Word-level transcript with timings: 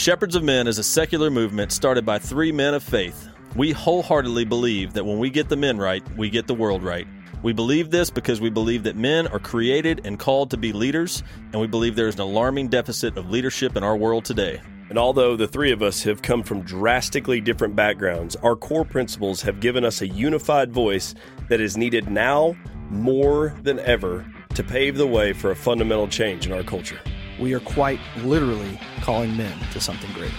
Shepherds 0.00 0.34
of 0.34 0.42
Men 0.42 0.66
is 0.66 0.78
a 0.78 0.82
secular 0.82 1.30
movement 1.30 1.72
started 1.72 2.06
by 2.06 2.18
three 2.18 2.52
men 2.52 2.72
of 2.72 2.82
faith. 2.82 3.28
We 3.54 3.72
wholeheartedly 3.72 4.46
believe 4.46 4.94
that 4.94 5.04
when 5.04 5.18
we 5.18 5.28
get 5.28 5.50
the 5.50 5.58
men 5.58 5.76
right, 5.76 6.02
we 6.16 6.30
get 6.30 6.46
the 6.46 6.54
world 6.54 6.82
right. 6.82 7.06
We 7.42 7.52
believe 7.52 7.90
this 7.90 8.08
because 8.08 8.40
we 8.40 8.48
believe 8.48 8.82
that 8.84 8.96
men 8.96 9.26
are 9.26 9.38
created 9.38 10.00
and 10.06 10.18
called 10.18 10.52
to 10.52 10.56
be 10.56 10.72
leaders, 10.72 11.22
and 11.52 11.60
we 11.60 11.66
believe 11.66 11.96
there 11.96 12.08
is 12.08 12.14
an 12.14 12.22
alarming 12.22 12.68
deficit 12.68 13.18
of 13.18 13.28
leadership 13.28 13.76
in 13.76 13.84
our 13.84 13.94
world 13.94 14.24
today. 14.24 14.62
And 14.88 14.98
although 14.98 15.36
the 15.36 15.46
three 15.46 15.70
of 15.70 15.82
us 15.82 16.02
have 16.04 16.22
come 16.22 16.44
from 16.44 16.62
drastically 16.62 17.42
different 17.42 17.76
backgrounds, 17.76 18.36
our 18.36 18.56
core 18.56 18.86
principles 18.86 19.42
have 19.42 19.60
given 19.60 19.84
us 19.84 20.00
a 20.00 20.08
unified 20.08 20.72
voice 20.72 21.14
that 21.50 21.60
is 21.60 21.76
needed 21.76 22.10
now 22.10 22.56
more 22.88 23.54
than 23.64 23.78
ever 23.80 24.24
to 24.54 24.64
pave 24.64 24.96
the 24.96 25.06
way 25.06 25.34
for 25.34 25.50
a 25.50 25.56
fundamental 25.56 26.08
change 26.08 26.46
in 26.46 26.52
our 26.52 26.62
culture. 26.62 26.98
We 27.40 27.54
are 27.54 27.60
quite 27.60 27.98
literally 28.18 28.78
calling 29.00 29.34
men 29.34 29.58
to 29.72 29.80
something 29.80 30.12
great. 30.12 30.30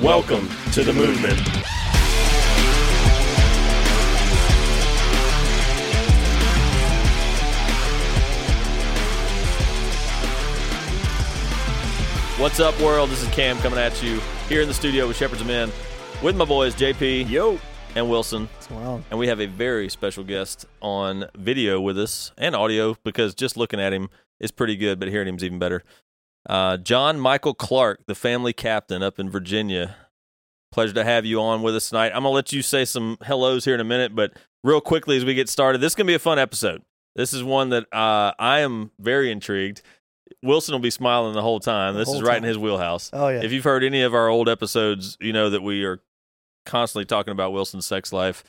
Welcome 0.00 0.48
to 0.72 0.84
the 0.84 0.92
movement. 0.92 1.40
What's 12.38 12.60
up, 12.60 12.80
world? 12.80 13.10
This 13.10 13.22
is 13.22 13.28
Cam 13.30 13.58
coming 13.58 13.80
at 13.80 14.00
you 14.00 14.20
here 14.48 14.62
in 14.62 14.68
the 14.68 14.74
studio 14.74 15.08
with 15.08 15.16
Shepherds 15.16 15.40
of 15.40 15.48
Men 15.48 15.72
with 16.22 16.36
my 16.36 16.44
boys 16.44 16.76
JP 16.76 17.28
Yo. 17.28 17.58
and 17.96 18.08
Wilson. 18.08 18.48
What's 18.54 18.68
going 18.68 18.86
on? 18.86 19.04
And 19.10 19.18
we 19.18 19.26
have 19.26 19.40
a 19.40 19.46
very 19.46 19.88
special 19.88 20.22
guest 20.22 20.66
on 20.80 21.24
video 21.34 21.80
with 21.80 21.98
us 21.98 22.30
and 22.38 22.54
audio 22.54 22.96
because 23.02 23.34
just 23.34 23.56
looking 23.56 23.80
at 23.80 23.92
him 23.92 24.08
is 24.38 24.50
pretty 24.50 24.76
good, 24.76 25.00
but 25.00 25.08
hearing 25.08 25.28
him 25.28 25.36
is 25.36 25.42
even 25.44 25.58
better. 25.58 25.82
Uh, 26.48 26.76
John 26.76 27.18
Michael 27.18 27.54
Clark, 27.54 28.06
the 28.06 28.14
family 28.14 28.52
captain 28.52 29.02
up 29.02 29.18
in 29.18 29.30
Virginia. 29.30 29.96
Pleasure 30.72 30.94
to 30.94 31.04
have 31.04 31.24
you 31.24 31.40
on 31.40 31.62
with 31.62 31.76
us 31.76 31.88
tonight. 31.88 32.08
I'm 32.08 32.22
going 32.22 32.32
to 32.32 32.34
let 32.34 32.52
you 32.52 32.60
say 32.62 32.84
some 32.84 33.16
hellos 33.22 33.64
here 33.64 33.74
in 33.74 33.80
a 33.80 33.84
minute, 33.84 34.14
but 34.14 34.32
real 34.64 34.80
quickly 34.80 35.16
as 35.16 35.24
we 35.24 35.34
get 35.34 35.48
started, 35.48 35.78
this 35.80 35.92
is 35.92 35.94
going 35.96 36.06
to 36.06 36.10
be 36.10 36.14
a 36.16 36.18
fun 36.18 36.38
episode. 36.38 36.82
This 37.16 37.32
is 37.32 37.44
one 37.44 37.68
that 37.70 37.84
uh, 37.94 38.32
I 38.38 38.60
am 38.60 38.90
very 38.98 39.30
intrigued. 39.30 39.82
Wilson 40.42 40.72
will 40.72 40.80
be 40.80 40.90
smiling 40.90 41.32
the 41.32 41.42
whole 41.42 41.60
time. 41.60 41.94
The 41.94 42.00
This 42.00 42.08
is 42.12 42.22
right 42.22 42.34
time. 42.34 42.44
in 42.44 42.48
his 42.48 42.58
wheelhouse. 42.58 43.08
Oh 43.12 43.28
yeah. 43.28 43.42
If 43.42 43.52
you've 43.52 43.64
heard 43.64 43.84
any 43.84 44.02
of 44.02 44.14
our 44.14 44.28
old 44.28 44.48
episodes, 44.48 45.16
you 45.20 45.32
know 45.32 45.50
that 45.50 45.62
we 45.62 45.84
are 45.84 46.00
constantly 46.66 47.04
talking 47.04 47.30
about 47.32 47.52
Wilson's 47.52 47.86
sex 47.86 48.12
life. 48.12 48.42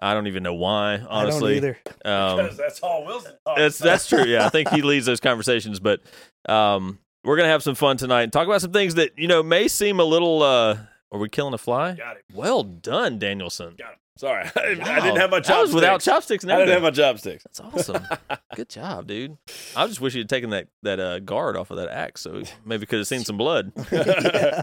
I 0.00 0.14
don't 0.14 0.26
even 0.28 0.42
know 0.42 0.54
why, 0.54 0.98
honestly. 1.08 1.58
I 1.58 1.60
don't 1.60 1.76
either. 2.04 2.48
Um, 2.50 2.56
that's 2.56 2.80
all 2.80 3.04
Wilson. 3.04 3.32
that's 3.56 3.78
that's 3.78 4.08
true. 4.08 4.24
Yeah, 4.24 4.46
I 4.46 4.48
think 4.48 4.70
he 4.70 4.82
leads 4.82 5.04
those 5.06 5.20
conversations. 5.20 5.78
But 5.78 6.00
um, 6.48 6.98
we're 7.26 7.36
gonna 7.36 7.48
have 7.48 7.62
some 7.62 7.74
fun 7.74 7.96
tonight 7.98 8.22
and 8.22 8.32
talk 8.32 8.46
about 8.46 8.60
some 8.62 8.72
things 8.72 8.94
that 8.94 9.18
you 9.18 9.28
know 9.28 9.42
may 9.42 9.68
seem 9.68 10.00
a 10.00 10.04
little. 10.04 10.42
Uh, 10.42 10.78
are 11.12 11.18
we 11.18 11.28
killing 11.28 11.52
a 11.54 11.58
fly? 11.58 11.92
Got 11.94 12.16
it. 12.16 12.24
Well 12.34 12.62
done, 12.62 13.18
Danielson. 13.18 13.74
Got 13.78 13.92
it. 13.92 13.98
Sorry, 14.18 14.44
I, 14.56 14.60
I 14.60 14.74
Wow. 14.78 15.04
didn't 15.04 15.16
have 15.18 15.30
my 15.30 15.40
chopsticks. 15.40 15.48
That 15.48 15.60
was 15.60 15.74
without 15.74 16.00
chopsticks. 16.00 16.42
And 16.44 16.52
I 16.52 16.56
didn't 16.60 16.72
have 16.72 16.82
my 16.82 16.90
chopsticks. 16.90 17.44
That's 17.44 17.60
awesome. 17.60 18.02
Good 18.54 18.70
job, 18.70 19.06
dude. 19.06 19.36
I 19.76 19.86
just 19.86 20.00
wish 20.00 20.14
you'd 20.14 20.28
taken 20.30 20.50
that 20.50 20.68
that 20.82 20.98
uh, 20.98 21.18
guard 21.20 21.56
off 21.56 21.70
of 21.70 21.76
that 21.76 21.88
axe, 21.90 22.22
so 22.22 22.42
maybe 22.64 22.86
could 22.86 22.98
have 22.98 23.06
seen 23.08 23.24
some 23.24 23.36
blood. 23.36 23.72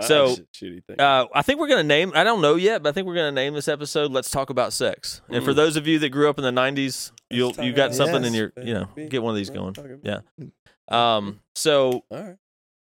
So, 0.00 0.24
Ah, 0.24 0.34
shitty 0.52 0.84
thing. 0.84 1.00
Uh, 1.00 1.26
I 1.32 1.42
think 1.42 1.60
we're 1.60 1.68
going 1.68 1.78
to 1.78 1.86
name. 1.86 2.10
I 2.16 2.24
don't 2.24 2.40
know 2.42 2.56
yet, 2.56 2.82
but 2.82 2.88
I 2.88 2.92
think 2.92 3.06
we're 3.06 3.14
going 3.14 3.32
to 3.32 3.40
name 3.40 3.54
this 3.54 3.68
episode. 3.68 4.10
Let's 4.10 4.28
talk 4.28 4.50
about 4.50 4.72
sex. 4.72 5.20
And 5.28 5.44
for 5.44 5.52
Mm. 5.52 5.56
those 5.56 5.76
of 5.76 5.86
you 5.86 6.00
that 6.00 6.08
grew 6.08 6.28
up 6.28 6.36
in 6.36 6.42
the 6.42 6.50
'90s, 6.50 7.12
you'll 7.30 7.52
you 7.64 7.72
got 7.72 7.86
about 7.86 7.94
something 7.94 8.24
in 8.24 8.34
your 8.34 8.52
you 8.60 8.74
know 8.74 8.88
get 9.08 9.22
one 9.22 9.30
of 9.30 9.36
these 9.36 9.50
going. 9.50 9.76
Yeah. 10.02 10.20
Um. 10.88 11.40
So 11.54 12.04
right. 12.10 12.36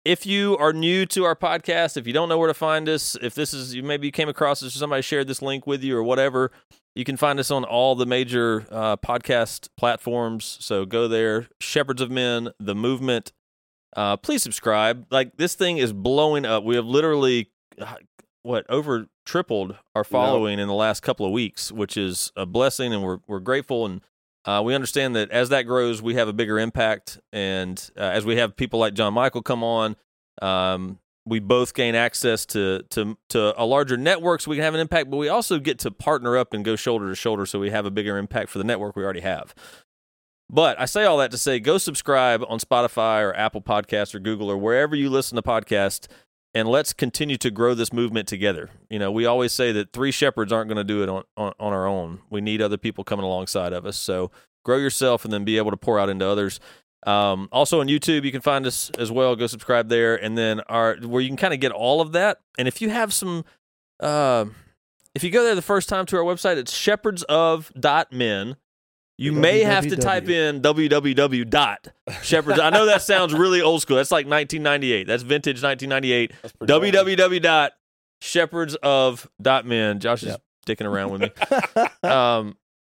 if 0.04 0.26
you 0.26 0.56
are 0.58 0.72
new 0.72 1.06
to 1.06 1.24
our 1.24 1.34
podcast, 1.34 1.96
if 1.96 2.06
you 2.06 2.12
don't 2.12 2.28
know 2.28 2.38
where 2.38 2.48
to 2.48 2.54
find 2.54 2.88
us, 2.88 3.16
if 3.20 3.34
this 3.34 3.52
is 3.52 3.74
you 3.74 3.82
maybe 3.82 4.06
you 4.06 4.12
came 4.12 4.28
across 4.28 4.60
this 4.60 4.74
or 4.76 4.78
somebody 4.78 5.02
shared 5.02 5.26
this 5.26 5.42
link 5.42 5.66
with 5.66 5.82
you 5.82 5.96
or 5.96 6.02
whatever, 6.02 6.52
you 6.94 7.04
can 7.04 7.16
find 7.16 7.38
us 7.40 7.50
on 7.50 7.64
all 7.64 7.94
the 7.94 8.06
major 8.06 8.66
uh, 8.70 8.96
podcast 8.96 9.68
platforms. 9.76 10.58
So 10.60 10.84
go 10.84 11.08
there, 11.08 11.48
Shepherds 11.60 12.00
of 12.00 12.10
Men, 12.10 12.50
the 12.58 12.74
movement. 12.74 13.32
Uh, 13.96 14.16
please 14.16 14.42
subscribe. 14.42 15.06
Like 15.10 15.36
this 15.36 15.54
thing 15.54 15.78
is 15.78 15.92
blowing 15.92 16.44
up. 16.44 16.62
We 16.62 16.76
have 16.76 16.86
literally 16.86 17.50
uh, 17.80 17.96
what 18.42 18.64
over 18.68 19.06
tripled 19.26 19.76
our 19.94 20.04
following 20.04 20.58
in 20.58 20.68
the 20.68 20.74
last 20.74 21.00
couple 21.00 21.26
of 21.26 21.32
weeks, 21.32 21.72
which 21.72 21.96
is 21.96 22.32
a 22.36 22.46
blessing, 22.46 22.92
and 22.92 23.02
we're 23.02 23.18
we're 23.26 23.40
grateful 23.40 23.86
and. 23.86 24.02
Uh, 24.48 24.62
we 24.62 24.74
understand 24.74 25.14
that 25.14 25.30
as 25.30 25.50
that 25.50 25.64
grows, 25.64 26.00
we 26.00 26.14
have 26.14 26.26
a 26.26 26.32
bigger 26.32 26.58
impact, 26.58 27.20
and 27.34 27.90
uh, 27.98 28.00
as 28.00 28.24
we 28.24 28.36
have 28.36 28.56
people 28.56 28.80
like 28.80 28.94
John 28.94 29.12
Michael 29.12 29.42
come 29.42 29.62
on, 29.62 29.94
um, 30.40 30.98
we 31.26 31.38
both 31.38 31.74
gain 31.74 31.94
access 31.94 32.46
to 32.46 32.82
to 32.88 33.18
to 33.28 33.62
a 33.62 33.66
larger 33.66 33.98
network, 33.98 34.40
so 34.40 34.50
we 34.50 34.56
can 34.56 34.64
have 34.64 34.72
an 34.72 34.80
impact. 34.80 35.10
But 35.10 35.18
we 35.18 35.28
also 35.28 35.58
get 35.58 35.78
to 35.80 35.90
partner 35.90 36.38
up 36.38 36.54
and 36.54 36.64
go 36.64 36.76
shoulder 36.76 37.10
to 37.10 37.14
shoulder, 37.14 37.44
so 37.44 37.58
we 37.58 37.68
have 37.68 37.84
a 37.84 37.90
bigger 37.90 38.16
impact 38.16 38.48
for 38.48 38.56
the 38.56 38.64
network 38.64 38.96
we 38.96 39.04
already 39.04 39.20
have. 39.20 39.54
But 40.48 40.80
I 40.80 40.86
say 40.86 41.04
all 41.04 41.18
that 41.18 41.30
to 41.32 41.36
say, 41.36 41.60
go 41.60 41.76
subscribe 41.76 42.42
on 42.48 42.58
Spotify 42.58 43.22
or 43.22 43.36
Apple 43.36 43.60
Podcasts 43.60 44.14
or 44.14 44.18
Google 44.18 44.50
or 44.50 44.56
wherever 44.56 44.96
you 44.96 45.10
listen 45.10 45.36
to 45.36 45.42
podcasts, 45.42 46.06
and 46.54 46.68
let's 46.68 46.92
continue 46.92 47.36
to 47.38 47.50
grow 47.50 47.74
this 47.74 47.92
movement 47.92 48.26
together. 48.28 48.70
You 48.90 48.98
know, 48.98 49.12
we 49.12 49.26
always 49.26 49.52
say 49.52 49.72
that 49.72 49.92
three 49.92 50.10
shepherds 50.10 50.52
aren't 50.52 50.68
going 50.68 50.78
to 50.78 50.84
do 50.84 51.02
it 51.02 51.08
on, 51.08 51.24
on 51.36 51.52
on 51.60 51.72
our 51.72 51.86
own. 51.86 52.20
We 52.30 52.40
need 52.40 52.62
other 52.62 52.76
people 52.78 53.04
coming 53.04 53.24
alongside 53.24 53.72
of 53.72 53.86
us. 53.86 53.96
So 53.96 54.30
grow 54.64 54.76
yourself 54.76 55.24
and 55.24 55.32
then 55.32 55.44
be 55.44 55.56
able 55.56 55.70
to 55.70 55.76
pour 55.76 55.98
out 55.98 56.08
into 56.08 56.26
others. 56.26 56.60
Um, 57.06 57.48
also 57.52 57.80
on 57.80 57.86
YouTube, 57.86 58.24
you 58.24 58.32
can 58.32 58.40
find 58.40 58.66
us 58.66 58.90
as 58.98 59.12
well. 59.12 59.36
Go 59.36 59.46
subscribe 59.46 59.88
there, 59.88 60.16
and 60.16 60.36
then 60.36 60.60
our 60.68 60.96
where 60.96 61.22
you 61.22 61.28
can 61.28 61.36
kind 61.36 61.54
of 61.54 61.60
get 61.60 61.72
all 61.72 62.00
of 62.00 62.12
that. 62.12 62.40
And 62.58 62.66
if 62.66 62.82
you 62.82 62.90
have 62.90 63.12
some, 63.12 63.44
uh, 64.00 64.46
if 65.14 65.22
you 65.22 65.30
go 65.30 65.44
there 65.44 65.54
the 65.54 65.62
first 65.62 65.88
time 65.88 66.06
to 66.06 66.16
our 66.16 66.24
website, 66.24 66.56
it's 66.56 66.76
shepherdsof.men. 66.76 68.56
You 69.18 69.32
may 69.32 69.60
have 69.64 69.86
to 69.88 69.96
type 69.96 70.28
in 70.28 70.62
www 70.62 71.50
dot 71.50 71.88
shepherds. 72.22 72.60
I 72.60 72.70
know 72.70 72.86
that 72.86 73.02
sounds 73.02 73.34
really 73.34 73.60
old 73.60 73.82
school. 73.82 73.96
That's 73.96 74.12
like 74.12 74.26
1998. 74.26 75.06
That's 75.08 75.24
vintage 75.24 75.60
1998. 75.62 76.32
That's 76.40 76.52
pretty 76.54 76.72
awesome. 76.72 77.06
www 77.16 77.42
dot 77.42 77.72
shepherds 78.22 78.76
of 78.82 79.28
dot 79.42 79.66
men. 79.66 79.98
Josh 80.00 80.22
is 80.22 80.28
Yep. 80.30 80.42
sticking 80.62 80.86
around 80.86 81.10
with 81.10 81.20
me. 81.22 81.30
Um, 82.08 82.56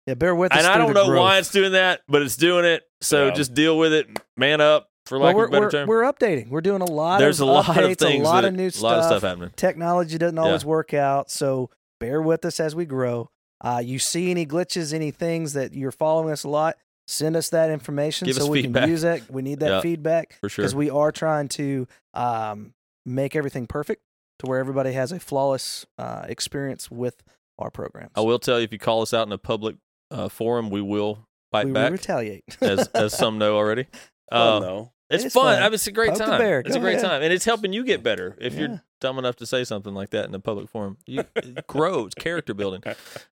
yeah, 0.07 0.15
bear 0.15 0.35
with 0.35 0.51
us. 0.51 0.57
and 0.57 0.67
I 0.67 0.77
don't 0.77 0.93
know 0.93 1.05
growth. 1.05 1.19
why 1.19 1.37
it's 1.37 1.51
doing 1.51 1.71
that, 1.73 2.01
but 2.09 2.21
it's 2.21 2.35
doing 2.35 2.65
it. 2.65 2.83
So 3.01 3.27
Yeah. 3.27 3.33
just 3.33 3.53
deal 3.53 3.77
with 3.77 3.93
it. 3.93 4.07
Man 4.35 4.59
up, 4.59 4.89
for 5.05 5.17
Well, 5.19 5.27
lack 5.27 5.35
we're, 5.37 5.43
of 5.45 5.49
a 5.49 5.51
better 5.51 5.65
we're, 5.65 5.71
term. 5.71 5.87
we're 5.87 6.03
updating. 6.03 6.49
We're 6.49 6.61
doing 6.61 6.81
a 6.81 6.85
lot 6.91 7.19
There's 7.19 7.39
a 7.39 7.43
of 7.45 7.49
lot 7.49 7.65
updates, 7.65 7.91
of 7.91 7.97
things, 7.97 8.21
a 8.21 8.29
lot 8.29 8.41
that- 8.41 8.47
of 8.49 8.53
new 8.55 8.69
stuff. 8.69 8.81
a 8.81 8.85
lot 8.85 8.97
of 8.97 9.03
stuff 9.05 9.17
stuff. 9.19 9.29
happening. 9.29 9.51
Technology 9.55 10.17
doesn't 10.17 10.37
always 10.37 10.63
Yeah. 10.63 10.67
work 10.69 10.93
out, 10.93 11.31
so 11.31 11.69
bear 11.99 12.21
with 12.21 12.43
us 12.43 12.59
as 12.59 12.75
we 12.75 12.85
grow. 12.85 13.29
Uh, 13.61 13.81
you 13.83 13.99
see 13.99 14.31
any 14.31 14.45
glitches, 14.45 14.93
any 14.93 15.11
things 15.11 15.53
that 15.53 15.73
you're 15.73 15.91
following 15.91 16.31
us 16.31 16.43
a 16.43 16.49
lot, 16.49 16.77
send 17.07 17.35
us 17.35 17.49
that 17.49 17.69
information 17.71 18.25
Give 18.27 18.35
so 18.35 18.47
we 18.47 18.61
feedback. 18.63 18.83
can 18.83 18.89
use 18.89 19.03
it. 19.03 19.23
We 19.29 19.41
need 19.41 19.59
that 19.61 19.69
Yeah, 19.69 19.81
feedback 19.81 20.37
For 20.41 20.49
sure. 20.49 20.63
because 20.63 20.75
we 20.75 20.89
are 20.89 21.11
trying 21.11 21.47
to 21.49 21.87
um, 22.13 22.73
make 23.05 23.35
everything 23.35 23.67
perfect 23.67 24.01
to 24.39 24.45
where 24.47 24.59
everybody 24.59 24.93
has 24.93 25.11
a 25.11 25.19
flawless 25.19 25.85
uh, 25.97 26.25
experience 26.29 26.89
with 26.89 27.21
our 27.57 27.69
programs. 27.69 28.11
I 28.15 28.21
will 28.21 28.39
tell 28.39 28.59
you 28.59 28.63
if 28.63 28.71
you 28.71 28.79
call 28.79 29.01
us 29.01 29.13
out 29.13 29.27
in 29.27 29.33
a 29.33 29.37
public 29.37 29.75
uh, 30.11 30.29
forum, 30.29 30.69
we 30.69 30.81
will 30.81 31.27
fight 31.51 31.65
we, 31.65 31.71
we 31.71 31.73
back, 31.73 31.91
retaliate. 31.91 32.43
as 32.61 32.87
as 32.89 33.13
some 33.17 33.37
know 33.37 33.55
already. 33.57 33.83
Fun, 34.31 34.39
Uh, 34.39 34.59
though. 34.59 34.91
It's 35.09 35.25
It 35.25 35.31
fun. 35.31 35.55
fun. 35.55 35.63
I 35.63 35.65
mean, 35.65 35.73
it's 35.75 35.87
a 35.87 35.91
great 35.91 36.09
Poke 36.11 36.19
time. 36.19 36.37
bear. 36.39 36.59
It's 36.59 36.75
a 36.75 36.79
great 36.79 36.95
ahead. 36.97 37.05
time, 37.05 37.21
and 37.23 37.33
it's 37.33 37.45
helping 37.45 37.73
you 37.73 37.83
get 37.83 38.03
better. 38.03 38.35
If 38.39 38.53
Yeah. 38.53 38.59
you're 38.59 38.81
dumb 39.01 39.17
enough 39.17 39.37
to 39.37 39.45
say 39.45 39.63
something 39.63 39.93
like 39.93 40.09
that 40.11 40.25
in 40.25 40.35
a 40.35 40.39
public 40.39 40.69
forum, 40.69 40.97
you 41.05 41.23
it 41.35 41.65
grows 41.67 42.13
character 42.13 42.53
building. 42.53 42.83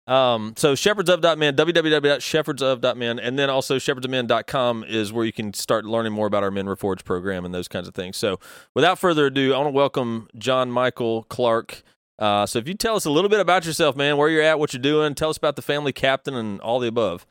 Um, 0.06 0.54
so 0.56 0.74
shepherdsof.men, 0.74 1.56
www.shepherdsof.men, 1.56 3.18
and 3.18 3.38
then 3.38 3.50
also 3.50 3.76
shepherdsofmen.com 3.76 4.84
is 4.88 5.12
where 5.12 5.24
you 5.24 5.32
can 5.32 5.52
start 5.52 5.84
learning 5.84 6.12
more 6.12 6.26
about 6.26 6.42
our 6.42 6.50
Men 6.50 6.66
Reforged 6.66 7.04
program 7.04 7.44
and 7.44 7.54
those 7.54 7.68
kinds 7.68 7.88
of 7.88 7.94
things. 7.94 8.16
So 8.16 8.38
without 8.74 8.98
further 8.98 9.26
ado, 9.26 9.54
I 9.54 9.58
want 9.58 9.68
to 9.68 9.72
welcome 9.72 10.28
John 10.36 10.70
Michael 10.70 11.24
Clark. 11.24 11.82
Uh, 12.18 12.46
so 12.46 12.58
if 12.58 12.66
you 12.66 12.74
tell 12.74 12.96
us 12.96 13.04
a 13.04 13.10
little 13.10 13.28
bit 13.28 13.40
about 13.40 13.66
yourself, 13.66 13.94
man, 13.96 14.16
where 14.16 14.28
you're 14.30 14.42
at, 14.42 14.58
what 14.58 14.72
you're 14.72 14.80
doing, 14.80 15.14
tell 15.14 15.28
us 15.30 15.36
about 15.36 15.56
the 15.56 15.62
family 15.62 15.92
captain 15.92 16.34
and 16.34 16.60
all 16.62 16.78
the 16.78 16.88
above. 16.88 17.26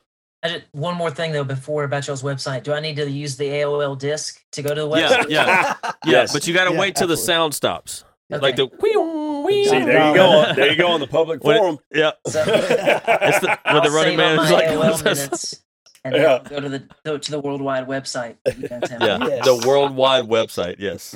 I 0.45 0.49
just, 0.49 0.65
one 0.71 0.95
more 0.95 1.11
thing 1.11 1.31
though 1.31 1.43
before 1.43 1.83
about 1.83 2.07
y'all's 2.07 2.23
website. 2.23 2.63
Do 2.63 2.73
I 2.73 2.79
need 2.79 2.95
to 2.97 3.09
use 3.09 3.35
the 3.37 3.45
AOL 3.45 3.97
disk 3.97 4.43
to 4.53 4.61
go 4.61 4.69
to 4.73 4.81
the 4.81 4.87
website? 4.89 5.29
yeah. 5.29 5.75
Yeah, 5.83 5.91
Yes. 6.05 6.33
but 6.33 6.47
you 6.47 6.53
got 6.53 6.65
to 6.67 6.73
Yeah, 6.73 6.79
wait 6.79 6.95
till 6.95 7.07
the 7.07 7.17
sound 7.17 7.53
stops. 7.53 8.03
Okay. 8.31 8.41
Like 8.41 8.55
the 8.55 8.67
See, 8.69 9.69
there 9.69 10.07
you 10.09 10.15
go. 10.15 10.53
There 10.55 10.71
you 10.71 10.77
go 10.77 10.87
on 10.87 10.99
the 10.99 11.07
public 11.07 11.43
When 11.43 11.55
it- 11.55 11.59
forum. 11.59 11.79
Yeah. 11.93 12.11
So 12.27 12.43
It's 12.47 13.39
the, 13.39 13.59
I'll 13.65 13.75
with 13.75 13.83
the 13.83 13.91
running 13.91 14.17
man 14.17 14.39
is 14.39 14.51
like, 14.51 14.65
AOL 14.65 15.03
minutes 15.03 15.61
and 16.03 16.13
then 16.15 16.21
Yeah. 16.21 16.39
Go 16.47 16.59
to 16.59 16.69
the 16.69 16.87
go 17.03 17.17
to 17.17 17.31
the 17.31 17.39
worldwide 17.39 17.87
website. 17.87 18.37
that 18.45 18.57
you 18.57 18.67
guys 18.67 18.89
have. 18.89 19.01
yeah, 19.01 19.17
Yes. 19.27 19.45
the 19.45 19.67
worldwide 19.67 20.25
website. 20.25 20.75
Yes. 20.79 21.15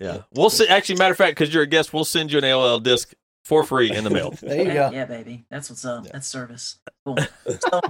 Yeah. 0.00 0.18
We'll 0.34 0.50
see. 0.50 0.66
Actually, 0.68 0.96
matter 0.96 1.12
of 1.12 1.18
fact, 1.18 1.36
because 1.36 1.52
you're 1.54 1.62
a 1.64 1.66
guest, 1.66 1.92
we'll 1.92 2.04
send 2.04 2.30
you 2.32 2.38
an 2.38 2.44
AOL 2.44 2.82
disc 2.82 3.12
for 3.44 3.64
free 3.64 3.90
in 3.92 4.04
the 4.04 4.10
mail. 4.10 4.30
There 4.40 4.56
you 4.58 4.64
Heck 4.70 4.90
go. 4.90 4.96
Yeah, 4.96 5.04
baby. 5.06 5.44
That's 5.50 5.70
what's 5.70 5.84
up. 5.84 6.06
That's 6.12 6.26
service. 6.28 6.78
Cool. 7.04 7.18
so, 7.48 7.80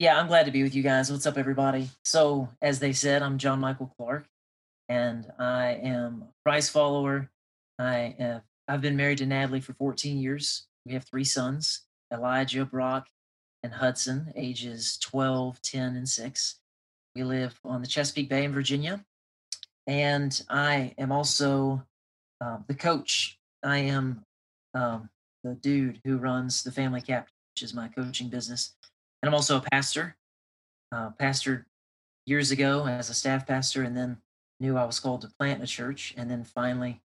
yeah, 0.00 0.18
I'm 0.18 0.28
glad 0.28 0.46
to 0.46 0.50
be 0.50 0.62
with 0.62 0.74
you 0.74 0.82
guys. 0.82 1.12
What's 1.12 1.26
up, 1.26 1.36
everybody? 1.36 1.90
So, 2.06 2.48
as 2.62 2.78
they 2.78 2.94
said, 2.94 3.22
I'm 3.22 3.36
John 3.36 3.60
Michael 3.60 3.92
Clark, 3.98 4.24
and 4.88 5.30
I 5.38 5.78
am 5.82 6.22
a 6.22 6.32
Christ 6.42 6.70
follower. 6.70 7.28
I 7.78 8.16
have 8.18 8.42
I've 8.66 8.80
been 8.80 8.96
married 8.96 9.18
to 9.18 9.26
Natalie 9.26 9.60
for 9.60 9.74
14 9.74 10.16
years. 10.16 10.66
We 10.86 10.94
have 10.94 11.04
three 11.04 11.24
sons, 11.24 11.82
Elijah, 12.10 12.64
Brock, 12.64 13.08
and 13.62 13.74
Hudson, 13.74 14.32
ages 14.36 14.96
12, 15.02 15.60
10, 15.60 15.96
and 15.96 16.08
6. 16.08 16.56
We 17.14 17.22
live 17.22 17.60
on 17.62 17.82
the 17.82 17.86
Chesapeake 17.86 18.30
Bay 18.30 18.44
in 18.44 18.54
Virginia. 18.54 19.04
And 19.86 20.40
I 20.48 20.94
am 20.96 21.12
also 21.12 21.84
um, 22.40 22.64
the 22.68 22.74
coach. 22.74 23.38
I 23.62 23.78
am 23.78 24.24
um, 24.72 25.10
the 25.44 25.56
dude 25.56 26.00
who 26.06 26.16
runs 26.16 26.62
the 26.62 26.72
Family 26.72 27.02
Captain, 27.02 27.34
which 27.54 27.62
is 27.62 27.74
my 27.74 27.88
coaching 27.88 28.30
business. 28.30 28.74
And 29.22 29.28
I'm 29.28 29.34
also 29.34 29.56
a 29.58 29.60
pastor. 29.60 30.16
Uh, 30.92 31.10
pastored 31.20 31.64
years 32.26 32.50
ago 32.50 32.84
as 32.86 33.10
a 33.10 33.14
staff 33.14 33.46
pastor, 33.46 33.82
and 33.84 33.96
then 33.96 34.18
knew 34.58 34.76
I 34.76 34.84
was 34.84 34.98
called 34.98 35.20
to 35.22 35.28
plant 35.38 35.62
a 35.62 35.66
church. 35.66 36.14
And 36.16 36.28
then 36.30 36.42
finally, 36.44 37.00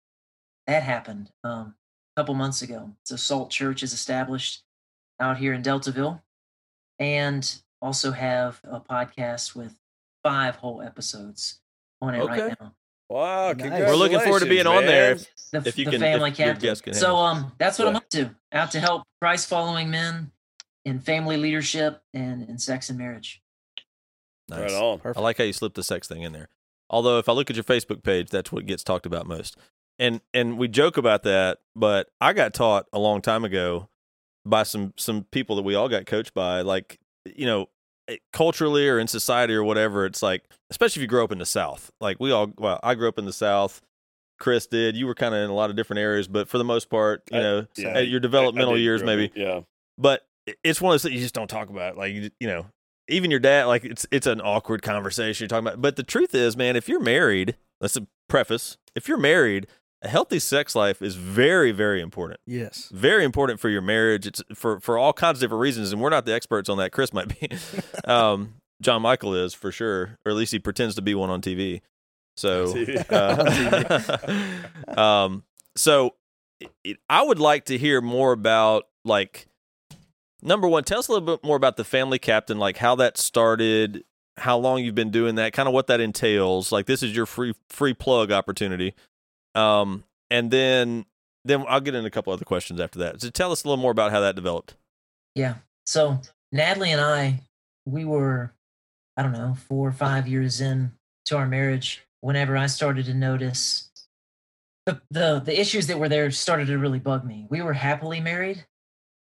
that 0.68 0.82
happened 0.84 1.32
um, 1.44 1.76
a 2.16 2.22
couple 2.22 2.34
months 2.34 2.62
ago. 2.64 2.92
So 3.04 3.16
Salt 3.16 3.52
Church 3.52 3.84
is 3.84 3.94
established 3.94 4.64
out 5.20 5.38
here 5.38 5.54
in 5.54 5.62
Deltaville, 5.62 6.22
and 7.00 7.62
also 7.82 8.12
have 8.12 8.60
a 8.64 8.80
podcast 8.80 9.56
with 9.56 9.76
five 10.24 10.56
whole 10.56 10.82
episodes 10.82 11.60
on 12.02 12.16
it 12.16 12.22
Okay. 12.22 12.42
right 12.48 12.58
now. 12.60 12.74
Wow, 13.08 13.52
Nice. 13.54 13.70
We're 13.82 13.96
looking 13.96 14.20
forward 14.20 14.40
to 14.40 14.50
being 14.50 14.66
on 14.66 14.84
there. 14.86 15.16
man. 15.16 15.26
The, 15.52 15.70
If 15.70 15.78
you 15.78 15.86
the 15.86 15.92
can- 15.92 16.00
family 16.02 16.32
if 16.32 16.40
your 16.40 16.48
captain. 16.48 16.70
guest 16.70 16.84
can 16.84 16.94
so 16.96 17.16
um, 17.18 17.52
that's 17.60 17.78
what 17.78 17.88
I'm 17.88 17.96
up 17.98 18.10
to. 18.10 18.32
Out 18.52 18.72
to 18.72 18.80
help 18.80 19.04
Christ 19.22 19.48
following 19.48 19.92
men 19.92 20.32
in 20.86 21.00
family 21.00 21.38
leadership 21.38 22.02
and 22.14 22.48
in 22.48 22.58
sex 22.58 22.90
and 22.90 22.98
marriage. 22.98 23.42
Nice. 24.48 24.72
Right 24.72 24.72
on. 24.74 25.02
I 25.16 25.20
like 25.22 25.38
how 25.40 25.44
you 25.44 25.54
slipped 25.54 25.76
the 25.76 25.84
sex 25.84 26.08
thing 26.08 26.22
in 26.22 26.32
there. 26.32 26.50
Although 26.90 27.18
if 27.18 27.28
I 27.28 27.32
look 27.34 27.50
at 27.50 27.56
your 27.56 27.64
Facebook 27.64 28.04
page, 28.04 28.30
that's 28.30 28.52
what 28.52 28.66
gets 28.68 28.84
talked 28.84 29.06
about 29.08 29.26
most. 29.26 29.58
And 29.98 30.22
and 30.34 30.58
we 30.58 30.68
joke 30.68 30.98
about 30.98 31.24
that, 31.24 31.60
but 31.76 32.10
I 32.22 32.34
got 32.34 32.54
taught 32.54 32.86
a 32.94 33.00
long 33.00 33.22
time 33.22 33.44
ago 33.44 33.90
by 34.46 34.64
some 34.64 34.94
some 34.98 35.24
people 35.32 35.56
that 35.56 35.64
we 35.64 35.74
all 35.74 35.90
got 35.90 36.06
coached 36.06 36.34
by 36.36 36.62
like 36.62 37.00
you 37.26 37.46
know 37.48 37.68
eh, 38.08 38.18
culturally 38.32 38.88
or 38.88 39.00
in 39.00 39.08
society 39.08 39.54
or 39.56 39.64
whatever 39.64 40.06
it's 40.06 40.22
like 40.22 40.44
especially 40.70 41.00
if 41.00 41.02
you 41.02 41.08
grow 41.08 41.24
up 41.24 41.32
in 41.32 41.40
the 41.40 41.46
south 41.48 41.92
like 42.00 42.18
we 42.20 42.32
all 42.32 42.52
well 42.60 42.80
i 42.84 42.94
grew 42.94 43.08
up 43.08 43.18
in 43.18 43.26
the 43.26 43.34
south 43.34 43.82
chris 44.40 44.68
did 44.68 44.96
you 44.96 45.08
were 45.08 45.16
kind 45.16 45.34
of 45.34 45.42
in 45.44 45.50
a 45.50 45.54
lot 45.56 45.72
of 45.72 45.76
different 45.76 46.00
areas 46.00 46.28
but 46.28 46.48
for 46.48 46.60
the 46.60 46.64
most 46.64 46.92
part 46.92 47.24
you 47.32 47.40
I- 47.40 47.42
know 47.42 47.66
yeah. 47.76 47.88
at 47.90 48.08
your 48.08 48.20
I 48.20 48.22
developmental 48.22 48.78
years 48.78 49.02
grow 49.02 49.14
up 49.14 49.18
maybe 49.18 49.32
Yeah. 49.36 49.62
but 49.98 50.28
it's 50.64 50.82
one 50.82 50.92
of 50.92 50.94
those 50.94 51.04
things 51.04 51.16
you 51.16 51.22
just 51.22 51.36
don't 51.36 51.50
talk 51.50 51.70
about. 51.70 51.98
Like 51.98 52.14
you, 52.14 52.30
you 52.40 52.48
know, 52.48 52.68
even 53.08 53.32
your 53.32 53.40
dad, 53.40 53.66
like 53.66 53.84
it's 53.84 54.06
it's 54.12 54.28
an 54.28 54.42
awkward 54.42 54.82
conversation 54.82 55.44
you're 55.44 55.50
talking 55.50 55.68
about. 55.68 55.82
But 55.82 55.96
the 55.96 56.04
truth 56.04 56.34
is, 56.34 56.56
man, 56.58 56.76
if 56.76 56.88
you're 56.88 57.00
married, 57.00 57.56
that's 57.82 57.98
a 57.98 58.08
preface. 58.28 58.78
If 58.96 59.08
you're 59.08 59.18
married, 59.18 59.68
a 60.02 60.08
healthy 60.08 60.40
sex 60.40 60.76
life 60.76 61.02
is 61.02 61.16
very, 61.16 61.72
very 61.72 62.02
important. 62.02 62.40
Yes. 62.46 62.90
Very 62.94 63.24
important 63.24 63.60
for 63.60 63.70
your 63.70 63.82
marriage. 63.82 64.28
It's 64.28 64.44
for 64.54 64.80
for 64.80 64.98
all 64.98 65.14
kinds 65.14 65.38
of 65.38 65.42
different 65.42 65.62
reasons, 65.62 65.92
and 65.92 66.02
we're 66.02 66.10
not 66.10 66.26
the 66.26 66.34
experts 66.34 66.70
on 66.70 66.78
that. 66.78 66.92
Chris 66.92 67.14
might 67.14 67.40
be. 67.40 67.50
um, 68.06 68.56
John 68.82 69.02
Michael 69.02 69.34
is 69.34 69.54
for 69.54 69.72
sure, 69.72 70.18
or 70.26 70.32
at 70.32 70.36
least 70.36 70.52
he 70.52 70.60
pretends 70.60 70.96
to 70.96 71.02
be 71.02 71.16
one 71.16 71.30
on 71.30 71.42
TV. 71.42 71.82
So, 72.38 72.76
uh, 73.10 74.18
um, 74.98 75.44
so 75.76 76.16
it, 76.60 76.72
it, 76.84 76.98
I 77.10 77.24
would 77.24 77.40
like 77.40 77.66
to 77.66 77.78
hear 77.78 78.02
more 78.02 78.32
about 78.34 78.88
like 79.06 79.48
number 80.46 80.68
one. 80.68 80.84
Tell 80.84 81.00
us 81.00 81.08
a 81.08 81.12
little 81.12 81.26
bit 81.26 81.44
more 81.44 81.58
about 81.58 81.76
the 81.76 81.84
family 81.84 82.20
captain, 82.20 82.58
like 82.58 82.78
how 82.78 82.96
that 82.96 83.18
started, 83.18 84.06
how 84.38 84.58
long 84.58 84.84
you've 84.84 84.96
been 84.96 85.12
doing 85.12 85.36
that, 85.36 85.54
kind 85.54 85.68
of 85.68 85.74
what 85.74 85.88
that 85.88 86.00
entails. 86.00 86.72
Like 86.72 86.86
this 86.86 87.04
is 87.04 87.16
your 87.16 87.26
free 87.26 87.54
free 87.70 87.94
plug 87.94 88.32
opportunity, 88.32 88.94
um, 89.56 90.04
and 90.30 90.52
then 90.52 91.06
then 91.44 91.66
I'll 91.68 91.82
get 91.82 91.96
into 91.96 92.08
a 92.08 92.12
couple 92.12 92.32
other 92.32 92.46
questions 92.46 92.80
after 92.80 93.00
that. 93.00 93.22
So 93.22 93.30
tell 93.30 93.52
us 93.52 93.64
a 93.64 93.68
little 93.68 93.82
more 93.82 93.92
about 93.92 94.12
how 94.12 94.22
that 94.22 94.36
developed. 94.36 94.76
Yeah. 95.36 95.56
So 95.86 96.22
Natalie 96.52 96.92
and 96.92 97.02
I, 97.02 97.42
we 97.86 98.06
were, 98.06 98.54
I 99.18 99.24
don't 99.24 99.34
know, 99.34 99.56
four 99.68 99.88
or 99.88 99.92
five 99.92 100.28
years 100.28 100.62
in 100.62 100.92
to 101.26 101.38
our 101.38 101.48
marriage. 101.48 102.04
Whenever 102.22 102.58
I 102.58 102.66
started 102.66 103.06
to 103.06 103.14
notice 103.14 103.92
the, 104.86 105.02
the 105.12 105.42
the 105.46 105.60
issues 105.60 105.88
that 105.88 106.00
were 106.00 106.10
there 106.10 106.30
started 106.32 106.68
to 106.68 106.78
really 106.78 107.00
bug 107.00 107.26
me. 107.26 107.46
We 107.50 107.62
were 107.62 107.74
happily 107.74 108.20
married. 108.20 108.66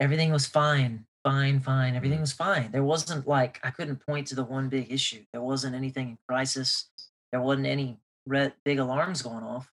Everything 0.02 0.32
was 0.32 0.46
fine, 0.46 1.06
fine, 1.22 1.60
fine. 1.60 1.94
Everything 1.94 2.19
mm. 2.19 2.22
was 2.22 2.32
fine. 2.32 2.72
There 2.72 2.82
wasn't 2.82 3.28
like 3.28 3.60
I 3.62 3.70
couldn't 3.70 4.04
point 4.04 4.26
to 4.28 4.34
the 4.34 4.43
one 4.43 4.69
big 4.69 4.90
issue. 4.90 5.22
There 5.32 5.40
wasn't 5.40 5.76
anything 5.76 6.08
in 6.08 6.19
crisis. 6.28 6.90
There 7.31 7.40
wasn't 7.40 7.69
any 7.69 8.00
red 8.26 8.52
big 8.64 8.81
alarms 8.81 9.22
going 9.22 9.44
off. 9.44 9.70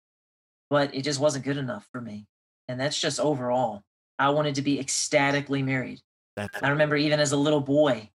But 0.69 0.93
it 0.93 1.01
just 1.01 1.19
wasn't 1.19 1.45
good 1.45 1.57
enough 1.57 1.87
for 1.91 1.99
me. 1.99 2.27
And 2.67 2.79
that's 2.79 3.01
just 3.01 3.19
overall. 3.19 3.81
I 4.19 4.29
wanted 4.29 4.53
to 4.55 4.61
be 4.61 4.79
ecstatically 4.79 5.63
married. 5.63 5.99
That's 6.35 6.61
I 6.61 6.69
remember 6.69 6.95
even 6.95 7.19
as 7.19 7.31
a 7.31 7.37
little 7.37 7.61
boy 7.61 8.11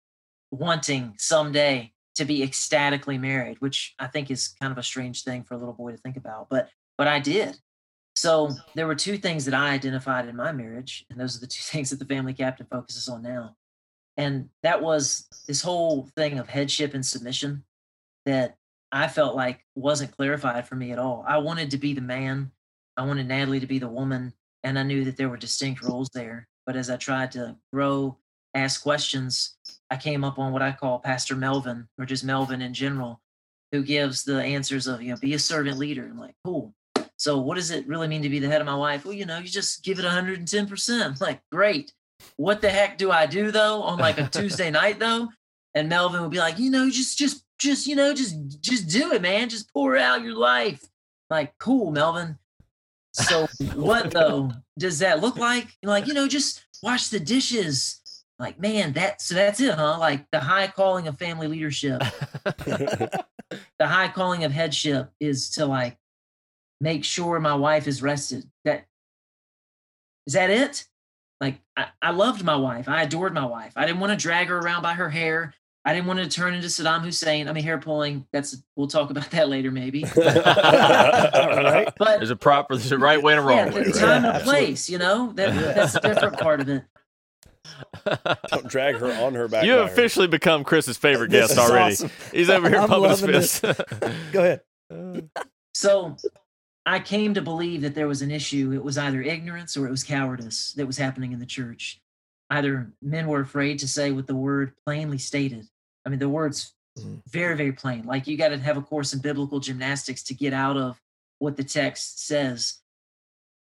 wanting 0.49 1.13
someday 1.19 1.93
to 2.15 2.25
be 2.25 2.41
ecstatically 2.41 3.19
married, 3.19 3.57
which 3.61 3.93
I 3.99 4.07
think 4.07 4.31
is 4.31 4.47
kind 4.59 4.71
of 4.71 4.79
a 4.79 4.83
strange 4.83 5.23
thing 5.23 5.43
for 5.43 5.53
a 5.53 5.57
little 5.57 5.75
boy 5.75 5.91
to 5.91 5.97
think 5.97 6.17
about, 6.17 6.49
but 6.49 6.69
but 6.97 7.07
I 7.07 7.19
did. 7.19 7.59
So 8.15 8.51
there 8.75 8.87
were 8.87 8.95
two 8.95 9.17
things 9.17 9.45
that 9.45 9.53
I 9.53 9.69
identified 9.69 10.27
in 10.27 10.35
my 10.35 10.51
marriage, 10.51 11.05
and 11.09 11.19
those 11.19 11.37
are 11.37 11.39
the 11.39 11.47
two 11.47 11.61
things 11.63 11.89
that 11.89 11.99
the 11.99 12.05
family 12.05 12.33
captain 12.33 12.67
focuses 12.69 13.07
on 13.07 13.21
now. 13.21 13.55
And 14.17 14.49
that 14.63 14.81
was 14.81 15.27
this 15.47 15.61
whole 15.61 16.09
thing 16.15 16.39
of 16.39 16.49
headship 16.49 16.93
and 16.93 17.05
submission 17.05 17.63
that 18.25 18.57
I 18.91 19.07
felt 19.07 19.35
like 19.35 19.65
wasn't 19.75 20.15
clarified 20.15 20.67
for 20.67 20.75
me 20.75 20.91
at 20.91 20.99
all. 20.99 21.23
I 21.27 21.37
wanted 21.37 21.71
to 21.71 21.77
be 21.77 21.93
the 21.93 22.01
man, 22.01 22.51
I 22.97 23.05
wanted 23.05 23.27
Natalie 23.27 23.61
to 23.61 23.67
be 23.67 23.79
the 23.79 23.87
woman, 23.87 24.33
and 24.63 24.77
I 24.77 24.83
knew 24.83 25.05
that 25.05 25.15
there 25.15 25.29
were 25.29 25.37
distinct 25.37 25.83
roles 25.83 26.09
there. 26.13 26.47
But 26.65 26.75
as 26.75 26.89
I 26.89 26.97
tried 26.97 27.31
to 27.31 27.55
grow, 27.71 28.17
ask 28.53 28.83
questions, 28.83 29.55
I 29.89 29.97
came 29.97 30.23
up 30.23 30.37
on 30.37 30.51
what 30.51 30.61
I 30.61 30.71
call 30.71 30.99
Pastor 30.99 31.35
Melvin, 31.35 31.87
or 31.97 32.05
just 32.05 32.23
Melvin 32.23 32.61
in 32.61 32.73
general, 32.73 33.21
who 33.71 33.83
gives 33.83 34.23
the 34.23 34.41
answers 34.41 34.87
of, 34.87 35.01
you 35.01 35.11
know, 35.11 35.17
be 35.17 35.33
a 35.33 35.39
servant 35.39 35.77
leader. 35.77 36.05
I'm 36.05 36.19
like, 36.19 36.35
cool. 36.43 36.73
So 37.19 37.37
what 37.37 37.55
does 37.55 37.69
it 37.69 37.85
really 37.85 38.07
mean 38.07 38.21
to 38.21 38.29
be 38.29 38.39
the 38.39 38.47
head 38.47 38.61
of 38.61 38.65
my 38.65 38.75
wife? 38.75 39.03
Well, 39.03 39.13
you 39.13 39.25
know, 39.25 39.39
you 39.39 39.49
just 39.49 39.83
give 39.83 39.99
it 39.99 40.05
110%. 40.05 41.05
I'm 41.05 41.15
like, 41.19 41.41
great. 41.51 41.93
What 42.37 42.61
the 42.61 42.69
heck 42.69 42.97
do 42.97 43.11
I 43.11 43.25
do 43.25 43.51
though 43.51 43.81
on 43.83 43.99
like 43.99 44.17
a 44.17 44.27
Tuesday 44.27 44.71
night 44.71 44.99
though? 44.99 45.27
And 45.75 45.89
Melvin 45.89 46.21
would 46.21 46.31
be 46.31 46.39
like, 46.39 46.57
you 46.57 46.71
know, 46.71 46.89
just 46.89 47.17
just 47.17 47.43
just 47.59 47.87
you 47.87 47.95
know, 47.95 48.13
just 48.13 48.61
just 48.61 48.87
do 48.87 49.13
it, 49.13 49.21
man. 49.21 49.49
Just 49.49 49.71
pour 49.73 49.97
out 49.97 50.23
your 50.23 50.35
life. 50.35 50.83
Like, 51.29 51.53
cool, 51.59 51.91
Melvin. 51.91 52.37
So 53.13 53.47
what 53.75 54.11
though 54.11 54.51
does 54.77 54.99
that 54.99 55.21
look 55.21 55.37
like? 55.37 55.67
Like, 55.83 56.07
you 56.07 56.13
know, 56.13 56.27
just 56.27 56.65
wash 56.81 57.09
the 57.09 57.19
dishes. 57.19 58.01
Like, 58.39 58.59
man, 58.59 58.93
that 58.93 59.21
so 59.21 59.35
that's 59.35 59.59
it, 59.59 59.75
huh? 59.75 59.99
Like 59.99 60.25
the 60.31 60.39
high 60.39 60.67
calling 60.67 61.07
of 61.07 61.19
family 61.19 61.47
leadership, 61.47 62.01
the 62.55 63.21
high 63.81 64.07
calling 64.07 64.45
of 64.45 64.53
headship 64.53 65.09
is 65.19 65.49
to 65.51 65.65
like 65.65 65.97
make 66.81 67.03
sure 67.03 67.39
my 67.39 67.55
wife 67.55 67.87
is 67.87 68.01
rested. 68.01 68.49
That 68.65 68.85
is 70.27 70.33
that 70.33 70.49
it? 70.49 70.85
Like 71.41 71.59
I, 71.77 71.87
I 72.01 72.11
loved 72.11 72.43
my 72.43 72.55
wife. 72.55 72.89
I 72.89 73.03
adored 73.03 73.33
my 73.33 73.45
wife. 73.45 73.73
I 73.75 73.85
didn't 73.85 73.99
want 73.99 74.11
to 74.11 74.17
drag 74.17 74.47
her 74.49 74.57
around 74.57 74.81
by 74.81 74.93
her 74.93 75.09
hair. 75.09 75.53
I 75.85 75.93
didn't 75.93 76.07
want 76.07 76.19
to 76.19 76.27
turn 76.29 76.53
into 76.53 76.67
Saddam 76.67 77.01
Hussein. 77.01 77.47
I 77.47 77.53
mean, 77.53 77.63
hair 77.63 77.77
pulling. 77.77 78.27
That's 78.33 78.57
we'll 78.75 78.87
talk 78.87 79.09
about 79.09 79.29
that 79.31 79.49
later, 79.49 79.71
maybe. 79.71 80.03
right. 80.15 81.87
But 81.97 82.17
there's 82.17 82.29
a 82.29 82.35
proper, 82.35 82.75
there's 82.75 82.91
a 82.91 82.97
right 82.97 83.21
way 83.21 83.33
and 83.33 83.41
a 83.41 83.43
wrong 83.43 83.57
yeah, 83.57 83.73
way. 83.73 83.83
the 83.83 83.91
right? 83.91 83.95
time 83.95 84.25
and 84.25 84.43
place. 84.43 84.89
You 84.89 84.97
know, 84.97 85.31
that, 85.33 85.55
that's 85.75 85.95
a 85.95 86.01
different 86.01 86.37
part 86.39 86.59
of 86.59 86.69
it. 86.69 86.83
Don't 88.49 88.67
drag 88.67 88.97
her 88.97 89.11
on 89.23 89.33
her 89.35 89.47
back. 89.47 89.63
you 89.63 89.71
by 89.71 89.77
have 89.77 89.87
her. 89.87 89.93
officially 89.93 90.27
become 90.27 90.63
Chris's 90.63 90.97
favorite 90.97 91.31
guest 91.31 91.57
already. 91.57 91.93
awesome. 91.93 92.11
He's 92.33 92.49
over 92.49 92.69
here 92.69 92.79
I'm 92.79 92.89
pumping 92.89 93.09
his 93.09 93.21
loving 93.21 93.35
this. 93.35 93.59
fist. 93.59 93.81
Go 94.31 94.43
ahead. 94.43 95.29
So 95.73 96.17
I 96.89 96.99
came 96.99 97.35
to 97.35 97.41
believe 97.43 97.81
that 97.81 97.93
there 97.93 98.07
was 98.07 98.23
an 98.23 98.31
issue. 98.31 98.71
It 98.73 98.83
was 98.83 98.97
either 98.97 99.21
ignorance 99.21 99.77
or 99.77 99.85
it 99.85 99.91
was 99.91 100.03
cowardice 100.03 100.73
that 100.73 100.87
was 100.87 100.97
happening 100.97 101.33
in 101.33 101.39
the 101.39 101.45
church. 101.45 102.01
Either 102.49 102.91
men 102.99 103.27
were 103.27 103.41
afraid 103.41 103.77
to 103.79 103.87
say 103.87 104.09
what 104.11 104.25
the 104.25 104.35
word 104.35 104.73
plainly 104.83 105.19
stated. 105.19 105.67
I 106.03 106.09
mean, 106.09 106.17
the 106.17 106.27
word's 106.27 106.73
Mhm. 106.97 107.21
very, 107.27 107.55
very 107.55 107.71
plain. 107.73 108.05
Like 108.05 108.25
you 108.25 108.37
got 108.37 108.47
to 108.49 108.57
have 108.57 108.75
a 108.75 108.81
course 108.81 109.13
in 109.13 109.19
biblical 109.19 109.59
gymnastics 109.59 110.23
to 110.23 110.33
get 110.33 110.51
out 110.51 110.77
of 110.77 110.99
what 111.37 111.57
the 111.57 111.63
text 111.63 112.25
says. 112.25 112.79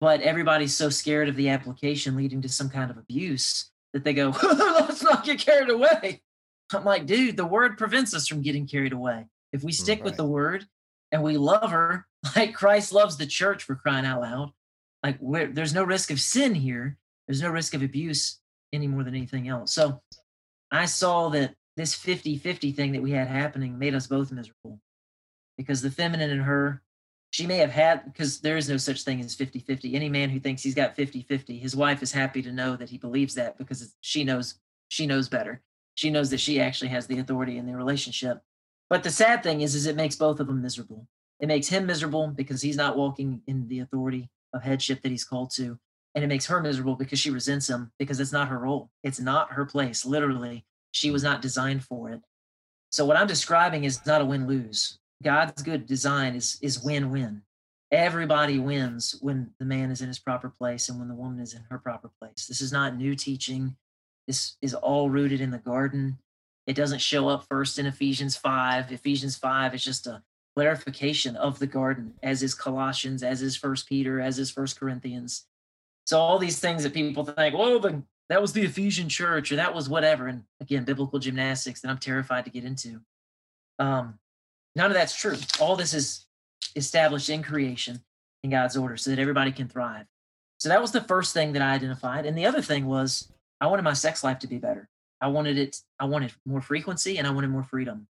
But 0.01 0.19
everybody's 0.19 0.75
so 0.75 0.89
scared 0.89 1.29
of 1.29 1.37
the 1.37 1.47
application 1.47 2.17
leading 2.17 2.41
to 2.41 2.49
some 2.49 2.69
kind 2.69 2.91
of 2.91 2.97
abuse 2.97 3.71
that 3.93 4.03
they 4.03 4.13
go, 4.13 4.31
let's 4.43 5.01
not 5.01 5.23
get 5.23 5.39
carried 5.39 5.69
away. 5.69 6.21
I'm 6.73 6.83
like, 6.83 7.05
dude, 7.05 7.37
the 7.37 7.45
word 7.45 7.77
prevents 7.77 8.13
us 8.13 8.27
from 8.27 8.41
getting 8.41 8.67
carried 8.67 8.91
away. 8.91 9.27
If 9.53 9.63
we 9.63 9.71
stick 9.71 9.99
with 10.03 10.17
the 10.17 10.25
word 10.25 10.67
and 11.13 11.23
we 11.23 11.37
love 11.37 11.71
her. 11.71 12.05
Like 12.37 12.53
Christ 12.53 12.93
loves 12.93 13.17
the 13.17 13.25
church 13.25 13.63
for 13.63 13.75
crying 13.75 14.05
out 14.05 14.21
loud, 14.21 14.53
like 15.03 15.17
there's 15.53 15.73
no 15.73 15.83
risk 15.83 16.09
of 16.09 16.21
sin 16.21 16.55
here. 16.55 16.97
There's 17.27 17.41
no 17.41 17.49
risk 17.49 17.73
of 17.73 17.83
abuse 17.83 18.39
any 18.71 18.87
more 18.87 19.03
than 19.03 19.13
anything 19.13 19.49
else. 19.49 19.73
So 19.73 20.01
I 20.71 20.85
saw 20.85 21.27
that 21.29 21.55
this 21.75 21.93
50 21.95 22.37
50 22.37 22.71
thing 22.71 22.93
that 22.93 23.01
we 23.01 23.11
had 23.11 23.27
happening 23.27 23.77
made 23.77 23.93
us 23.93 24.07
both 24.07 24.31
miserable. 24.31 24.79
Because 25.57 25.81
the 25.81 25.91
feminine 25.91 26.29
in 26.29 26.39
her 26.39 26.81
she 27.31 27.45
may 27.45 27.57
have 27.57 27.71
had 27.71 28.05
because 28.05 28.39
there 28.39 28.55
is 28.55 28.69
no 28.69 28.77
such 28.77 29.01
thing 29.01 29.19
as 29.19 29.35
50-50 29.35 29.95
any 29.95 30.07
man 30.07 30.29
who 30.29 30.39
thinks 30.39 30.63
he's 30.63 30.75
got 30.75 30.95
50-50 30.95 31.59
his 31.59 31.75
wife 31.75 32.01
is 32.01 32.13
happy 32.13 32.41
to 32.41 32.53
know 32.53 32.77
that 32.77 32.89
he 32.89 32.97
believes 32.97 33.35
that 33.35 33.57
because 33.57 33.95
she 33.99 34.23
knows 34.23 34.55
she 34.87 35.05
knows 35.05 35.27
better. 35.27 35.61
She 35.95 36.09
knows 36.09 36.29
that 36.29 36.39
she 36.39 36.61
actually 36.61 36.89
has 36.89 37.05
the 37.05 37.19
authority 37.19 37.57
in 37.57 37.65
the 37.65 37.75
relationship 37.75 38.41
but 38.93 39.03
the 39.03 39.11
sad 39.11 39.43
thing 39.43 39.61
is 39.61 39.75
is 39.75 39.85
it 39.85 39.95
makes 39.95 40.15
both 40.15 40.39
of 40.39 40.47
them 40.47 40.61
miserable 40.61 41.07
it 41.39 41.47
makes 41.47 41.67
him 41.67 41.85
miserable 41.85 42.27
because 42.27 42.61
he's 42.61 42.77
not 42.77 42.97
walking 42.97 43.41
in 43.47 43.67
the 43.67 43.79
authority 43.79 44.29
of 44.53 44.63
headship 44.63 45.01
that 45.01 45.11
he's 45.11 45.25
called 45.25 45.51
to 45.51 45.77
and 46.15 46.23
it 46.23 46.27
makes 46.27 46.45
her 46.45 46.61
miserable 46.61 46.95
because 46.95 47.19
she 47.19 47.31
resents 47.31 47.69
him 47.69 47.91
because 47.97 48.19
it's 48.19 48.31
not 48.31 48.47
her 48.47 48.59
role 48.59 48.89
it's 49.03 49.19
not 49.19 49.51
her 49.51 49.65
place 49.65 50.05
literally 50.05 50.65
she 50.91 51.11
was 51.11 51.23
not 51.23 51.41
designed 51.41 51.83
for 51.83 52.11
it 52.11 52.21
so 52.89 53.05
what 53.05 53.17
i'm 53.17 53.27
describing 53.27 53.83
is 53.83 54.05
not 54.05 54.21
a 54.21 54.25
win-lose 54.25 54.99
God's 55.23 55.63
good 55.63 55.87
design 55.87 56.35
is 56.35 56.59
is 56.61 56.83
win-win. 56.83 57.41
Everybody 57.91 58.59
wins 58.59 59.15
when 59.21 59.51
the 59.59 59.65
man 59.65 59.89
is 59.91 60.01
in 60.01 60.07
his 60.07 60.19
proper 60.19 60.49
place 60.49 60.89
and 60.89 60.99
when 60.99 61.07
the 61.07 61.15
woman 61.15 61.39
is 61.39 61.53
in 61.53 61.63
her 61.69 61.79
proper 61.79 62.09
place. 62.19 62.47
This 62.47 62.61
is 62.61 62.71
not 62.71 62.97
new 62.97 63.15
teaching. 63.15 63.75
This 64.27 64.57
is 64.61 64.73
all 64.73 65.09
rooted 65.09 65.41
in 65.41 65.51
the 65.51 65.59
garden. 65.59 66.17
It 66.67 66.75
doesn't 66.75 66.99
show 66.99 67.27
up 67.29 67.45
first 67.47 67.77
in 67.79 67.85
Ephesians 67.85 68.37
5. 68.37 68.91
Ephesians 68.91 69.37
5 69.37 69.75
is 69.75 69.83
just 69.83 70.07
a 70.07 70.23
clarification 70.55 71.35
of 71.35 71.59
the 71.59 71.67
garden, 71.67 72.13
as 72.23 72.43
is 72.43 72.53
Colossians, 72.53 73.23
as 73.23 73.41
is 73.41 73.55
First 73.55 73.87
Peter, 73.87 74.21
as 74.21 74.39
is 74.39 74.51
First 74.51 74.79
Corinthians. 74.79 75.45
So 76.05 76.19
all 76.19 76.37
these 76.37 76.59
things 76.59 76.83
that 76.83 76.93
people 76.93 77.25
think, 77.25 77.55
well, 77.55 77.79
the, 77.79 78.03
that 78.29 78.41
was 78.41 78.53
the 78.53 78.63
Ephesian 78.63 79.09
church 79.09 79.51
or 79.51 79.57
that 79.57 79.73
was 79.73 79.89
whatever. 79.89 80.27
And 80.27 80.43
again, 80.61 80.83
biblical 80.83 81.19
gymnastics 81.19 81.81
that 81.81 81.89
I'm 81.89 81.97
terrified 81.97 82.45
to 82.45 82.51
get 82.51 82.63
into. 82.63 83.01
Um, 83.79 84.19
None 84.75 84.87
of 84.87 84.93
that's 84.93 85.15
true. 85.15 85.37
All 85.59 85.75
this 85.75 85.93
is 85.93 86.25
established 86.75 87.29
in 87.29 87.43
creation 87.43 88.01
in 88.43 88.49
God's 88.49 88.75
order 88.75 88.97
so 88.97 89.09
that 89.11 89.19
everybody 89.19 89.51
can 89.51 89.67
thrive. 89.67 90.05
So 90.57 90.69
that 90.69 90.81
was 90.81 90.91
the 90.91 91.01
first 91.01 91.33
thing 91.33 91.53
that 91.53 91.61
I 91.61 91.73
identified. 91.73 92.25
And 92.25 92.37
the 92.37 92.45
other 92.45 92.61
thing 92.61 92.85
was 92.85 93.31
I 93.61 93.67
wanted 93.67 93.83
my 93.83 93.93
sex 93.93 94.23
life 94.23 94.39
to 94.39 94.47
be 94.47 94.57
better. 94.57 94.89
I 95.23 95.27
wanted 95.27 95.57
it, 95.57 95.77
I 95.99 96.05
wanted 96.05 96.33
more 96.45 96.59
frequency 96.59 97.17
and 97.17 97.25
I 97.25 97.31
wanted 97.31 97.49
more 97.49 97.63
freedom. 97.63 98.07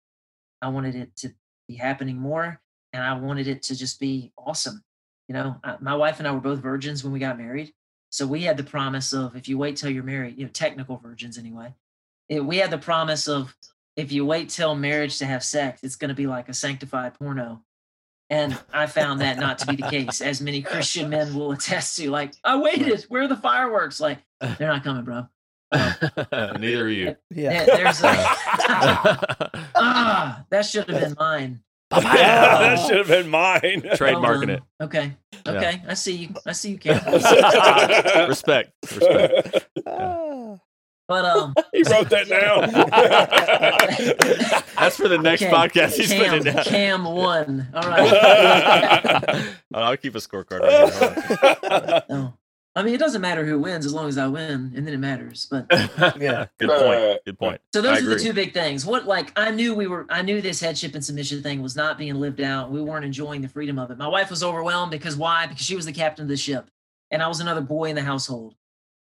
I 0.64 0.70
wanted 0.70 0.96
it 0.96 1.16
to 1.18 1.32
be 1.68 1.76
happening 1.76 2.18
more 2.18 2.60
and 2.92 3.04
I 3.04 3.14
wanted 3.14 3.48
it 3.48 3.62
to 3.64 3.76
just 3.76 4.00
be 4.00 4.32
awesome. 4.36 4.84
You 5.28 5.36
know, 5.36 5.56
I, 5.64 5.78
my 5.80 5.96
wife 5.96 6.18
and 6.18 6.28
I 6.28 6.32
were 6.32 6.40
both 6.40 6.60
virgins 6.60 7.04
when 7.04 7.14
we 7.14 7.20
got 7.20 7.38
married. 7.38 7.72
So 8.10 8.26
we 8.26 8.42
had 8.42 8.58
the 8.58 8.64
promise 8.64 9.14
of 9.14 9.36
if 9.36 9.48
you 9.48 9.60
wait 9.60 9.78
till 9.78 9.92
you're 9.92 10.04
married, 10.04 10.40
you 10.40 10.46
know, 10.46 10.52
technical 10.52 10.98
virgins 10.98 11.38
anyway. 11.38 11.76
It, 12.30 12.44
we 12.44 12.58
had 12.58 12.72
the 12.72 12.80
promise 12.80 13.28
of 13.28 13.56
if 13.96 14.12
you 14.12 14.26
wait 14.26 14.50
till 14.50 14.74
marriage 14.74 15.20
to 15.20 15.28
have 15.28 15.44
sex, 15.44 15.84
it's 15.84 15.96
going 15.96 16.10
to 16.10 16.16
be 16.16 16.26
like 16.26 16.50
a 16.50 16.54
sanctified 16.54 17.14
porno. 17.14 17.62
And 18.32 18.58
I 18.74 18.88
found 18.88 19.22
that 19.22 19.38
not 19.38 19.60
to 19.60 19.68
be 19.68 19.76
the 19.76 19.88
case, 19.88 20.20
as 20.20 20.42
many 20.42 20.64
Christian 20.64 21.12
men 21.12 21.36
will 21.36 21.52
attest 21.58 21.98
to. 21.98 22.10
Like, 22.10 22.34
I 22.44 22.58
waited. 22.58 23.04
Where 23.04 23.24
are 23.24 23.28
the 23.28 23.38
fireworks? 23.38 24.00
Like, 24.00 24.18
they're 24.40 24.68
not 24.68 24.84
coming, 24.84 25.04
bro. 25.04 25.28
Neither 26.60 26.86
are 26.86 26.90
you. 26.90 27.16
Yeah. 27.30 27.66
There's 27.66 28.04
a, 28.04 28.10
ah, 29.76 30.46
that 30.50 30.66
should 30.66 30.88
have 30.90 31.02
been 31.02 31.16
mine. 31.20 31.62
that 31.90 32.86
should 32.88 32.98
have 32.98 33.08
been 33.08 33.30
mine. 33.30 33.82
Trademarking 33.96 34.50
it. 34.50 34.64
Okay. 34.82 35.14
Okay. 35.48 35.82
I 35.88 35.94
see 35.94 36.16
you. 36.16 36.30
I 36.46 36.52
see 36.54 36.72
you, 36.72 36.78
Cam. 36.78 37.04
Respect. 38.28 38.72
Respect. 38.84 39.68
Ah. 39.86 40.58
But 41.06 41.26
um, 41.26 41.54
he 41.74 41.84
wrote 41.84 42.10
that 42.10 42.30
down. 42.30 42.72
That's 44.80 44.96
for 44.96 45.10
the 45.10 45.18
next 45.18 45.44
Okay, 45.44 45.52
podcast. 45.52 45.96
He's 45.98 46.08
Cam, 46.08 46.30
putting 46.30 46.48
it 46.48 46.56
down. 46.56 46.64
Cam 46.64 47.04
one. 47.04 47.68
All 47.74 47.90
right. 47.90 49.54
I'll 49.74 49.98
keep 49.98 50.16
a 50.16 50.20
scorecard. 50.20 50.62
Right 50.62 52.04
here. 52.08 52.34
Hold 52.76 52.76
No. 52.76 52.82
I 52.82 52.84
mean, 52.86 52.96
it 52.96 53.00
doesn't 53.00 53.22
matter 53.22 53.46
who 53.46 53.60
wins 53.60 53.86
as 53.86 53.94
long 53.94 54.08
as 54.08 54.18
I 54.18 54.28
win, 54.28 54.74
and 54.76 54.88
then 54.88 54.94
it 54.94 54.98
matters. 54.98 55.48
But. 55.50 55.68
Yeah. 56.20 56.48
Good 56.60 56.70
point. 56.70 57.00
Uh, 57.00 57.18
Good 57.26 57.40
point. 57.40 57.62
So 57.74 57.80
I 57.80 57.84
those 57.84 58.02
are 58.02 58.10
the 58.10 58.20
two 58.20 58.34
big 58.34 58.54
things. 58.54 58.86
What 58.86 59.06
like 59.06 59.32
I 59.36 59.52
knew 59.52 59.74
we 59.74 59.88
were 59.88 60.06
I 60.10 60.22
knew 60.22 60.42
this 60.42 60.60
headship 60.60 60.96
and 60.96 61.04
submission 61.04 61.42
thing 61.42 61.62
was 61.62 61.76
not 61.76 61.98
being 61.98 62.16
lived 62.16 62.42
out. 62.42 62.72
We 62.72 62.82
weren't 62.82 63.06
enjoying 63.06 63.42
the 63.42 63.48
freedom 63.48 63.80
of 63.80 63.92
it. 63.92 63.98
My 63.98 64.08
wife 64.08 64.30
was 64.30 64.44
overwhelmed 64.44 64.92
because 64.92 65.16
why? 65.16 65.48
Because 65.48 65.66
she 65.66 65.76
was 65.76 65.86
the 65.86 65.92
captain 65.94 66.24
of 66.24 66.30
the 66.30 66.38
ship 66.38 66.70
and 67.14 67.22
I 67.22 67.28
was 67.28 67.40
another 67.40 67.62
boy 67.62 67.90
in 67.90 67.96
the 67.96 68.02
household. 68.02 68.56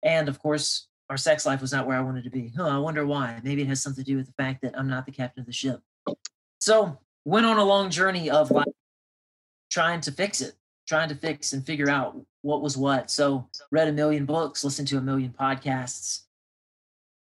And 0.03 0.29
of 0.29 0.39
course, 0.39 0.87
our 1.09 1.17
sex 1.17 1.45
life 1.45 1.59
was 1.59 1.71
not 1.71 1.87
where 1.87 1.97
I 1.97 2.01
wanted 2.01 2.23
to 2.25 2.29
be. 2.29 2.53
Huh, 2.55 2.67
I 2.67 2.77
wonder 2.77 3.05
why. 3.05 3.41
Maybe 3.43 3.63
it 3.63 3.67
has 3.67 3.81
something 3.81 4.03
to 4.03 4.09
do 4.11 4.17
with 4.17 4.27
the 4.27 4.33
fact 4.33 4.61
that 4.61 4.77
I'm 4.77 4.87
not 4.87 5.05
the 5.05 5.11
captain 5.11 5.41
of 5.41 5.47
the 5.47 5.53
ship. 5.53 5.81
So 6.59 6.99
went 7.25 7.45
on 7.45 7.57
a 7.57 7.63
long 7.63 7.89
journey 7.89 8.29
of 8.29 8.51
like 8.51 8.67
trying 9.71 10.01
to 10.01 10.11
fix 10.11 10.41
it, 10.41 10.53
trying 10.87 11.09
to 11.09 11.15
fix 11.15 11.51
and 11.53 11.65
figure 11.65 11.89
out 11.89 12.15
what 12.45 12.61
was 12.61 12.77
what. 12.77 13.09
So 13.09 13.49
read 13.71 13.87
a 13.87 13.91
million 13.91 14.25
books, 14.25 14.63
listened 14.63 14.87
to 14.89 14.99
a 14.99 15.01
million 15.01 15.33
podcasts, 15.37 16.21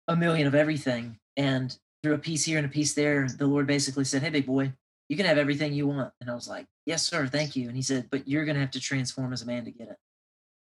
a 0.08 0.16
million 0.16 0.48
of 0.48 0.56
everything. 0.56 1.18
And 1.36 1.78
through 2.02 2.14
a 2.14 2.20
piece 2.20 2.46
here 2.46 2.58
and 2.58 2.66
a 2.66 2.70
piece 2.70 2.94
there, 2.94 3.28
the 3.28 3.46
Lord 3.46 3.68
basically 3.68 4.06
said, 4.06 4.24
Hey, 4.24 4.30
big 4.30 4.46
boy, 4.46 4.72
you 5.10 5.18
can 5.18 5.26
have 5.26 5.38
everything 5.38 5.74
you 5.74 5.88
want. 5.88 6.14
And 6.22 6.32
I 6.32 6.36
was 6.36 6.48
like, 6.48 6.66
Yes, 6.86 7.04
sir, 7.04 7.28
thank 7.28 7.58
you. 7.58 7.68
And 7.68 7.76
he 7.76 7.82
said, 7.82 8.08
But 8.10 8.30
you're 8.30 8.46
going 8.46 8.56
to 8.56 8.62
have 8.62 8.72
to 8.72 8.80
transform 8.80 9.34
as 9.34 9.42
a 9.42 9.46
man 9.46 9.66
to 9.66 9.72
get 9.72 9.90
it. 9.90 9.98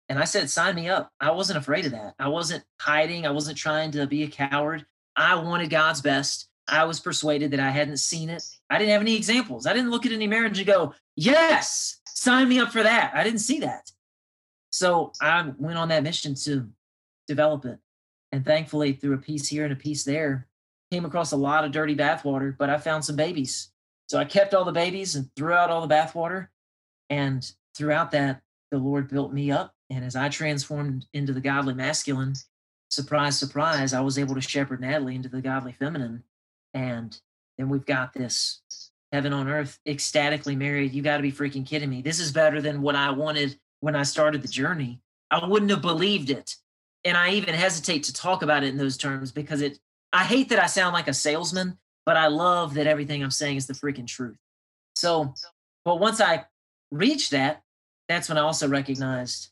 And 0.09 0.19
I 0.19 0.25
said, 0.25 0.49
Sign 0.49 0.75
me 0.75 0.89
up. 0.89 1.11
I 1.21 1.33
wasn't 1.33 1.59
afraid 1.59 1.85
of 1.85 1.93
that. 1.93 2.15
I 2.19 2.29
wasn't 2.29 2.65
hiding. 2.81 3.27
I 3.27 3.33
wasn't 3.33 3.59
trying 3.59 3.91
to 3.91 4.07
be 4.07 4.23
a 4.23 4.29
coward. 4.29 4.87
I 5.17 5.35
wanted 5.35 5.69
God's 5.69 6.01
best. 6.01 6.49
I 6.67 6.85
was 6.85 6.99
persuaded 6.99 7.51
that 7.51 7.61
I 7.61 7.71
hadn't 7.71 7.99
seen 7.99 8.31
it. 8.31 8.43
I 8.71 8.79
didn't 8.79 8.93
have 8.93 9.03
any 9.03 9.17
examples. 9.17 9.67
I 9.67 9.75
didn't 9.75 9.91
look 9.91 10.07
at 10.07 10.13
any 10.13 10.27
marriage 10.27 10.57
and 10.57 10.67
go, 10.67 10.95
Yes, 11.15 12.01
sign 12.07 12.49
me 12.49 12.59
up 12.59 12.73
for 12.73 12.83
that. 12.83 13.13
I 13.15 13.23
didn't 13.23 13.41
see 13.41 13.61
that. 13.61 13.91
So 14.71 15.13
I 15.21 15.53
went 15.59 15.79
on 15.79 15.89
that 15.89 16.03
mission 16.03 16.35
to 16.45 16.69
develop 17.27 17.65
it. 17.65 17.79
And 18.33 18.45
thankfully, 18.45 18.93
through 18.93 19.15
a 19.15 19.19
piece 19.19 19.49
here 19.49 19.65
and 19.65 19.73
a 19.73 19.77
piece 19.77 20.05
there, 20.05 20.49
came 20.91 21.05
across 21.05 21.33
a 21.33 21.37
lot 21.37 21.65
of 21.65 21.73
dirty 21.73 21.97
bathwater, 21.97 22.57
but 22.57 22.71
I 22.71 22.79
found 22.79 23.05
some 23.05 23.17
babies. 23.17 23.71
So 24.09 24.19
I 24.19 24.25
kept 24.25 24.55
all 24.55 24.65
the 24.65 24.73
babies 24.73 25.15
and 25.15 25.31
threw 25.37 25.53
out 25.53 25.71
all 25.71 25.87
the 25.87 25.95
bathwater. 25.95 26.49
And 27.11 27.51
throughout 27.77 28.13
that, 28.13 28.43
the 28.71 28.79
Lord 28.79 29.09
built 29.09 29.33
me 29.33 29.51
up. 29.51 29.75
And 29.91 30.05
as 30.05 30.17
I 30.17 30.29
transformed 30.29 31.07
into 31.13 31.33
the 31.33 31.41
godly 31.41 31.75
masculine, 31.75 32.35
surprise, 32.91 33.39
surprise, 33.39 33.93
I 33.93 34.01
was 34.01 34.19
able 34.19 34.35
to 34.35 34.41
shepherd 34.41 34.81
Natalie 34.81 35.15
into 35.15 35.29
the 35.29 35.43
godly 35.43 35.73
feminine. 35.73 36.25
And 36.75 37.19
then 37.59 37.69
we've 37.69 37.87
got 37.87 38.13
this 38.13 38.61
heaven 39.13 39.33
on 39.33 39.49
earth, 39.49 39.79
ecstatically 39.87 40.57
married. 40.57 40.93
You 40.93 41.03
got 41.03 41.17
to 41.17 41.23
be 41.23 41.33
freaking 41.33 41.67
kidding 41.67 41.91
me. 41.91 42.03
This 42.03 42.21
is 42.21 42.33
better 42.33 42.61
than 42.61 42.83
what 42.83 42.97
I 42.97 43.11
wanted 43.11 43.59
when 43.81 43.97
I 43.97 44.03
started 44.03 44.43
the 44.43 44.49
journey. 44.49 45.01
I 45.31 45.45
wouldn't 45.47 45.71
have 45.71 45.83
believed 45.83 46.31
it. 46.31 46.57
And 47.05 47.17
I 47.17 47.31
even 47.31 47.55
hesitate 47.55 48.05
to 48.05 48.13
talk 48.13 48.43
about 48.43 48.65
it 48.65 48.69
in 48.69 48.79
those 48.79 48.97
terms 48.97 49.33
because 49.33 49.61
it, 49.61 49.79
I 50.13 50.25
hate 50.25 50.49
that 50.49 50.63
I 50.63 50.67
sound 50.67 50.95
like 50.95 51.09
a 51.09 51.15
salesman, 51.15 51.79
but 52.05 52.17
I 52.17 52.27
love 52.29 52.75
that 52.75 52.87
everything 52.87 53.23
I'm 53.23 53.31
saying 53.31 53.57
is 53.57 53.67
the 53.67 53.75
freaking 53.75 54.07
truth. 54.07 54.37
So, 54.95 55.35
but 55.85 56.01
once 56.01 56.21
I 56.21 56.47
reached 56.91 57.31
that, 57.33 57.63
that's 58.09 58.29
when 58.29 58.39
I 58.39 58.43
also 58.43 58.69
recognized, 58.69 59.51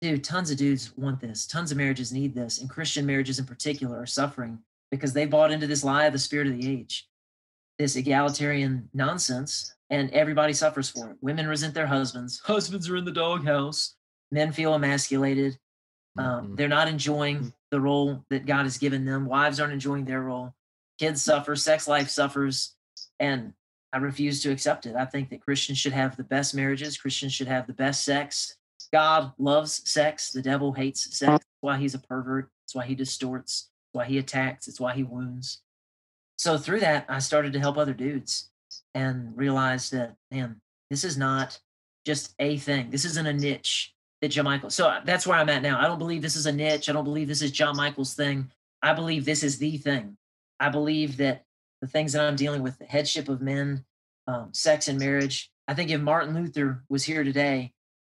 dude, 0.00 0.22
tons 0.22 0.50
of 0.50 0.58
dudes 0.58 0.96
want 0.96 1.20
this. 1.20 1.46
Tons 1.46 1.70
of 1.70 1.78
marriages 1.78 2.12
need 2.12 2.34
this. 2.34 2.60
And 2.60 2.68
Christian 2.68 3.06
marriages 3.06 3.38
in 3.38 3.46
particular 3.46 3.98
are 3.98 4.06
suffering 4.06 4.58
because 4.90 5.12
they 5.12 5.26
bought 5.26 5.52
into 5.52 5.66
this 5.66 5.84
lie 5.84 6.04
of 6.04 6.12
the 6.12 6.18
spirit 6.18 6.48
of 6.48 6.56
the 6.56 6.70
age, 6.70 7.08
this 7.78 7.96
egalitarian 7.96 8.88
nonsense, 8.92 9.74
and 9.90 10.10
everybody 10.12 10.52
suffers 10.52 10.88
for 10.88 11.10
it. 11.10 11.16
Women 11.20 11.46
resent 11.46 11.74
their 11.74 11.86
husbands. 11.86 12.40
Husbands 12.44 12.88
are 12.88 12.96
in 12.96 13.04
the 13.04 13.12
doghouse. 13.12 13.96
Men 14.30 14.52
feel 14.52 14.74
emasculated. 14.74 15.58
Um, 16.16 16.52
Mhm. 16.52 16.56
they're 16.56 16.68
not 16.68 16.88
enjoying 16.88 17.52
the 17.70 17.80
role 17.80 18.24
that 18.30 18.46
God 18.46 18.64
has 18.64 18.78
given 18.78 19.04
them. 19.04 19.26
Wives 19.26 19.60
aren't 19.60 19.72
enjoying 19.72 20.04
their 20.04 20.22
role. 20.22 20.54
Kids 20.98 21.22
suffer. 21.22 21.56
Sex 21.56 21.88
life 21.88 22.08
suffers. 22.08 22.74
And 23.18 23.54
I 23.92 23.98
refuse 23.98 24.42
to 24.42 24.50
accept 24.52 24.86
it. 24.86 24.94
I 24.94 25.04
think 25.04 25.30
that 25.30 25.40
Christians 25.42 25.78
should 25.78 25.92
have 25.92 26.16
the 26.16 26.24
best 26.24 26.54
marriages. 26.54 26.96
Christians 26.96 27.32
should 27.32 27.48
have 27.48 27.66
the 27.66 27.72
best 27.72 28.04
sex. 28.04 28.56
God 28.92 29.32
loves 29.38 29.88
sex. 29.88 30.30
The 30.30 30.42
devil 30.42 30.72
hates 30.72 31.02
sex. 31.16 31.30
That's 31.30 31.44
why 31.60 31.78
he's 31.78 31.94
a 31.94 31.98
pervert. 31.98 32.50
That's 32.62 32.74
why 32.74 32.86
he 32.86 32.94
distorts. 32.94 33.70
That's 33.92 33.98
why 33.98 34.04
he 34.06 34.18
attacks. 34.18 34.68
It's 34.68 34.80
why 34.80 34.94
he 34.94 35.02
wounds. 35.02 35.62
So 36.38 36.56
through 36.58 36.80
that, 36.80 37.06
I 37.08 37.18
started 37.18 37.52
to 37.54 37.60
help 37.60 37.76
other 37.76 37.92
dudes 37.94 38.49
and 38.94 39.36
realize 39.36 39.90
that, 39.90 40.16
man, 40.30 40.60
this 40.90 41.04
is 41.04 41.16
not 41.16 41.58
just 42.06 42.34
a 42.38 42.56
thing. 42.58 42.90
This 42.90 43.04
isn't 43.04 43.26
a 43.26 43.32
niche 43.32 43.94
that 44.20 44.28
John 44.28 44.44
Michael. 44.44 44.70
So 44.70 44.88
uh, 44.88 45.00
that's 45.04 45.26
where 45.26 45.38
I'm 45.38 45.48
at 45.48 45.62
now. 45.62 45.80
I 45.80 45.86
don't 45.86 45.98
believe 45.98 46.22
this 46.22 46.36
is 46.36 46.46
a 46.46 46.52
niche. 46.52 46.88
I 46.88 46.92
don't 46.92 47.04
believe 47.04 47.28
this 47.28 47.42
is 47.42 47.52
John 47.52 47.76
Michael's 47.76 48.14
thing. 48.14 48.50
I 48.82 48.92
believe 48.92 49.24
this 49.24 49.42
is 49.42 49.58
the 49.58 49.76
thing. 49.78 50.16
I 50.58 50.68
believe 50.68 51.16
that 51.18 51.44
the 51.80 51.86
things 51.86 52.12
that 52.12 52.26
I'm 52.26 52.36
dealing 52.36 52.62
with, 52.62 52.78
the 52.78 52.84
headship 52.84 53.28
of 53.28 53.40
men, 53.40 53.84
um, 54.26 54.50
sex 54.52 54.88
and 54.88 54.98
marriage. 54.98 55.50
I 55.68 55.74
think 55.74 55.90
if 55.90 56.00
Martin 56.00 56.34
Luther 56.34 56.82
was 56.88 57.04
here 57.04 57.24
today, 57.24 57.72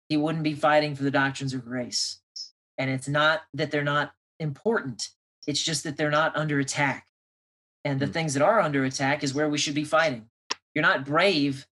he 0.08 0.16
wouldn't 0.16 0.44
be 0.44 0.54
fighting 0.54 0.94
for 0.94 1.02
the 1.02 1.10
doctrines 1.10 1.54
of 1.54 1.64
grace. 1.64 2.20
And 2.78 2.90
it's 2.90 3.08
not 3.08 3.42
that 3.54 3.70
they're 3.70 3.82
not 3.82 4.12
important, 4.38 5.08
it's 5.46 5.62
just 5.62 5.84
that 5.84 5.96
they're 5.96 6.10
not 6.10 6.36
under 6.36 6.60
attack. 6.60 7.06
And 7.84 7.98
the 7.98 8.06
Mm. 8.06 8.12
things 8.12 8.34
that 8.34 8.42
are 8.42 8.60
under 8.60 8.84
attack 8.84 9.24
is 9.24 9.34
where 9.34 9.48
we 9.48 9.58
should 9.58 9.74
be 9.74 9.84
fighting. 9.84 10.28
You're 10.76 10.82
not 10.82 11.06
brave 11.06 11.66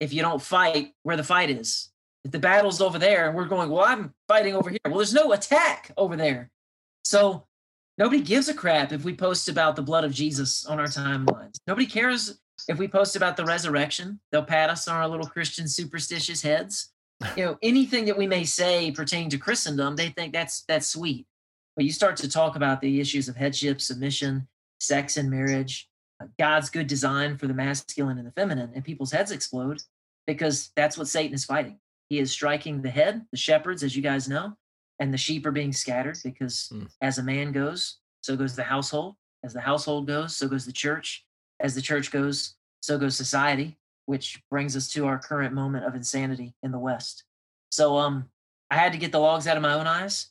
if 0.00 0.14
you 0.14 0.22
don't 0.22 0.40
fight 0.40 0.94
where 1.02 1.18
the 1.18 1.22
fight 1.22 1.50
is. 1.50 1.90
If 2.24 2.32
the 2.32 2.38
battle's 2.38 2.80
over 2.80 2.98
there 2.98 3.28
and 3.28 3.36
we're 3.36 3.44
going, 3.44 3.68
well, 3.68 3.84
I'm 3.84 4.14
fighting 4.28 4.56
over 4.56 4.70
here. 4.70 4.78
Well, 4.86 4.96
there's 4.96 5.12
no 5.12 5.32
attack 5.32 5.92
over 5.98 6.16
there. 6.16 6.50
So 7.04 7.46
nobody 7.98 8.22
gives 8.22 8.48
a 8.48 8.54
crap 8.54 8.92
if 8.92 9.04
we 9.04 9.14
post 9.14 9.50
about 9.50 9.76
the 9.76 9.82
blood 9.82 10.04
of 10.04 10.12
Jesus 10.12 10.64
on 10.64 10.80
our 10.80 10.86
timelines. 10.86 11.56
Nobody 11.66 11.86
cares 11.86 12.40
if 12.66 12.78
we 12.78 12.88
post 12.88 13.14
about 13.14 13.36
the 13.36 13.44
resurrection. 13.44 14.20
They'll 14.32 14.42
pat 14.42 14.70
us 14.70 14.88
on 14.88 14.96
our 14.96 15.06
little 15.06 15.26
Christian 15.26 15.68
superstitious 15.68 16.40
heads. 16.40 16.92
You 17.36 17.44
know, 17.44 17.58
anything 17.62 18.06
that 18.06 18.16
we 18.16 18.26
may 18.26 18.44
say 18.44 18.90
pertaining 18.90 19.28
to 19.30 19.38
Christendom, 19.38 19.96
they 19.96 20.08
think 20.08 20.32
that's 20.32 20.62
that's 20.62 20.86
sweet. 20.86 21.26
But 21.76 21.84
you 21.84 21.92
start 21.92 22.16
to 22.18 22.28
talk 22.28 22.56
about 22.56 22.80
the 22.80 23.00
issues 23.00 23.28
of 23.28 23.36
headship, 23.36 23.82
submission, 23.82 24.48
sex 24.80 25.18
and 25.18 25.30
marriage, 25.30 25.90
God's 26.38 26.70
good 26.70 26.86
design 26.86 27.36
for 27.36 27.46
the 27.46 27.54
masculine 27.54 28.18
and 28.18 28.26
the 28.26 28.32
feminine, 28.32 28.72
and 28.74 28.84
people's 28.84 29.12
heads 29.12 29.30
explode 29.30 29.82
because 30.26 30.70
that's 30.76 30.96
what 30.96 31.08
Satan 31.08 31.34
is 31.34 31.44
fighting. 31.44 31.78
He 32.08 32.18
is 32.18 32.32
striking 32.32 32.82
the 32.82 32.90
head, 32.90 33.26
the 33.30 33.36
shepherds, 33.36 33.82
as 33.82 33.96
you 33.96 34.02
guys 34.02 34.28
know, 34.28 34.56
and 34.98 35.12
the 35.12 35.18
sheep 35.18 35.44
are 35.46 35.52
being 35.52 35.72
scattered 35.72 36.18
because 36.24 36.70
mm. 36.72 36.88
as 37.02 37.18
a 37.18 37.22
man 37.22 37.52
goes, 37.52 37.98
so 38.22 38.36
goes 38.36 38.56
the 38.56 38.62
household. 38.62 39.16
As 39.44 39.52
the 39.52 39.60
household 39.60 40.06
goes, 40.06 40.36
so 40.36 40.48
goes 40.48 40.66
the 40.66 40.72
church. 40.72 41.24
As 41.60 41.74
the 41.74 41.82
church 41.82 42.10
goes, 42.10 42.56
so 42.80 42.98
goes 42.98 43.16
society, 43.16 43.76
which 44.06 44.42
brings 44.50 44.76
us 44.76 44.88
to 44.92 45.06
our 45.06 45.18
current 45.18 45.54
moment 45.54 45.84
of 45.84 45.94
insanity 45.94 46.54
in 46.62 46.72
the 46.72 46.78
West. 46.78 47.24
So 47.70 47.96
um 47.96 48.30
I 48.70 48.76
had 48.76 48.92
to 48.92 48.98
get 48.98 49.12
the 49.12 49.20
logs 49.20 49.46
out 49.46 49.56
of 49.56 49.62
my 49.62 49.74
own 49.74 49.86
eyes 49.86 50.30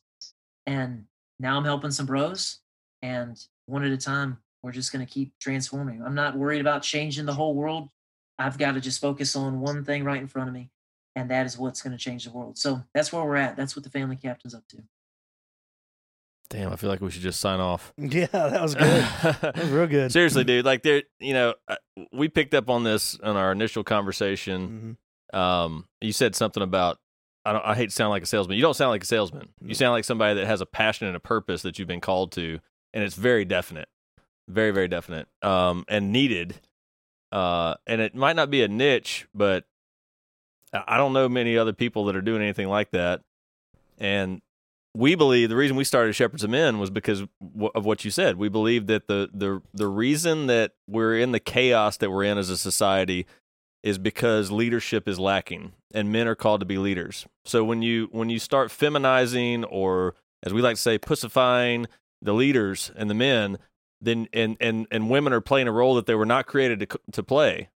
and 0.65 1.05
now 1.39 1.57
I'm 1.57 1.63
helping 1.63 1.91
some 1.91 2.05
bros 2.05 2.59
and 3.01 3.37
one 3.65 3.85
at 3.85 3.91
a 3.91 3.97
time 3.97 4.37
we're 4.65 4.71
just 4.71 4.91
going 4.91 5.05
to 5.05 5.11
keep 5.11 5.37
transforming. 5.39 6.01
I'm 6.01 6.15
not 6.15 6.35
worried 6.35 6.59
about 6.59 6.81
changing 6.81 7.25
the 7.25 7.33
whole 7.33 7.53
world. 7.53 7.89
I've 8.39 8.57
got 8.57 8.71
to 8.73 8.81
just 8.81 8.99
focus 8.99 9.35
on 9.35 9.61
one 9.61 9.85
thing 9.85 10.03
right 10.03 10.19
in 10.19 10.27
front 10.27 10.49
of 10.49 10.55
me 10.55 10.71
and 11.15 11.29
that 11.29 11.45
is 11.45 11.57
what's 11.57 11.81
going 11.81 11.91
to 11.91 11.97
change 11.97 12.25
the 12.25 12.31
world. 12.31 12.57
So 12.57 12.83
that's 12.93 13.13
where 13.13 13.23
we're 13.23 13.35
at. 13.37 13.55
That's 13.55 13.75
what 13.75 13.83
the 13.83 13.89
family 13.89 14.15
captain's 14.15 14.53
up 14.53 14.67
to. 14.69 14.83
Damn, 16.49 16.71
I 16.71 16.75
feel 16.75 16.89
like 16.89 17.01
we 17.01 17.09
should 17.09 17.21
just 17.21 17.39
sign 17.39 17.59
off. 17.59 17.93
Yeah, 17.97 18.27
that 18.31 18.61
was 18.61 18.75
good. 18.75 19.03
that 19.41 19.55
was 19.55 19.69
real 19.69 19.87
good. 19.87 20.11
Seriously, 20.11 20.43
dude. 20.45 20.65
Like 20.65 20.83
there, 20.83 21.03
you 21.19 21.33
know, 21.33 21.55
uh, 21.67 21.75
we 22.11 22.27
picked 22.27 22.53
up 22.53 22.69
on 22.69 22.83
this 22.83 23.15
in 23.15 23.29
our 23.35 23.51
initial 23.51 23.83
conversation. 23.83 24.97
Mm-hmm. 25.31 25.39
Um, 25.39 25.85
you 26.01 26.11
said 26.11 26.35
something 26.35 26.61
about 26.61 26.97
I 27.45 27.53
don't. 27.53 27.65
I 27.65 27.75
hate 27.75 27.89
to 27.89 27.95
sound 27.95 28.11
like 28.11 28.23
a 28.23 28.27
salesman. 28.27 28.57
You 28.57 28.61
don't 28.61 28.75
sound 28.75 28.91
like 28.91 29.03
a 29.03 29.07
salesman. 29.07 29.49
You 29.61 29.73
sound 29.73 29.93
like 29.93 30.05
somebody 30.05 30.35
that 30.35 30.47
has 30.47 30.61
a 30.61 30.65
passion 30.65 31.07
and 31.07 31.15
a 31.15 31.19
purpose 31.19 31.61
that 31.63 31.79
you've 31.79 31.87
been 31.87 32.01
called 32.01 32.31
to, 32.33 32.59
and 32.93 33.03
it's 33.03 33.15
very 33.15 33.45
definite, 33.45 33.87
very 34.47 34.71
very 34.71 34.87
definite, 34.87 35.27
um, 35.41 35.85
and 35.87 36.11
needed. 36.11 36.55
Uh, 37.31 37.75
and 37.85 37.99
it 37.99 38.15
might 38.15 38.35
not 38.35 38.49
be 38.49 38.61
a 38.63 38.67
niche, 38.67 39.27
but 39.33 39.65
I 40.87 40.97
don't 40.97 41.13
know 41.13 41.27
many 41.27 41.57
other 41.57 41.73
people 41.73 42.05
that 42.05 42.15
are 42.15 42.21
doing 42.21 42.41
anything 42.41 42.67
like 42.67 42.91
that. 42.91 43.21
And 43.97 44.41
we 44.93 45.15
believe 45.15 45.49
the 45.49 45.55
reason 45.55 45.75
we 45.75 45.83
started 45.83 46.13
Shepherds 46.13 46.43
of 46.43 46.49
Men 46.49 46.79
was 46.79 46.89
because 46.89 47.21
of 47.21 47.85
what 47.85 48.05
you 48.05 48.11
said. 48.11 48.37
We 48.37 48.49
believe 48.49 48.87
that 48.87 49.07
the 49.07 49.29
the 49.33 49.61
the 49.73 49.87
reason 49.87 50.47
that 50.47 50.73
we're 50.87 51.17
in 51.17 51.31
the 51.31 51.39
chaos 51.39 51.97
that 51.97 52.11
we're 52.11 52.23
in 52.23 52.37
as 52.37 52.49
a 52.49 52.57
society 52.57 53.25
is 53.83 53.97
because 53.97 54.51
leadership 54.51 55.07
is 55.07 55.19
lacking 55.19 55.73
and 55.93 56.11
men 56.11 56.27
are 56.27 56.35
called 56.35 56.61
to 56.61 56.65
be 56.65 56.77
leaders. 56.77 57.27
So 57.43 57.63
when 57.63 57.81
you 57.81 58.07
when 58.11 58.29
you 58.29 58.39
start 58.39 58.71
feminizing 58.71 59.65
or 59.65 60.15
as 60.43 60.53
we 60.53 60.61
like 60.61 60.75
to 60.75 60.81
say 60.81 60.97
pussifying 60.97 61.87
the 62.21 62.33
leaders 62.33 62.91
and 62.95 63.09
the 63.09 63.13
men, 63.13 63.57
then 64.01 64.27
and 64.33 64.57
and 64.59 64.87
and 64.91 65.09
women 65.09 65.33
are 65.33 65.41
playing 65.41 65.67
a 65.67 65.71
role 65.71 65.95
that 65.95 66.05
they 66.05 66.15
were 66.15 66.25
not 66.25 66.45
created 66.45 66.79
to 66.79 66.99
to 67.11 67.23
play 67.23 67.69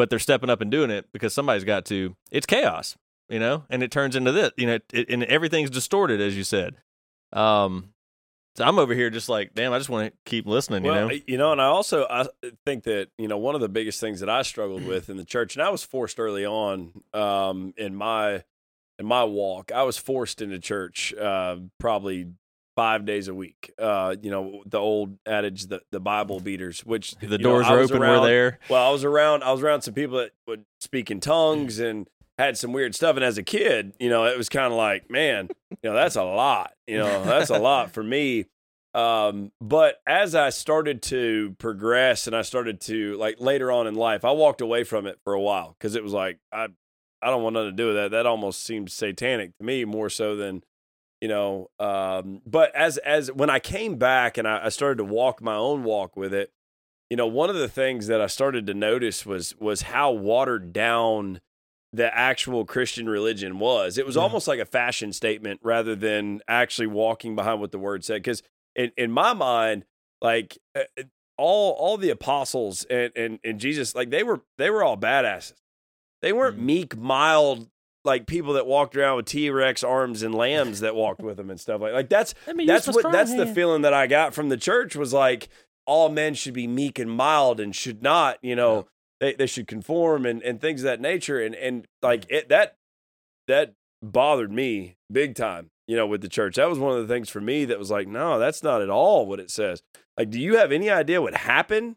but 0.00 0.08
they're 0.08 0.18
stepping 0.18 0.48
up 0.48 0.62
and 0.62 0.70
doing 0.70 0.88
it 0.88 1.12
because 1.12 1.34
somebody's 1.34 1.62
got 1.62 1.84
to. 1.84 2.16
It's 2.30 2.46
chaos, 2.46 2.96
you 3.28 3.38
know, 3.38 3.64
and 3.68 3.82
it 3.82 3.90
turns 3.90 4.16
into 4.16 4.32
this, 4.32 4.50
you 4.56 4.66
know, 4.66 4.78
it, 4.94 5.10
and 5.10 5.24
everything's 5.24 5.68
distorted, 5.68 6.22
as 6.22 6.34
you 6.34 6.42
said. 6.42 6.76
Um, 7.34 7.90
so 8.56 8.64
I'm 8.64 8.78
over 8.78 8.94
here 8.94 9.10
just 9.10 9.28
like, 9.28 9.52
damn, 9.52 9.74
I 9.74 9.78
just 9.78 9.90
want 9.90 10.10
to 10.10 10.18
keep 10.24 10.46
listening, 10.46 10.84
well, 10.84 10.94
you 10.94 11.18
know. 11.18 11.22
You 11.26 11.36
know, 11.36 11.52
and 11.52 11.60
I 11.60 11.66
also 11.66 12.06
I 12.08 12.26
think 12.64 12.84
that 12.84 13.08
you 13.18 13.28
know 13.28 13.36
one 13.36 13.54
of 13.54 13.60
the 13.60 13.68
biggest 13.68 14.00
things 14.00 14.20
that 14.20 14.30
I 14.30 14.40
struggled 14.40 14.86
with 14.86 15.10
in 15.10 15.18
the 15.18 15.24
church, 15.24 15.54
and 15.54 15.62
I 15.62 15.68
was 15.68 15.82
forced 15.82 16.18
early 16.18 16.46
on 16.46 17.02
um, 17.12 17.74
in 17.76 17.94
my 17.94 18.42
in 18.98 19.04
my 19.04 19.24
walk, 19.24 19.70
I 19.70 19.82
was 19.82 19.98
forced 19.98 20.40
into 20.40 20.58
church 20.58 21.12
uh, 21.12 21.56
probably 21.78 22.28
five 22.80 23.04
days 23.04 23.28
a 23.28 23.34
week. 23.34 23.70
Uh, 23.78 24.16
you 24.22 24.30
know, 24.30 24.62
the 24.64 24.78
old 24.78 25.18
adage, 25.26 25.66
the, 25.66 25.82
the 25.90 26.00
Bible 26.00 26.40
beaters, 26.40 26.80
which 26.80 27.14
the 27.16 27.36
doors 27.36 27.66
know, 27.68 27.74
are 27.74 27.80
open, 27.80 27.98
around, 27.98 28.22
we're 28.22 28.26
there. 28.26 28.58
Well, 28.70 28.88
I 28.88 28.90
was 28.90 29.04
around, 29.04 29.44
I 29.44 29.52
was 29.52 29.62
around 29.62 29.82
some 29.82 29.92
people 29.92 30.16
that 30.16 30.30
would 30.46 30.64
speak 30.78 31.10
in 31.10 31.20
tongues 31.20 31.78
and 31.78 32.08
had 32.38 32.56
some 32.56 32.72
weird 32.72 32.94
stuff. 32.94 33.16
And 33.16 33.24
as 33.24 33.36
a 33.36 33.42
kid, 33.42 33.92
you 34.00 34.08
know, 34.08 34.24
it 34.24 34.38
was 34.38 34.48
kind 34.48 34.72
of 34.72 34.78
like, 34.78 35.10
man, 35.10 35.50
you 35.70 35.90
know, 35.90 35.92
that's 35.92 36.16
a 36.16 36.22
lot, 36.22 36.72
you 36.86 36.96
know, 36.96 37.22
that's 37.22 37.50
a 37.50 37.58
lot 37.58 37.92
for 37.92 38.02
me. 38.02 38.46
Um, 38.94 39.52
but 39.60 40.00
as 40.06 40.34
I 40.34 40.48
started 40.48 41.02
to 41.02 41.54
progress 41.58 42.26
and 42.26 42.34
I 42.34 42.40
started 42.40 42.80
to 42.82 43.14
like 43.18 43.42
later 43.42 43.70
on 43.70 43.88
in 43.88 43.94
life, 43.94 44.24
I 44.24 44.30
walked 44.30 44.62
away 44.62 44.84
from 44.84 45.06
it 45.06 45.18
for 45.22 45.34
a 45.34 45.40
while 45.40 45.76
because 45.78 45.96
it 45.96 46.02
was 46.02 46.14
like, 46.14 46.38
I, 46.50 46.68
I 47.20 47.26
don't 47.26 47.42
want 47.42 47.52
nothing 47.52 47.72
to 47.72 47.76
do 47.76 47.88
with 47.88 47.96
that. 47.96 48.12
That 48.12 48.24
almost 48.24 48.64
seems 48.64 48.94
satanic 48.94 49.58
to 49.58 49.64
me 49.64 49.84
more 49.84 50.08
so 50.08 50.34
than, 50.34 50.64
you 51.20 51.28
know 51.28 51.70
um, 51.78 52.40
but 52.46 52.74
as 52.74 52.98
as 52.98 53.30
when 53.32 53.50
i 53.50 53.58
came 53.58 53.96
back 53.96 54.38
and 54.38 54.48
I, 54.48 54.66
I, 54.66 54.68
started 54.70 54.98
to 54.98 55.04
walk 55.04 55.42
my 55.42 55.54
own 55.54 55.84
walk 55.84 56.16
with 56.16 56.32
it 56.32 56.52
you 57.08 57.16
know 57.16 57.26
one 57.26 57.50
of 57.50 57.56
the 57.56 57.68
things 57.68 58.06
that 58.06 58.20
i 58.20 58.26
started 58.26 58.66
to 58.66 58.74
notice 58.74 59.26
was 59.26 59.54
was 59.58 59.82
how 59.82 60.10
watered 60.10 60.72
down 60.72 61.40
the 61.92 62.14
actual 62.16 62.64
christian 62.64 63.08
religion 63.08 63.58
was 63.58 63.98
it 63.98 64.06
was 64.06 64.16
yeah. 64.16 64.22
almost 64.22 64.48
like 64.48 64.60
a 64.60 64.64
fashion 64.64 65.12
statement 65.12 65.60
rather 65.62 65.94
than 65.94 66.40
actually 66.48 66.86
walking 66.86 67.34
behind 67.34 67.60
what 67.60 67.72
the 67.72 67.78
word 67.78 68.04
said 68.04 68.16
because 68.22 68.42
in, 68.74 68.92
in 68.96 69.10
my 69.10 69.32
mind 69.32 69.84
like 70.22 70.58
uh, 70.74 70.82
uh, 70.98 71.02
all 71.36 71.72
all 71.72 71.96
the 71.96 72.10
apostles 72.10 72.84
and, 72.84 73.12
and 73.16 73.38
and 73.42 73.58
jesus 73.58 73.94
like 73.94 74.10
they 74.10 74.22
were 74.22 74.40
they 74.56 74.70
were 74.70 74.84
all 74.84 74.96
badasses 74.96 75.54
they 76.22 76.32
weren't 76.32 76.56
mm-hmm. 76.56 76.66
meek 76.66 76.96
mild 76.96 77.68
like 78.04 78.26
people 78.26 78.54
that 78.54 78.66
walked 78.66 78.96
around 78.96 79.16
with 79.16 79.26
T 79.26 79.50
Rex 79.50 79.82
arms 79.84 80.22
and 80.22 80.34
lambs 80.34 80.80
that 80.80 80.94
walked 80.94 81.20
with 81.20 81.36
them 81.36 81.50
and 81.50 81.60
stuff 81.60 81.80
like 81.80 81.92
like 81.92 82.08
that's 82.08 82.34
that's 82.66 82.88
what 82.88 83.12
that's 83.12 83.30
hand. 83.30 83.40
the 83.40 83.46
feeling 83.46 83.82
that 83.82 83.94
I 83.94 84.06
got 84.06 84.34
from 84.34 84.48
the 84.48 84.56
church 84.56 84.96
was 84.96 85.12
like 85.12 85.48
all 85.86 86.08
men 86.08 86.34
should 86.34 86.54
be 86.54 86.66
meek 86.66 86.98
and 86.98 87.10
mild 87.10 87.60
and 87.60 87.74
should 87.74 88.02
not 88.02 88.38
you 88.42 88.56
know 88.56 88.76
yeah. 88.76 88.82
they 89.20 89.34
they 89.34 89.46
should 89.46 89.66
conform 89.66 90.24
and 90.24 90.42
and 90.42 90.60
things 90.60 90.80
of 90.82 90.84
that 90.84 91.00
nature 91.00 91.40
and 91.40 91.54
and 91.54 91.86
like 92.02 92.26
mm. 92.26 92.36
it 92.36 92.48
that 92.48 92.76
that 93.48 93.74
bothered 94.02 94.52
me 94.52 94.96
big 95.12 95.34
time 95.34 95.70
you 95.86 95.96
know 95.96 96.06
with 96.06 96.22
the 96.22 96.28
church 96.28 96.56
that 96.56 96.68
was 96.68 96.78
one 96.78 96.96
of 96.96 97.06
the 97.06 97.12
things 97.12 97.28
for 97.28 97.40
me 97.40 97.64
that 97.66 97.78
was 97.78 97.90
like 97.90 98.08
no 98.08 98.38
that's 98.38 98.62
not 98.62 98.80
at 98.80 98.88
all 98.88 99.26
what 99.26 99.40
it 99.40 99.50
says 99.50 99.82
like 100.16 100.30
do 100.30 100.40
you 100.40 100.56
have 100.56 100.72
any 100.72 100.88
idea 100.88 101.20
what 101.20 101.34
happened 101.34 101.96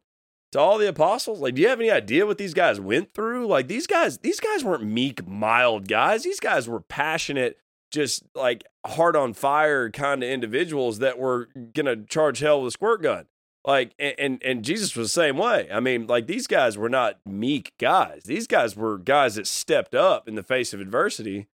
to 0.53 0.59
all 0.59 0.77
the 0.77 0.87
apostles? 0.87 1.39
Like, 1.39 1.55
do 1.55 1.61
you 1.61 1.67
have 1.67 1.79
any 1.79 1.91
idea 1.91 2.25
what 2.25 2.37
these 2.37 2.53
guys 2.53 2.79
went 2.79 3.13
through? 3.13 3.47
Like, 3.47 3.67
these 3.67 3.85
guys, 3.85 4.19
these 4.19 4.39
guys 4.39 4.63
weren't 4.63 4.83
meek, 4.83 5.27
mild 5.27 5.87
guys. 5.87 6.23
These 6.23 6.39
guys 6.39 6.67
were 6.67 6.79
passionate, 6.79 7.57
just 7.91 8.23
like 8.33 8.63
heart 8.85 9.15
on 9.15 9.33
fire 9.33 9.89
kind 9.89 10.23
of 10.23 10.29
individuals 10.29 10.99
that 10.99 11.19
were 11.19 11.49
gonna 11.73 11.97
charge 12.05 12.39
hell 12.39 12.61
with 12.61 12.69
a 12.69 12.71
squirt 12.71 13.01
gun. 13.01 13.25
Like, 13.65 13.93
and, 13.97 14.15
and 14.17 14.43
and 14.43 14.65
Jesus 14.65 14.95
was 14.95 15.07
the 15.07 15.21
same 15.21 15.37
way. 15.37 15.69
I 15.71 15.79
mean, 15.79 16.07
like 16.07 16.27
these 16.27 16.47
guys 16.47 16.77
were 16.77 16.89
not 16.89 17.19
meek 17.25 17.73
guys. 17.79 18.23
These 18.25 18.47
guys 18.47 18.75
were 18.75 18.97
guys 18.97 19.35
that 19.35 19.47
stepped 19.47 19.95
up 19.95 20.27
in 20.27 20.35
the 20.35 20.43
face 20.43 20.73
of 20.73 20.81
adversity 20.81 21.47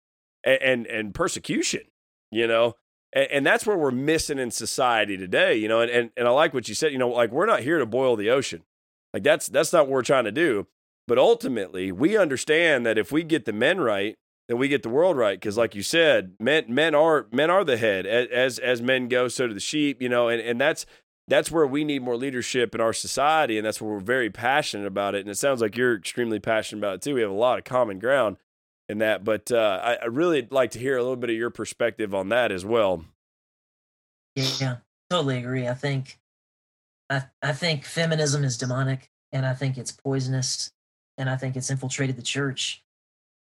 and 0.44 0.62
and, 0.62 0.86
and 0.88 1.14
persecution. 1.14 1.82
You 2.32 2.48
know, 2.48 2.76
and, 3.14 3.28
and, 3.32 3.46
that's 3.46 3.66
where 3.66 3.78
we're 3.78 3.92
missing 3.92 4.38
in 4.38 4.52
society 4.52 5.18
today, 5.18 5.56
you 5.56 5.68
know. 5.68 5.82
And, 5.82 5.92
and 5.92 6.10
and 6.18 6.28
I 6.28 6.32
like 6.32 6.54
what 6.54 6.68
you 6.68 6.76
said. 6.76 6.92
You 6.92 6.98
know, 6.98 7.10
like 7.10 7.32
we're 7.32 7.46
not 7.46 7.62
here 7.62 7.80
to 7.80 7.86
boil 7.86 8.16
the 8.16 8.30
ocean. 8.30 8.64
Like 9.14 9.24
that's 9.24 9.48
that's 9.48 9.74
not 9.74 9.88
what 9.88 9.94
we're 9.94 10.02
trying 10.04 10.26
to 10.26 10.32
do. 10.32 10.68
But 11.08 11.18
ultimately, 11.18 11.92
we 11.92 12.18
understand 12.18 12.86
that 12.86 12.98
if 12.98 13.12
we 13.12 13.24
get 13.24 13.46
the 13.46 13.54
men 13.54 13.80
right, 13.80 14.16
then 14.50 14.58
we 14.58 14.68
get 14.68 14.84
the 14.84 14.90
world 14.90 15.18
right. 15.18 15.40
Because, 15.40 15.58
like 15.58 15.74
you 15.74 15.84
said, 15.84 16.34
men 16.40 16.66
men 16.68 16.94
are 16.94 17.28
men 17.32 17.50
are 17.50 17.64
the 17.64 17.78
head. 17.78 18.06
As 18.06 18.60
as 18.60 18.82
men 18.82 19.08
go, 19.08 19.28
so 19.28 19.48
do 19.48 19.54
the 19.54 19.60
sheep. 19.60 20.02
You 20.02 20.10
know, 20.10 20.28
and 20.28 20.42
and 20.42 20.60
that's 20.60 20.86
that's 21.28 21.52
where 21.52 21.68
we 21.68 21.84
need 21.84 22.02
more 22.02 22.16
leadership 22.16 22.74
in 22.74 22.82
our 22.82 22.94
society, 22.94 23.58
and 23.58 23.66
that's 23.66 23.82
where 23.82 23.94
we're 23.94 24.00
very 24.00 24.30
passionate 24.30 24.88
about 24.88 25.16
it. 25.16 25.22
And 25.22 25.30
it 25.30 25.38
sounds 25.38 25.62
like 25.62 25.76
you're 25.76 25.96
extremely 25.96 26.40
passionate 26.40 26.80
about 26.80 26.96
it 26.96 27.02
too. 27.02 27.16
We 27.16 27.22
have 27.22 27.32
a 27.32 27.34
lot 27.34 27.58
of 27.58 27.66
common 27.66 28.00
ground 28.00 28.38
in 28.90 29.00
that. 29.00 29.24
But 29.24 29.52
uh, 29.52 29.80
I, 29.84 29.94
I 29.96 30.06
really 30.06 30.48
like 30.50 30.72
to 30.72 30.80
hear 30.80 30.98
a 30.98 31.02
little 31.02 31.18
bit 31.18 31.30
of 31.30 31.36
your 31.36 31.50
perspective 31.50 32.14
on 32.14 32.30
that 32.30 32.52
as 32.52 32.66
well. 32.66 33.06
Yeah, 34.36 34.78
totally 35.10 35.40
agree. 35.40 35.68
I 35.68 35.74
think 35.74 36.20
I, 37.10 37.24
I 37.42 37.54
think 37.54 37.86
feminism 37.86 38.44
is 38.44 38.58
demonic 38.58 39.10
and 39.32 39.46
I 39.46 39.54
think 39.54 39.78
it's 39.78 39.92
poisonous 39.92 40.72
and 41.18 41.30
I 41.30 41.36
think 41.38 41.56
it's 41.56 41.70
infiltrated 41.70 42.16
the 42.16 42.22
church. 42.22 42.84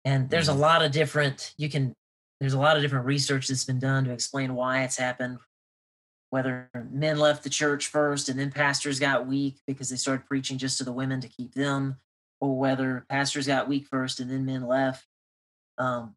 And 0.04 0.30
there's 0.30 0.50
a 0.50 0.52
mm-hmm. 0.52 0.62
lot 0.62 0.84
of 0.84 0.92
different, 0.92 1.54
you 1.58 1.70
can, 1.70 1.94
there's 2.40 2.54
a 2.54 2.60
lot 2.60 2.76
of 2.76 2.82
different 2.82 3.06
research 3.06 3.48
that's 3.48 3.66
been 3.66 3.80
done 3.80 4.06
to 4.06 4.12
explain 4.12 4.56
why 4.56 4.84
it's 4.84 4.98
happened. 4.98 5.38
Whether 6.32 6.70
men 6.92 7.20
left 7.20 7.44
the 7.44 7.50
church 7.50 7.88
first 7.88 8.30
and 8.30 8.40
then 8.40 8.52
pastors 8.52 9.00
got 9.00 9.28
weak 9.28 9.58
because 9.68 9.90
they 9.90 9.98
started 9.98 10.26
preaching 10.26 10.58
just 10.58 10.78
to 10.78 10.84
the 10.84 10.92
women 10.92 11.22
to 11.22 11.28
keep 11.28 11.54
them. 11.54 11.98
or 12.40 12.58
whether 12.58 13.06
pastors 13.08 13.48
got 13.48 13.70
weak 13.70 13.86
first 13.88 14.20
and 14.20 14.30
then 14.30 14.46
men 14.46 14.68
left. 14.68 15.06
Um, 15.78 16.16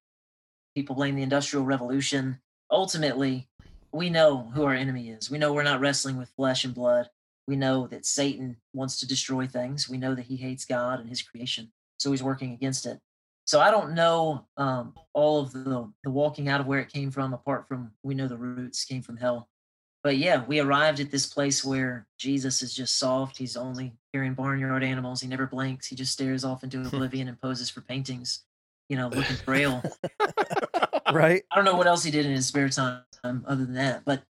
people 0.74 0.96
blame 0.96 1.14
the 1.14 1.22
Industrial 1.22 1.64
Revolution. 1.64 2.40
Ultimately, 2.70 3.48
we 3.92 4.10
know 4.10 4.50
who 4.54 4.64
our 4.64 4.74
enemy 4.74 5.10
is. 5.10 5.30
We 5.30 5.38
know 5.38 5.52
we're 5.52 5.62
not 5.62 5.80
wrestling 5.80 6.16
with 6.16 6.32
flesh 6.36 6.64
and 6.64 6.74
blood. 6.74 7.10
We 7.46 7.56
know 7.56 7.86
that 7.88 8.06
Satan 8.06 8.56
wants 8.72 8.98
to 9.00 9.06
destroy 9.06 9.46
things. 9.46 9.88
We 9.88 9.98
know 9.98 10.14
that 10.14 10.26
he 10.26 10.36
hates 10.36 10.64
God 10.64 11.00
and 11.00 11.08
his 11.08 11.22
creation. 11.22 11.70
So 11.98 12.10
he's 12.10 12.22
working 12.22 12.52
against 12.52 12.86
it. 12.86 12.98
So 13.46 13.60
I 13.60 13.70
don't 13.70 13.94
know 13.94 14.46
um, 14.56 14.94
all 15.12 15.40
of 15.40 15.52
the, 15.52 15.90
the 16.02 16.10
walking 16.10 16.48
out 16.48 16.60
of 16.60 16.66
where 16.66 16.80
it 16.80 16.92
came 16.92 17.10
from, 17.10 17.34
apart 17.34 17.68
from 17.68 17.92
we 18.02 18.14
know 18.14 18.26
the 18.26 18.38
roots 18.38 18.84
came 18.84 19.02
from 19.02 19.18
hell. 19.18 19.48
But 20.02 20.18
yeah, 20.18 20.44
we 20.46 20.60
arrived 20.60 21.00
at 21.00 21.10
this 21.10 21.26
place 21.26 21.64
where 21.64 22.06
Jesus 22.18 22.62
is 22.62 22.74
just 22.74 22.98
soft. 22.98 23.38
He's 23.38 23.56
only 23.56 23.94
carrying 24.12 24.34
barnyard 24.34 24.84
animals. 24.84 25.20
He 25.20 25.28
never 25.28 25.46
blinks. 25.46 25.86
He 25.86 25.96
just 25.96 26.12
stares 26.12 26.44
off 26.44 26.62
into 26.62 26.80
oblivion 26.80 27.28
and 27.28 27.40
poses 27.40 27.70
for 27.70 27.80
paintings, 27.80 28.44
you 28.90 28.96
know, 28.96 29.08
looking 29.08 29.36
frail. 29.36 29.82
right? 31.12 31.42
I 31.50 31.56
don't 31.56 31.64
know 31.64 31.76
what 31.76 31.86
else 31.86 32.04
he 32.04 32.10
did 32.10 32.26
in 32.26 32.32
his 32.32 32.46
spare 32.46 32.68
time 32.68 33.02
other 33.24 33.64
than 33.64 33.74
that. 33.74 34.04
But 34.04 34.22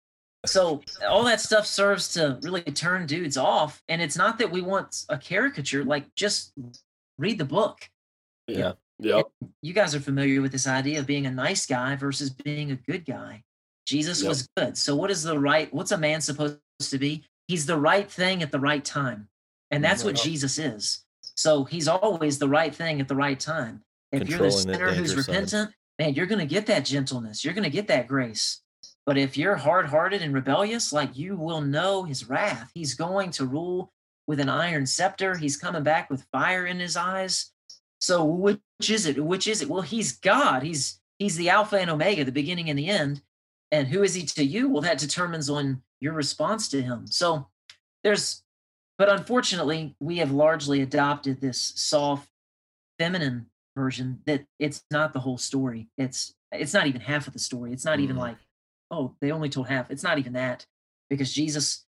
so 0.45 0.82
all 1.08 1.23
that 1.25 1.39
stuff 1.39 1.65
serves 1.65 2.13
to 2.13 2.39
really 2.41 2.62
turn 2.62 3.06
dudes 3.06 3.38
off. 3.38 3.82
And 3.88 4.01
it's 4.01 4.17
not 4.17 4.38
that 4.39 4.51
we 4.51 4.62
want 4.62 5.06
a 5.10 5.17
caricature, 5.17 5.84
like 5.84 6.13
just 6.15 6.53
read 7.17 7.38
the 7.38 7.45
book. 7.45 7.89
Yeah. 8.47 8.73
Yep. 8.99 9.27
You 9.62 9.73
guys 9.73 9.95
are 9.95 9.99
familiar 9.99 10.41
with 10.41 10.51
this 10.51 10.67
idea 10.67 10.99
of 10.99 11.08
being 11.08 11.25
a 11.25 11.32
nice 11.32 11.65
guy 11.65 11.95
versus 11.95 12.29
being 12.29 12.71
a 12.71 12.75
good 12.75 13.06
guy. 13.06 13.43
Jesus 13.86 14.21
Yep. 14.21 14.29
was 14.29 14.49
good. 14.56 14.77
So 14.77 14.95
what 14.95 15.12
is 15.12 15.23
the 15.23 15.39
right 15.39 15.73
what's 15.73 15.91
a 15.91 15.97
man 15.97 16.21
supposed 16.21 16.60
to 16.79 16.97
be? 16.97 17.23
He's 17.47 17.65
the 17.65 17.77
right 17.77 18.10
thing 18.10 18.41
at 18.43 18.51
the 18.51 18.60
right 18.60 18.84
time. 18.84 19.27
And 19.71 19.84
that's 19.84 20.03
what 20.03 20.15
Jesus 20.15 20.60
is. 20.60 21.03
So 21.36 21.63
he's 21.63 21.88
always 21.88 22.38
the 22.38 22.47
right 22.47 22.73
thing 22.73 23.01
at 23.01 23.08
the 23.08 23.15
right 23.15 23.39
time. 23.39 23.82
If 24.12 24.29
you're 24.29 24.39
the 24.39 24.51
sinner 24.51 24.91
who's 24.91 25.10
danger 25.10 25.23
side. 25.23 25.34
repentant, 25.34 25.71
man, 25.97 26.13
you're 26.13 26.27
going 26.27 26.39
to 26.39 26.45
get 26.45 26.67
that 26.67 26.86
gentleness. 26.86 27.43
You're 27.43 27.56
going 27.56 27.63
to 27.63 27.71
get 27.71 27.88
that 27.88 28.08
grace. 28.08 28.62
But 29.05 29.17
if 29.17 29.37
you're 29.37 29.55
hard 29.57 29.87
hearted 29.87 30.21
and 30.21 30.33
rebellious, 30.33 30.93
like 30.93 31.17
you 31.17 31.35
will 31.35 31.61
know 31.61 32.03
his 32.03 32.29
wrath. 32.29 32.71
He's 32.73 32.93
going 32.93 33.31
to 33.31 33.45
rule 33.45 33.91
with 34.27 34.39
an 34.39 34.49
iron 34.49 34.85
scepter. 34.85 35.35
He's 35.35 35.57
coming 35.57 35.83
back 35.83 36.09
with 36.09 36.25
fire 36.31 36.65
in 36.65 36.79
his 36.79 36.95
eyes. 36.95 37.51
So 37.99 38.23
which 38.23 38.59
is 38.89 39.05
it? 39.05 39.23
Which 39.23 39.47
is 39.47 39.61
it? 39.61 39.69
Well, 39.69 39.81
he's 39.81 40.13
God. 40.13 40.63
He's 40.63 40.99
he's 41.19 41.35
the 41.35 41.49
Alpha 41.49 41.77
and 41.77 41.89
Omega, 41.89 42.23
the 42.23 42.31
beginning 42.31 42.69
and 42.69 42.79
the 42.79 42.87
end. 42.87 43.21
And 43.71 43.87
who 43.87 44.03
is 44.03 44.13
he 44.13 44.23
to 44.23 44.43
you? 44.43 44.69
Well, 44.69 44.81
that 44.83 44.99
determines 44.99 45.49
on 45.49 45.81
your 45.99 46.13
response 46.13 46.69
to 46.69 46.81
him. 46.81 47.07
So 47.07 47.47
there's 48.03 48.43
but 48.97 49.09
unfortunately, 49.09 49.95
we 49.99 50.17
have 50.17 50.31
largely 50.31 50.81
adopted 50.81 51.41
this 51.41 51.73
soft 51.75 52.29
feminine 52.99 53.47
version 53.75 54.21
that 54.25 54.45
it's 54.59 54.83
not 54.91 55.13
the 55.13 55.19
whole 55.19 55.37
story. 55.37 55.89
It's 55.97 56.35
it's 56.51 56.73
not 56.73 56.87
even 56.87 57.01
half 57.01 57.27
of 57.27 57.33
the 57.33 57.39
story. 57.39 57.73
It's 57.73 57.85
not 57.85 57.99
even 57.99 58.15
Mhm. 58.15 58.19
like, 58.19 58.37
oh, 58.93 59.15
they 59.21 59.32
only 59.32 59.49
told 59.49 59.67
half. 59.67 59.89
It's 59.89 60.03
not 60.03 60.19
even 60.19 60.34
that 60.34 60.65
because 61.10 61.34
Jesus 61.34 61.86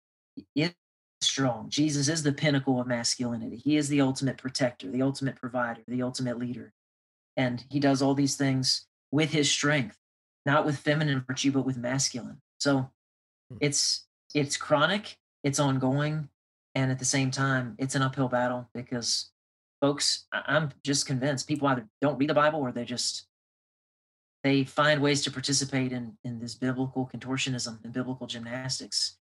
is 0.55 0.73
strong. 1.21 1.69
Jesus 1.69 2.07
is 2.07 2.23
the 2.23 2.33
pinnacle 2.33 2.79
of 2.79 2.87
masculinity. 2.87 3.57
He 3.57 3.77
is 3.77 3.89
the 3.89 4.01
ultimate 4.01 4.37
protector, 4.37 4.89
the 4.89 5.01
ultimate 5.01 5.35
provider, 5.35 5.81
the 5.87 6.01
ultimate 6.01 6.39
leader. 6.39 6.73
And 7.37 7.63
he 7.69 7.79
does 7.79 8.01
all 8.01 8.13
these 8.15 8.35
things 8.35 8.87
with 9.11 9.31
his 9.31 9.51
strength, 9.51 9.97
not 10.45 10.65
with 10.65 10.77
feminine 10.79 11.23
virtue, 11.27 11.51
but 11.51 11.65
with 11.65 11.77
masculine. 11.77 12.41
So 12.59 12.89
Hmm. 13.51 13.57
it's 13.61 14.07
it's 14.33 14.57
chronic, 14.57 15.17
it's 15.43 15.59
ongoing, 15.59 16.29
and 16.75 16.91
at 16.91 16.99
the 16.99 17.05
same 17.05 17.31
time, 17.31 17.75
it's 17.77 17.95
an 17.95 18.01
uphill 18.01 18.29
battle 18.29 18.69
because 18.73 19.31
folks, 19.81 20.25
I'm 20.31 20.71
just 20.83 21.05
convinced 21.05 21.47
people 21.47 21.67
either 21.67 21.87
don't 22.01 22.17
read 22.17 22.29
the 22.29 22.33
Bible 22.33 22.59
or 22.61 22.71
they 22.71 22.85
just 22.85 23.27
they 24.43 24.65
find 24.65 25.01
ways 25.01 25.21
to 25.23 25.31
participate 25.31 25.91
in 25.91 26.17
in 26.23 26.39
this 26.39 26.55
biblical 26.55 27.09
contortionism 27.11 27.83
and 27.83 27.93
biblical 27.93 28.27
gymnastics. 28.27 29.17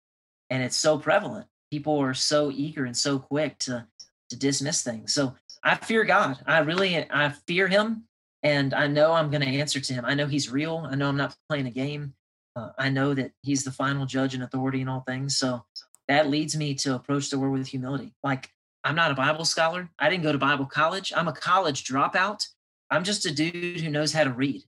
And 0.49 0.63
it's 0.63 0.77
so 0.77 0.97
prevalent. 0.97 1.47
People 1.71 1.99
are 1.99 2.13
so 2.13 2.51
eager 2.51 2.85
and 2.85 2.97
so 2.97 3.19
quick 3.19 3.59
to 3.59 3.85
to 4.29 4.35
dismiss 4.35 4.81
things. 4.81 5.13
So 5.13 5.35
i 5.63 5.75
fear 5.75 6.03
god. 6.05 6.39
I 6.45 6.59
really 6.59 7.05
i 7.11 7.29
fear 7.47 7.67
him. 7.67 8.05
And 8.43 8.73
i 8.73 8.87
know 8.87 9.11
i'm 9.11 9.29
going 9.29 9.41
to 9.41 9.47
answer 9.47 9.79
to 9.79 9.93
him. 9.93 10.05
I 10.05 10.13
know 10.13 10.25
he's 10.25 10.49
real. 10.49 10.87
I 10.89 10.95
know 10.95 11.09
i'm 11.09 11.17
not 11.17 11.35
playing 11.49 11.67
a 11.67 11.71
game. 11.71 12.13
Uh, 12.55 12.69
i 12.77 12.89
know 12.89 13.13
that 13.13 13.31
he's 13.41 13.63
the 13.63 13.71
final 13.71 14.05
judge 14.05 14.33
and 14.33 14.43
authority 14.43 14.81
in 14.81 14.87
all 14.87 15.01
things. 15.01 15.37
So 15.37 15.65
that 16.07 16.29
leads 16.29 16.55
me 16.55 16.73
to 16.75 16.95
approach 16.95 17.29
the 17.29 17.37
word 17.37 17.51
with 17.51 17.67
humility. 17.67 18.13
Like 18.23 18.49
i'm 18.85 18.95
not 18.95 19.11
a 19.11 19.15
bible 19.15 19.45
scholar. 19.45 19.89
I 19.99 20.09
didn't 20.09 20.23
go 20.23 20.31
to 20.31 20.37
bible 20.37 20.65
college. 20.65 21.11
I'm 21.13 21.27
a 21.27 21.33
college 21.33 21.83
dropout. 21.83 22.47
I'm 22.89 23.03
just 23.03 23.25
a 23.25 23.31
dude 23.31 23.81
who 23.81 23.89
knows 23.89 24.13
how 24.13 24.23
to 24.23 24.31
read 24.31 24.63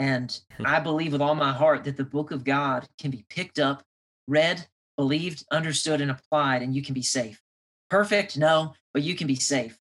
and 0.00 0.40
hmm. 0.56 0.66
I 0.66 0.80
believe 0.80 1.12
with 1.12 1.20
all 1.20 1.34
my 1.36 1.52
heart 1.52 1.84
that 1.84 1.96
the 1.96 2.04
book 2.04 2.32
of 2.32 2.42
God 2.42 2.88
can 2.98 3.10
be 3.10 3.24
picked 3.28 3.58
up, 3.60 3.84
read, 4.26 4.66
believed, 4.96 5.44
understood, 5.52 6.00
and 6.00 6.10
applied, 6.10 6.62
and 6.62 6.74
you 6.74 6.82
can 6.82 6.94
be 6.94 7.02
safe. 7.02 7.40
Perfect? 7.90 8.38
No, 8.38 8.74
but 8.94 9.02
you 9.02 9.14
can 9.14 9.26
be 9.26 9.36
safe. 9.36 9.78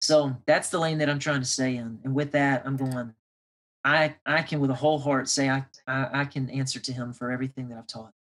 So 0.00 0.36
that's 0.46 0.68
the 0.68 0.78
lane 0.78 0.98
that 0.98 1.08
I'm 1.08 1.18
trying 1.18 1.40
to 1.40 1.46
stay 1.46 1.76
in. 1.76 2.00
And 2.04 2.14
with 2.14 2.32
that, 2.32 2.62
I'm 2.66 2.76
going, 2.76 3.14
I 3.82 4.14
I 4.26 4.42
can 4.42 4.60
with 4.60 4.70
a 4.70 4.74
whole 4.74 4.98
heart 4.98 5.28
say 5.28 5.48
I 5.48 5.64
I, 5.86 6.20
I 6.20 6.24
can 6.26 6.50
answer 6.50 6.78
to 6.78 6.92
him 6.92 7.12
for 7.14 7.30
everything 7.30 7.68
that 7.70 7.78
I've 7.78 7.86
taught. 7.86 8.12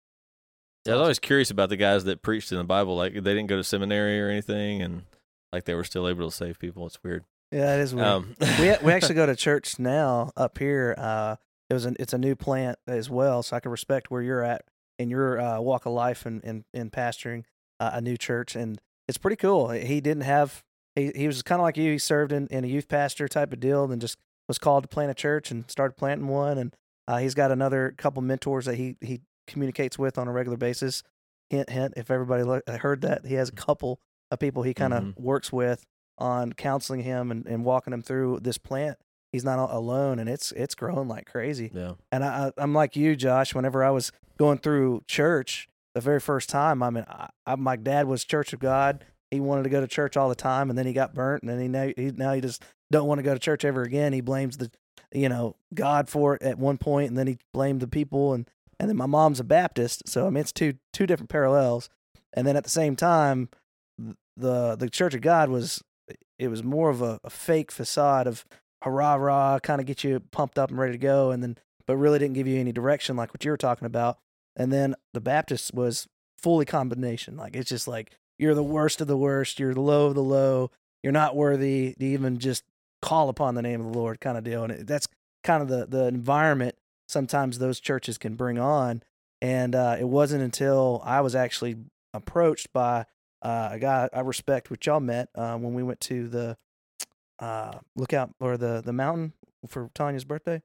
Yeah, 0.85 0.93
I 0.93 0.95
was 0.95 1.01
always 1.01 1.19
curious 1.19 1.51
about 1.51 1.69
the 1.69 1.77
guys 1.77 2.05
that 2.05 2.21
preached 2.21 2.51
in 2.51 2.59
the 2.59 2.63
Bible. 2.63 2.95
Like 2.95 3.13
they 3.13 3.19
didn't 3.19 3.47
go 3.47 3.57
to 3.57 3.63
seminary 3.63 4.21
or 4.21 4.29
anything, 4.29 4.81
and 4.81 5.03
like 5.51 5.65
they 5.65 5.75
were 5.75 5.83
still 5.83 6.07
able 6.07 6.29
to 6.29 6.35
save 6.35 6.59
people. 6.59 6.85
It's 6.87 7.03
weird. 7.03 7.25
Yeah, 7.51 7.75
it 7.75 7.81
is 7.81 7.93
weird. 7.93 8.07
Um, 8.07 8.35
we 8.59 8.73
we 8.83 8.91
actually 8.93 9.15
go 9.15 9.25
to 9.25 9.35
church 9.35 9.77
now 9.79 10.31
up 10.37 10.57
here. 10.57 10.95
Uh, 10.97 11.35
it 11.69 11.73
was 11.73 11.85
an, 11.85 11.95
it's 11.99 12.13
a 12.13 12.17
new 12.17 12.35
plant 12.35 12.77
as 12.87 13.09
well, 13.09 13.43
so 13.43 13.55
I 13.55 13.59
can 13.59 13.71
respect 13.71 14.11
where 14.11 14.21
you're 14.21 14.43
at 14.43 14.63
in 14.99 15.09
your 15.09 15.39
uh, 15.39 15.59
walk 15.59 15.85
of 15.85 15.93
life 15.93 16.25
and 16.25 16.43
in, 16.43 16.63
in, 16.73 16.89
pastoring 16.91 17.43
uh, 17.79 17.91
a 17.93 18.01
new 18.01 18.17
church, 18.17 18.55
and 18.55 18.79
it's 19.07 19.17
pretty 19.17 19.35
cool. 19.37 19.69
He 19.69 19.99
didn't 20.01 20.23
have 20.23 20.63
he 20.95 21.11
he 21.15 21.27
was 21.27 21.41
kind 21.41 21.59
of 21.59 21.63
like 21.63 21.77
you. 21.77 21.91
He 21.93 21.97
served 21.97 22.31
in, 22.31 22.47
in 22.47 22.63
a 22.63 22.67
youth 22.67 22.87
pastor 22.87 23.27
type 23.27 23.51
of 23.53 23.59
deal, 23.59 23.89
and 23.91 24.01
just 24.01 24.17
was 24.47 24.57
called 24.57 24.83
to 24.83 24.87
plant 24.89 25.11
a 25.11 25.13
church 25.15 25.51
and 25.51 25.69
started 25.69 25.95
planting 25.95 26.27
one. 26.27 26.57
And 26.57 26.75
uh, 27.07 27.17
he's 27.17 27.33
got 27.33 27.51
another 27.51 27.93
couple 27.97 28.21
mentors 28.21 28.65
that 28.65 28.75
he 28.75 28.95
he 29.01 29.21
communicates 29.47 29.97
with 29.99 30.17
on 30.17 30.27
a 30.27 30.31
regular 30.31 30.57
basis. 30.57 31.03
Hint 31.49 31.69
hint. 31.69 31.93
If 31.97 32.09
everybody 32.11 32.43
lo- 32.43 32.61
heard 32.79 33.01
that, 33.01 33.25
he 33.25 33.33
has 33.35 33.49
a 33.49 33.53
couple 33.53 33.99
of 34.29 34.39
people 34.39 34.63
he 34.63 34.73
kind 34.73 34.93
of 34.93 35.03
Mhm. 35.03 35.19
works 35.19 35.51
with 35.51 35.85
on 36.21 36.53
counseling 36.53 37.01
him 37.01 37.31
and, 37.31 37.45
and 37.45 37.65
walking 37.65 37.93
him 37.93 38.01
through 38.01 38.39
this 38.41 38.57
plant. 38.57 38.97
He's 39.31 39.43
not 39.45 39.59
alone, 39.71 40.19
and 40.19 40.27
it's 40.29 40.51
it's 40.53 40.75
growing 40.75 41.07
like 41.07 41.25
crazy. 41.25 41.71
yeah, 41.73 41.93
And 42.11 42.23
I, 42.23 42.47
I- 42.47 42.51
I'm 42.63 42.73
like 42.73 42.95
you, 42.95 43.15
Josh. 43.15 43.55
Whenever 43.55 43.83
I 43.83 43.89
was 43.89 44.11
going 44.37 44.57
through 44.57 45.03
church 45.07 45.67
the 45.95 46.01
very 46.01 46.19
first 46.19 46.49
time, 46.49 46.83
I 46.83 46.89
mean, 46.89 47.05
I, 47.07 47.29
I, 47.45 47.55
my 47.55 47.75
dad 47.77 48.07
was 48.07 48.23
Church 48.25 48.51
of 48.53 48.59
God. 48.59 49.03
He 49.29 49.39
wanted 49.39 49.63
to 49.63 49.69
go 49.69 49.79
to 49.79 49.87
church 49.87 50.17
all 50.17 50.27
the 50.27 50.35
time, 50.35 50.69
and 50.69 50.77
then 50.77 50.85
he 50.85 50.91
got 50.93 51.13
burnt, 51.13 51.43
and 51.43 51.49
then 51.49 51.59
he 51.61 51.67
now 51.69 51.91
he, 51.95 52.11
now 52.11 52.33
he 52.33 52.41
just 52.41 52.61
don't 52.91 53.07
want 53.07 53.19
to 53.19 53.23
go 53.23 53.33
to 53.33 53.39
church 53.39 53.63
ever 53.63 53.83
again. 53.83 54.11
He 54.11 54.19
blames 54.19 54.57
the, 54.57 54.69
you 55.13 55.29
know, 55.29 55.55
God 55.73 56.09
for 56.09 56.35
it 56.35 56.41
at 56.41 56.57
one 56.57 56.77
point, 56.77 57.07
and 57.09 57.17
then 57.17 57.27
he 57.27 57.37
blamed 57.53 57.79
the 57.79 57.87
people, 57.87 58.33
and 58.33 58.49
and 58.81 58.89
then 58.89 58.97
my 58.97 59.05
mom's 59.05 59.39
a 59.39 59.45
Baptist, 59.45 60.09
so 60.09 60.27
I 60.27 60.29
mean 60.29 60.41
it's 60.41 60.51
two 60.51 60.73
two 60.91 61.07
different 61.07 61.29
parallels. 61.29 61.89
And 62.33 62.45
then 62.45 62.57
at 62.57 62.63
the 62.65 62.69
same 62.69 62.97
time, 62.97 63.47
the 64.37 64.75
the 64.75 64.89
Church 64.89 65.13
of 65.13 65.21
God 65.21 65.49
was 65.49 65.81
it 66.39 66.47
was 66.47 66.63
more 66.63 66.89
of 66.89 67.01
a, 67.01 67.19
a 67.23 67.29
fake 67.29 67.71
facade 67.71 68.27
of 68.27 68.45
hurrah 68.83 69.15
rah, 69.15 69.59
kind 69.59 69.79
of 69.79 69.87
get 69.87 70.03
you 70.03 70.19
pumped 70.19 70.57
up 70.57 70.69
and 70.69 70.79
ready 70.79 70.93
to 70.93 70.97
go, 70.97 71.31
and 71.31 71.41
then 71.43 71.57
but 71.87 71.97
really 71.97 72.19
didn't 72.19 72.35
give 72.35 72.47
you 72.47 72.59
any 72.59 72.71
direction 72.71 73.15
like 73.15 73.33
what 73.33 73.43
you 73.43 73.51
were 73.51 73.57
talking 73.57 73.85
about. 73.85 74.17
And 74.55 74.71
then 74.71 74.95
the 75.13 75.21
Baptist 75.21 75.73
was 75.73 76.07
fully 76.37 76.65
combination. 76.65 77.37
Like 77.37 77.55
it's 77.55 77.69
just 77.69 77.87
like 77.87 78.11
you're 78.37 78.55
the 78.55 78.63
worst 78.63 79.01
of 79.01 79.07
the 79.07 79.17
worst, 79.17 79.59
you're 79.59 79.73
the 79.73 79.81
low 79.81 80.07
of 80.07 80.15
the 80.15 80.23
low, 80.23 80.71
you're 81.03 81.13
not 81.13 81.35
worthy 81.35 81.95
to 81.99 82.05
even 82.05 82.37
just 82.39 82.63
call 83.01 83.29
upon 83.29 83.55
the 83.55 83.61
name 83.61 83.81
of 83.81 83.91
the 83.91 83.97
Lord 83.97 84.19
kind 84.19 84.37
of 84.37 84.43
deal. 84.43 84.63
And 84.63 84.71
it, 84.71 84.87
that's 84.87 85.07
kind 85.43 85.61
of 85.61 85.69
the 85.69 85.85
the 85.85 86.05
environment 86.05 86.75
sometimes 87.07 87.59
those 87.59 87.79
churches 87.79 88.17
can 88.17 88.35
bring 88.35 88.57
on. 88.57 89.03
And 89.41 89.75
uh, 89.75 89.97
it 89.99 90.07
wasn't 90.07 90.43
until 90.43 91.01
I 91.03 91.21
was 91.21 91.35
actually 91.35 91.75
approached 92.13 92.71
by 92.73 93.05
uh, 93.41 93.69
a 93.71 93.79
guy 93.79 94.09
I 94.13 94.19
respect, 94.21 94.69
which 94.69 94.85
y'all 94.87 94.99
met 94.99 95.29
uh, 95.35 95.57
when 95.57 95.73
we 95.73 95.83
went 95.83 95.99
to 96.01 96.27
the 96.27 96.57
uh, 97.39 97.73
lookout 97.95 98.31
or 98.39 98.57
the 98.57 98.81
the 98.83 98.93
mountain 98.93 99.33
for 99.67 99.89
Tanya's 99.93 100.25
birthday. 100.25 100.61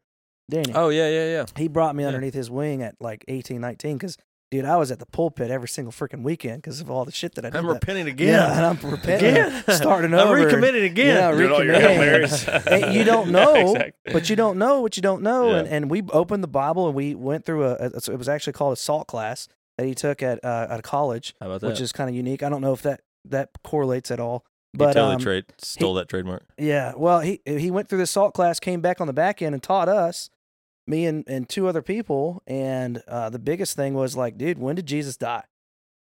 Danny, 0.48 0.72
Oh 0.74 0.90
yeah, 0.90 1.08
yeah, 1.08 1.24
yeah. 1.26 1.44
he 1.56 1.66
brought 1.68 1.96
me 1.96 2.04
yeah. 2.04 2.08
underneath 2.08 2.34
his 2.34 2.48
wing 2.48 2.80
at 2.82 2.94
like 3.00 3.24
18, 3.26 3.60
19 3.60 3.98
because 3.98 4.16
dude, 4.52 4.64
I 4.64 4.76
was 4.76 4.92
at 4.92 5.00
the 5.00 5.06
pulpit 5.06 5.50
every 5.50 5.66
single 5.66 5.90
freaking 5.90 6.22
weekend 6.22 6.62
because 6.62 6.80
of 6.80 6.88
all 6.88 7.04
the 7.04 7.10
shit 7.10 7.34
that 7.34 7.44
I 7.44 7.50
did. 7.50 7.56
I'm 7.58 7.66
that- 7.66 7.72
repenting 7.74 8.06
again. 8.06 8.28
Yeah, 8.28 8.56
and 8.56 8.64
I'm 8.64 8.90
repenting, 8.90 9.30
again, 9.30 9.64
starting 9.68 10.14
over. 10.14 10.22
I'm 10.22 10.28
over. 10.28 10.44
recommitted 10.46 10.84
again. 10.84 11.16
Yeah, 11.16 11.32
Doing 11.32 11.50
all 11.50 11.64
your 11.64 11.74
Hail 11.74 12.92
you 12.92 13.02
don't 13.02 13.30
know, 13.32 13.54
exactly. 13.74 14.12
but 14.12 14.30
you 14.30 14.36
don't 14.36 14.56
know 14.56 14.80
what 14.80 14.96
you 14.96 15.02
don't 15.02 15.22
know. 15.22 15.50
Yeah. 15.50 15.56
And, 15.58 15.68
and 15.68 15.90
we 15.90 16.02
opened 16.10 16.44
the 16.44 16.48
Bible 16.48 16.86
and 16.86 16.94
we 16.94 17.16
went 17.16 17.44
through 17.44 17.64
a, 17.64 17.74
a 17.74 17.86
it 18.12 18.18
was 18.18 18.28
actually 18.28 18.52
called 18.52 18.74
a 18.74 18.76
salt 18.76 19.08
class 19.08 19.48
that 19.78 19.86
he 19.86 19.94
took 19.94 20.22
at 20.22 20.44
uh, 20.44 20.66
at 20.70 20.78
a 20.78 20.82
college, 20.82 21.34
How 21.40 21.46
about 21.46 21.60
that? 21.60 21.68
which 21.68 21.80
is 21.80 21.92
kind 21.92 22.08
of 22.10 22.16
unique. 22.16 22.42
I 22.42 22.48
don't 22.48 22.60
know 22.60 22.72
if 22.72 22.82
that 22.82 23.02
that 23.24 23.50
correlates 23.64 24.10
at 24.10 24.20
all, 24.20 24.44
But 24.72 24.92
totally 24.94 25.14
um, 25.16 25.20
trade 25.20 25.44
stole 25.58 25.94
that 25.94 26.08
trademark. 26.08 26.44
yeah, 26.58 26.92
well, 26.96 27.20
he 27.20 27.40
he 27.44 27.70
went 27.70 27.88
through 27.88 27.98
the 27.98 28.06
salt 28.06 28.34
class, 28.34 28.60
came 28.60 28.80
back 28.80 29.00
on 29.00 29.06
the 29.06 29.12
back 29.12 29.42
end, 29.42 29.54
and 29.54 29.62
taught 29.62 29.88
us, 29.88 30.30
me 30.86 31.06
and 31.06 31.24
and 31.26 31.48
two 31.48 31.66
other 31.68 31.82
people. 31.82 32.42
And 32.46 33.02
uh, 33.08 33.30
the 33.30 33.38
biggest 33.38 33.76
thing 33.76 33.94
was 33.94 34.16
like, 34.16 34.38
dude, 34.38 34.58
when 34.58 34.76
did 34.76 34.86
Jesus 34.86 35.16
die? 35.16 35.44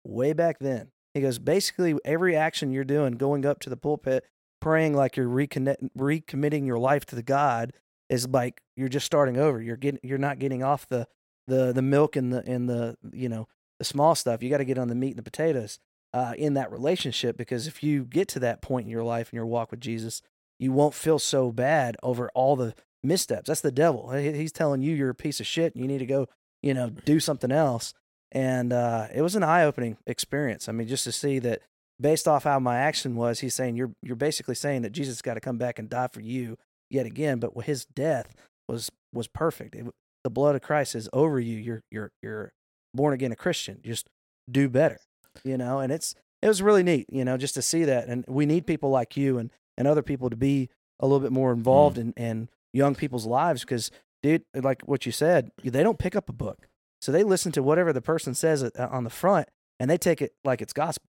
Way 0.05 0.33
back 0.33 0.59
then. 0.61 0.91
He 1.15 1.21
goes, 1.23 1.39
basically, 1.39 1.95
every 2.05 2.37
action 2.37 2.71
you're 2.73 2.85
doing, 2.85 3.15
going 3.15 3.45
up 3.45 3.59
to 3.61 3.71
the 3.71 3.77
pulpit, 3.77 4.25
praying 4.61 4.95
like 4.95 5.17
you're 5.17 5.27
reconnect, 5.29 5.89
recommitting 5.99 6.67
your 6.67 6.79
life 6.79 7.05
to 7.07 7.17
the 7.17 7.23
God, 7.23 7.73
is 8.09 8.29
like 8.29 8.61
you're 8.77 8.89
just 8.91 9.07
starting 9.07 9.37
over. 9.37 9.61
You're 9.61 9.77
getting, 9.77 10.01
you're 10.03 10.19
not 10.19 10.39
getting 10.39 10.63
off 10.63 10.87
the 10.89 11.09
the 11.49 11.73
the 11.73 11.83
milk 11.83 12.15
and 12.15 12.33
the 12.33 12.45
and 12.47 12.69
the 12.69 12.97
you 13.13 13.29
know 13.29 13.49
the 13.79 13.85
small 13.85 14.15
stuff. 14.15 14.43
You 14.43 14.51
got 14.51 14.59
to 14.59 14.65
get 14.65 14.79
on 14.79 14.89
the 14.89 14.95
meat 14.95 15.11
and 15.11 15.19
the 15.19 15.23
potatoes 15.23 15.79
uh, 16.13 16.35
in 16.37 16.55
that 16.55 16.71
relationship 16.71 17.37
because 17.37 17.67
if 17.67 17.83
you 17.83 18.05
get 18.05 18.29
to 18.29 18.41
that 18.41 18.63
point 18.63 18.87
in 18.87 18.91
your 18.91 19.05
life 19.05 19.29
and 19.29 19.37
your 19.37 19.47
walk 19.47 19.71
with 19.71 19.81
Jesus, 19.81 20.23
you 20.59 20.73
won't 20.73 20.95
feel 20.95 21.19
so 21.19 21.53
bad 21.53 21.97
over 22.03 22.31
all 22.35 22.57
the 22.57 22.75
missteps. 23.03 23.49
That's 23.49 23.61
the 23.61 23.71
devil. 23.71 24.11
He's 24.11 24.53
telling 24.53 24.83
you 24.83 24.95
you're 24.95 25.11
a 25.11 25.15
piece 25.15 25.41
of 25.41 25.47
shit 25.47 25.75
and 25.75 25.83
you 25.83 25.89
need 25.89 25.99
to 25.99 26.07
go, 26.07 26.27
you 26.63 26.75
know, 26.75 26.91
do 26.91 27.21
something 27.21 27.53
else. 27.53 27.95
And 28.33 28.73
uh, 28.73 29.07
it 29.15 29.23
was 29.23 29.37
an 29.37 29.43
eye 29.43 29.65
opening 29.65 29.97
experience. 30.07 30.69
I 30.69 30.73
mean, 30.73 30.89
just 30.89 31.05
to 31.05 31.13
see 31.13 31.39
that 31.41 31.63
based 32.01 32.29
off 32.29 32.45
how 32.45 32.59
my 32.59 32.79
action 32.79 33.17
was, 33.17 33.41
he's 33.41 33.55
saying 33.55 33.77
you're 33.77 33.93
you're 34.03 34.17
basically 34.17 34.55
saying 34.55 34.83
that 34.83 34.93
Jesus 34.93 35.23
got 35.23 35.35
to 35.35 35.41
come 35.41 35.59
back 35.59 35.79
and 35.79 35.89
die 35.89 36.09
for 36.09 36.21
you 36.21 36.57
yet 36.91 37.07
again, 37.07 37.39
but 37.39 37.53
his 37.65 37.85
death 37.85 38.35
was 38.69 38.91
was 39.13 39.29
perfect. 39.29 39.75
It, 39.75 39.87
the 40.29 40.33
blood 40.35 40.55
of 40.55 40.61
Christ 40.61 40.95
is 40.95 41.09
over 41.15 41.41
you. 41.41 41.57
You're 41.57 41.83
you're 41.91 42.13
you're 42.23 42.53
born 42.93 43.15
again 43.15 43.33
a 43.33 43.37
Christian. 43.37 43.81
Just 43.83 44.11
do 44.51 44.69
better, 44.69 44.99
you 45.43 45.57
know. 45.57 45.79
And 45.79 45.91
it's 45.91 46.15
it 46.43 46.49
was 46.49 46.61
really 46.61 46.83
neat, 46.83 47.07
you 47.11 47.25
know, 47.25 47.39
just 47.39 47.55
to 47.55 47.63
see 47.63 47.85
that. 47.85 48.09
And 48.09 48.27
we 48.29 48.45
need 48.45 48.67
people 48.67 48.91
like 48.91 49.17
you 49.17 49.39
and 49.39 49.51
and 49.79 49.89
other 49.89 50.03
people 50.03 50.29
to 50.29 50.37
be 50.37 50.69
a 51.01 51.07
little 51.07 51.21
bit 51.21 51.33
more 51.33 51.51
involved 51.53 51.97
in 51.97 52.13
in 52.13 52.51
young 52.75 52.95
people's 52.95 53.25
lives 53.25 53.63
because, 53.63 53.91
dude, 54.23 54.43
like 54.55 54.83
what 54.83 55.07
you 55.07 55.13
said, 55.13 55.51
they 55.65 55.83
don't 55.83 55.99
pick 55.99 56.15
up 56.15 56.29
a 56.29 56.33
book, 56.35 56.69
so 57.01 57.11
they 57.11 57.25
listen 57.25 57.51
to 57.53 57.63
whatever 57.63 57.95
the 57.95 58.03
person 58.03 58.35
says 58.35 58.63
uh, 58.63 58.71
on 58.91 59.05
the 59.05 59.11
front 59.11 59.49
and 59.81 59.89
they 59.91 59.97
take 59.97 60.21
it 60.21 60.35
like 60.45 60.61
it's 60.61 60.75
gospel, 60.75 61.09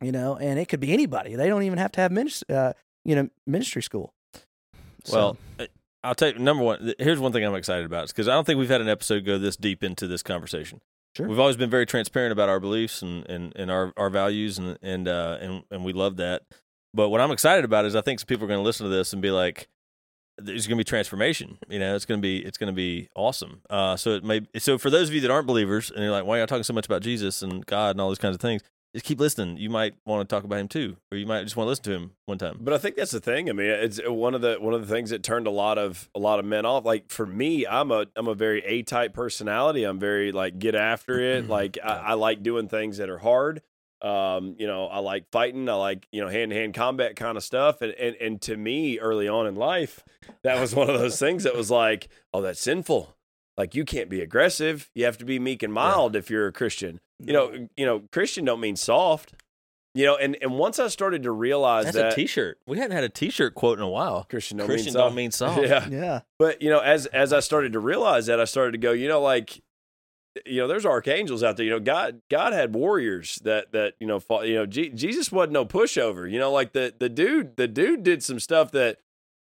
you 0.00 0.10
know. 0.10 0.34
And 0.36 0.58
it 0.58 0.68
could 0.68 0.80
be 0.80 0.92
anybody. 0.92 1.36
They 1.36 1.48
don't 1.48 1.62
even 1.62 1.78
have 1.78 1.92
to 1.92 2.00
have 2.00 2.10
ministry, 2.10 2.52
uh, 2.54 2.72
you 3.04 3.14
know, 3.14 3.28
ministry 3.46 3.82
school. 3.82 4.12
So- 5.04 5.16
Well, 5.16 5.36
uh, 5.60 5.66
I'll 6.04 6.14
tell 6.14 6.28
you 6.32 6.38
number 6.38 6.62
one. 6.62 6.94
Here's 6.98 7.18
one 7.18 7.32
thing 7.32 7.44
I'm 7.44 7.54
excited 7.54 7.86
about 7.86 8.08
because 8.08 8.28
I 8.28 8.34
don't 8.34 8.44
think 8.44 8.58
we've 8.58 8.68
had 8.68 8.80
an 8.80 8.88
episode 8.88 9.24
go 9.24 9.38
this 9.38 9.56
deep 9.56 9.82
into 9.82 10.06
this 10.06 10.22
conversation. 10.22 10.80
Sure. 11.16 11.26
We've 11.26 11.38
always 11.38 11.56
been 11.56 11.70
very 11.70 11.86
transparent 11.86 12.32
about 12.32 12.48
our 12.48 12.60
beliefs 12.60 13.00
and, 13.00 13.28
and, 13.28 13.52
and 13.56 13.70
our, 13.70 13.92
our 13.96 14.10
values 14.10 14.58
and 14.58 14.78
and 14.82 15.08
uh 15.08 15.38
and 15.40 15.62
and 15.70 15.84
we 15.84 15.92
love 15.92 16.16
that. 16.16 16.42
But 16.92 17.08
what 17.08 17.20
I'm 17.20 17.30
excited 17.30 17.64
about 17.64 17.84
is 17.86 17.96
I 17.96 18.02
think 18.02 18.20
some 18.20 18.26
people 18.26 18.44
are 18.44 18.48
going 18.48 18.60
to 18.60 18.64
listen 18.64 18.84
to 18.84 18.90
this 18.90 19.12
and 19.12 19.22
be 19.22 19.30
like, 19.30 19.68
"There's 20.38 20.66
going 20.66 20.76
to 20.76 20.80
be 20.80 20.84
transformation." 20.84 21.58
You 21.68 21.78
know, 21.78 21.96
it's 21.96 22.04
going 22.04 22.20
to 22.20 22.22
be 22.22 22.44
it's 22.44 22.58
going 22.58 22.72
to 22.72 22.76
be 22.76 23.08
awesome. 23.16 23.62
Uh, 23.70 23.96
so 23.96 24.10
it 24.10 24.24
may 24.24 24.42
so 24.58 24.76
for 24.76 24.90
those 24.90 25.08
of 25.08 25.14
you 25.14 25.20
that 25.22 25.30
aren't 25.30 25.46
believers 25.46 25.90
and 25.90 26.02
you're 26.02 26.12
like, 26.12 26.24
"Why 26.24 26.38
are 26.38 26.40
you 26.42 26.46
talking 26.46 26.64
so 26.64 26.74
much 26.74 26.86
about 26.86 27.02
Jesus 27.02 27.42
and 27.42 27.64
God 27.64 27.92
and 27.92 28.00
all 28.00 28.08
those 28.08 28.18
kinds 28.18 28.34
of 28.34 28.40
things?" 28.40 28.62
Just 28.94 29.06
keep 29.06 29.18
listening. 29.18 29.56
You 29.56 29.70
might 29.70 29.96
want 30.06 30.26
to 30.26 30.32
talk 30.32 30.44
about 30.44 30.60
him 30.60 30.68
too, 30.68 30.96
or 31.10 31.18
you 31.18 31.26
might 31.26 31.42
just 31.42 31.56
want 31.56 31.66
to 31.66 31.70
listen 31.70 31.84
to 31.84 31.90
him 31.90 32.12
one 32.26 32.38
time. 32.38 32.58
But 32.60 32.74
I 32.74 32.78
think 32.78 32.94
that's 32.94 33.10
the 33.10 33.18
thing. 33.18 33.50
I 33.50 33.52
mean, 33.52 33.66
it's 33.66 34.00
one 34.06 34.36
of 34.36 34.40
the 34.40 34.56
one 34.60 34.72
of 34.72 34.86
the 34.86 34.94
things 34.94 35.10
that 35.10 35.24
turned 35.24 35.48
a 35.48 35.50
lot 35.50 35.78
of 35.78 36.08
a 36.14 36.20
lot 36.20 36.38
of 36.38 36.44
men 36.44 36.64
off. 36.64 36.84
Like 36.84 37.10
for 37.10 37.26
me, 37.26 37.66
I'm 37.66 37.90
a 37.90 38.06
I'm 38.14 38.28
a 38.28 38.36
very 38.36 38.64
A 38.64 38.84
type 38.84 39.12
personality. 39.12 39.82
I'm 39.82 39.98
very 39.98 40.30
like 40.30 40.60
get 40.60 40.76
after 40.76 41.18
it. 41.18 41.48
Like 41.54 41.78
I, 41.84 41.88
I 41.88 42.14
like 42.14 42.42
doing 42.42 42.68
things 42.68 42.96
that 42.98 43.08
are 43.08 43.18
hard. 43.18 43.62
Um, 44.00 44.56
you 44.58 44.66
know, 44.66 44.86
I 44.86 44.98
like 44.98 45.30
fighting. 45.30 45.68
I 45.68 45.74
like 45.74 46.06
you 46.12 46.20
know 46.20 46.28
hand 46.28 46.52
to 46.52 46.56
hand 46.56 46.74
combat 46.74 47.16
kind 47.16 47.36
of 47.36 47.42
stuff. 47.42 47.82
And, 47.82 47.92
and 47.94 48.16
and 48.16 48.42
to 48.42 48.56
me, 48.56 48.98
early 49.00 49.28
on 49.28 49.46
in 49.46 49.56
life, 49.56 50.04
that 50.42 50.60
was 50.60 50.74
one 50.74 50.88
of 50.88 50.98
those 51.00 51.18
things 51.18 51.44
that 51.44 51.56
was 51.56 51.70
like, 51.70 52.08
oh, 52.32 52.42
that's 52.42 52.60
sinful. 52.60 53.16
Like 53.56 53.74
you 53.74 53.84
can't 53.84 54.08
be 54.08 54.20
aggressive. 54.20 54.90
You 54.94 55.04
have 55.04 55.18
to 55.18 55.24
be 55.24 55.38
meek 55.38 55.62
and 55.62 55.72
mild 55.72 56.16
if 56.16 56.28
you're 56.30 56.46
a 56.48 56.52
Christian. 56.52 57.00
You 57.20 57.32
know, 57.32 57.68
you 57.76 57.86
know, 57.86 58.02
Christian 58.12 58.44
don't 58.44 58.60
mean 58.60 58.76
soft. 58.76 59.34
You 59.96 60.06
know, 60.06 60.16
and, 60.16 60.36
and 60.42 60.58
once 60.58 60.80
I 60.80 60.88
started 60.88 61.22
to 61.22 61.30
realize 61.30 61.84
That's 61.84 61.96
that 61.96 62.12
a 62.12 62.16
T-shirt. 62.16 62.58
We 62.66 62.78
hadn't 62.78 62.96
had 62.96 63.04
a 63.04 63.08
T-shirt 63.08 63.54
quote 63.54 63.78
in 63.78 63.84
a 63.84 63.88
while. 63.88 64.26
Christian 64.28 64.56
don't 64.56 64.66
Christian 64.66 64.92
mean 64.92 64.94
don't 64.94 65.06
soft. 65.10 65.16
mean 65.16 65.30
soft. 65.30 65.62
Yeah, 65.62 65.88
yeah, 65.88 66.20
but 66.36 66.60
you 66.60 66.68
know, 66.68 66.80
as 66.80 67.06
as 67.06 67.32
I 67.32 67.38
started 67.38 67.74
to 67.74 67.78
realize 67.78 68.26
that, 68.26 68.40
I 68.40 68.44
started 68.44 68.72
to 68.72 68.78
go, 68.78 68.90
you 68.90 69.06
know, 69.06 69.20
like, 69.20 69.62
you 70.44 70.60
know, 70.60 70.66
there's 70.66 70.84
archangels 70.84 71.44
out 71.44 71.56
there. 71.56 71.64
You 71.64 71.70
know, 71.70 71.78
God 71.78 72.22
God 72.28 72.52
had 72.52 72.74
warriors 72.74 73.38
that 73.44 73.70
that 73.70 73.94
you 74.00 74.08
know, 74.08 74.18
fought, 74.18 74.48
you 74.48 74.54
know, 74.56 74.66
Je- 74.66 74.90
Jesus 74.90 75.30
wasn't 75.30 75.52
no 75.52 75.64
pushover. 75.64 76.28
You 76.28 76.40
know, 76.40 76.50
like 76.50 76.72
the 76.72 76.92
the 76.98 77.08
dude 77.08 77.56
the 77.56 77.68
dude 77.68 78.02
did 78.02 78.20
some 78.24 78.40
stuff 78.40 78.72
that 78.72 78.98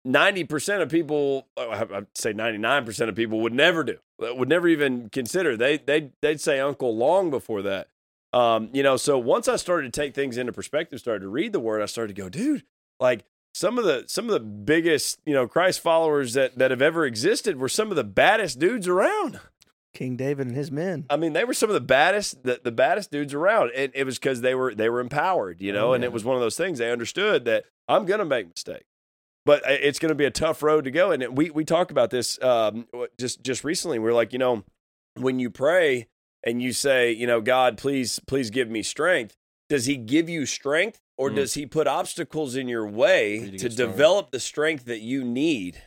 ninety 0.07 0.43
percent 0.43 0.81
of 0.81 0.89
people, 0.89 1.47
oh, 1.57 1.71
I'd 1.71 2.07
say 2.15 2.33
ninety 2.33 2.57
nine 2.57 2.85
percent 2.85 3.09
of 3.09 3.15
people 3.15 3.41
would 3.41 3.53
never 3.53 3.83
do, 3.83 3.97
would 4.19 4.49
never 4.49 4.67
even 4.67 5.09
consider. 5.09 5.55
They 5.57 5.77
they 5.77 6.11
they'd 6.21 6.41
say 6.41 6.59
uncle 6.59 6.95
long 6.95 7.29
before 7.29 7.61
that. 7.63 7.89
Um, 8.33 8.69
you 8.73 8.83
know, 8.83 8.97
so 8.97 9.17
once 9.17 9.47
I 9.47 9.55
started 9.55 9.91
to 9.93 10.01
take 10.01 10.13
things 10.13 10.37
into 10.37 10.51
perspective, 10.51 10.99
started 10.99 11.21
to 11.21 11.29
read 11.29 11.53
the 11.53 11.59
word, 11.59 11.81
I 11.81 11.85
started 11.85 12.15
to 12.15 12.21
go, 12.21 12.29
dude, 12.29 12.63
like 12.99 13.23
some 13.53 13.77
of 13.77 13.85
the 13.85 14.03
some 14.07 14.25
of 14.25 14.31
the 14.31 14.39
biggest, 14.39 15.19
you 15.25 15.33
know, 15.33 15.47
Christ 15.47 15.79
followers 15.79 16.33
that 16.33 16.57
that 16.57 16.71
have 16.71 16.81
ever 16.81 17.05
existed 17.05 17.57
were 17.57 17.69
some 17.69 17.89
of 17.89 17.95
the 17.95 18.03
baddest 18.03 18.59
dudes 18.59 18.87
around. 18.87 19.39
King 19.93 20.15
David 20.15 20.45
and 20.45 20.55
his 20.55 20.71
men. 20.71 21.05
I 21.09 21.17
mean, 21.17 21.33
they 21.33 21.43
were 21.43 21.55
some 21.55 21.71
of 21.71 21.73
the 21.73 21.79
baddest, 21.79 22.43
the, 22.43 22.59
the 22.63 22.71
baddest 22.71 23.09
dudes 23.09 23.33
around. 23.33 23.71
And 23.75 23.91
it 23.95 24.03
was 24.03 24.19
because 24.19 24.41
they 24.41 24.53
were 24.53 24.75
they 24.75 24.89
were 24.89 24.99
empowered, 24.99 25.59
you 25.59 25.73
know, 25.73 25.89
Oh, 25.89 25.93
and 25.93 26.03
it 26.03 26.11
was 26.11 26.23
one 26.23 26.35
of 26.35 26.41
those 26.41 26.55
things 26.57 26.77
they 26.77 26.91
understood 26.91 27.45
that 27.45 27.65
I'm 27.87 28.05
gonna 28.05 28.25
make 28.25 28.47
mistakes. 28.47 28.85
But 29.47 29.63
it's 29.65 29.97
going 29.97 30.09
to 30.09 30.15
be 30.15 30.25
a 30.25 30.29
tough 30.31 30.61
road 30.61 30.83
to 30.83 30.91
go, 30.91 31.11
and 31.11 31.37
we 31.37 31.49
we 31.49 31.63
talked 31.63 31.89
about 31.89 32.09
this 32.11 32.37
um, 32.43 32.85
just 33.17 33.41
just 33.41 33.63
recently. 33.63 33.97
We 33.97 34.09
are 34.09 34.13
like, 34.13 34.33
you 34.33 34.39
know, 34.39 34.63
when 35.15 35.39
you 35.39 35.49
pray 35.49 36.09
and 36.43 36.61
you 36.61 36.73
say, 36.73 37.11
you 37.13 37.25
know, 37.25 37.39
God, 37.41 37.77
please 37.77 38.19
please 38.27 38.49
give 38.49 38.69
me 38.69 38.83
strength. 38.83 39.37
Does 39.69 39.85
He 39.85 39.95
give 39.95 40.27
you 40.27 40.45
strength, 40.45 40.99
or 41.17 41.31
Mm. 41.31 41.35
does 41.35 41.53
He 41.53 41.65
put 41.65 41.87
obstacles 41.87 42.57
in 42.57 42.67
your 42.67 42.85
way 42.85 43.39
to 43.51 43.57
to 43.57 43.69
develop 43.69 44.31
the 44.31 44.39
strength 44.41 44.83
that 44.85 44.99
you 44.99 45.23
need? 45.23 45.81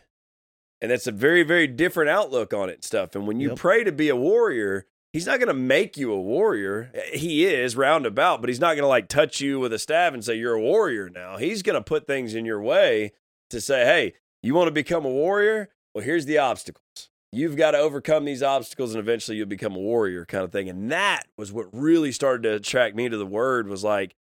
And 0.80 0.90
that's 0.90 1.06
a 1.06 1.12
very, 1.12 1.42
very 1.42 1.66
different 1.66 2.08
outlook 2.08 2.54
on 2.54 2.70
it 2.70 2.82
stuff. 2.82 3.14
And 3.14 3.26
when 3.26 3.38
you 3.40 3.50
Yep. 3.50 3.58
pray 3.58 3.84
to 3.84 3.92
be 3.92 4.08
a 4.08 4.16
warrior, 4.16 4.86
he's 5.12 5.26
not 5.26 5.38
going 5.38 5.48
to 5.48 5.52
make 5.54 5.98
you 5.98 6.10
a 6.10 6.20
warrior. 6.20 6.90
He 7.12 7.44
is 7.44 7.76
roundabout, 7.76 8.40
but 8.40 8.48
he's 8.48 8.60
not 8.60 8.72
going 8.76 8.84
to 8.84 8.86
like 8.88 9.06
touch 9.08 9.42
you 9.42 9.60
with 9.60 9.74
a 9.74 9.78
staff 9.78 10.14
and 10.14 10.24
say, 10.24 10.36
you're 10.36 10.54
a 10.54 10.60
warrior 10.62 11.10
now. 11.10 11.36
He's 11.36 11.60
going 11.62 11.74
to 11.74 11.82
put 11.82 12.06
things 12.06 12.34
in 12.34 12.46
your 12.46 12.62
way 12.62 13.12
to 13.50 13.60
say, 13.60 13.84
hey, 13.84 14.14
you 14.42 14.54
want 14.54 14.68
to 14.68 14.72
become 14.72 15.04
a 15.04 15.10
warrior? 15.10 15.68
Well, 15.94 16.04
here's 16.04 16.26
the 16.26 16.38
obstacles. 16.38 17.10
You've 17.32 17.56
got 17.56 17.72
to 17.72 17.78
overcome 17.78 18.24
these 18.24 18.42
obstacles 18.42 18.92
and 18.92 19.00
eventually 19.00 19.36
you'll 19.36 19.46
become 19.46 19.76
a 19.76 19.80
warrior 19.80 20.24
kind 20.24 20.42
of 20.44 20.50
thing. 20.50 20.68
And 20.68 20.90
that 20.90 21.24
was 21.36 21.52
what 21.52 21.66
really 21.72 22.10
started 22.10 22.42
to 22.44 22.54
attract 22.54 22.96
me 22.96 23.08
to 23.08 23.16
the 23.16 23.26
word 23.26 23.68
was 23.68 23.84
like, 23.84 24.16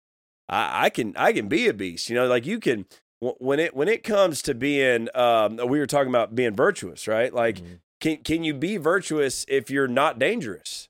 I, 0.48 0.86
I 0.86 0.90
can 0.90 1.14
I 1.16 1.32
can 1.32 1.48
be 1.48 1.66
a 1.68 1.74
beast. 1.74 2.08
You 2.08 2.16
know, 2.16 2.26
like 2.26 2.46
you 2.46 2.60
can 2.60 2.86
when 3.20 3.58
it 3.58 3.74
when 3.74 3.88
it 3.88 4.04
comes 4.04 4.42
to 4.42 4.54
being 4.54 5.08
um 5.14 5.56
we 5.56 5.78
were 5.78 5.86
talking 5.86 6.08
about 6.10 6.34
being 6.34 6.54
virtuous, 6.54 7.08
right? 7.08 7.32
Like 7.34 7.56
Mhm. 7.58 7.80
can 8.00 8.16
can 8.18 8.44
you 8.44 8.54
be 8.54 8.76
virtuous 8.76 9.44
if 9.48 9.70
you're 9.70 9.88
not 9.88 10.18
dangerous? 10.18 10.88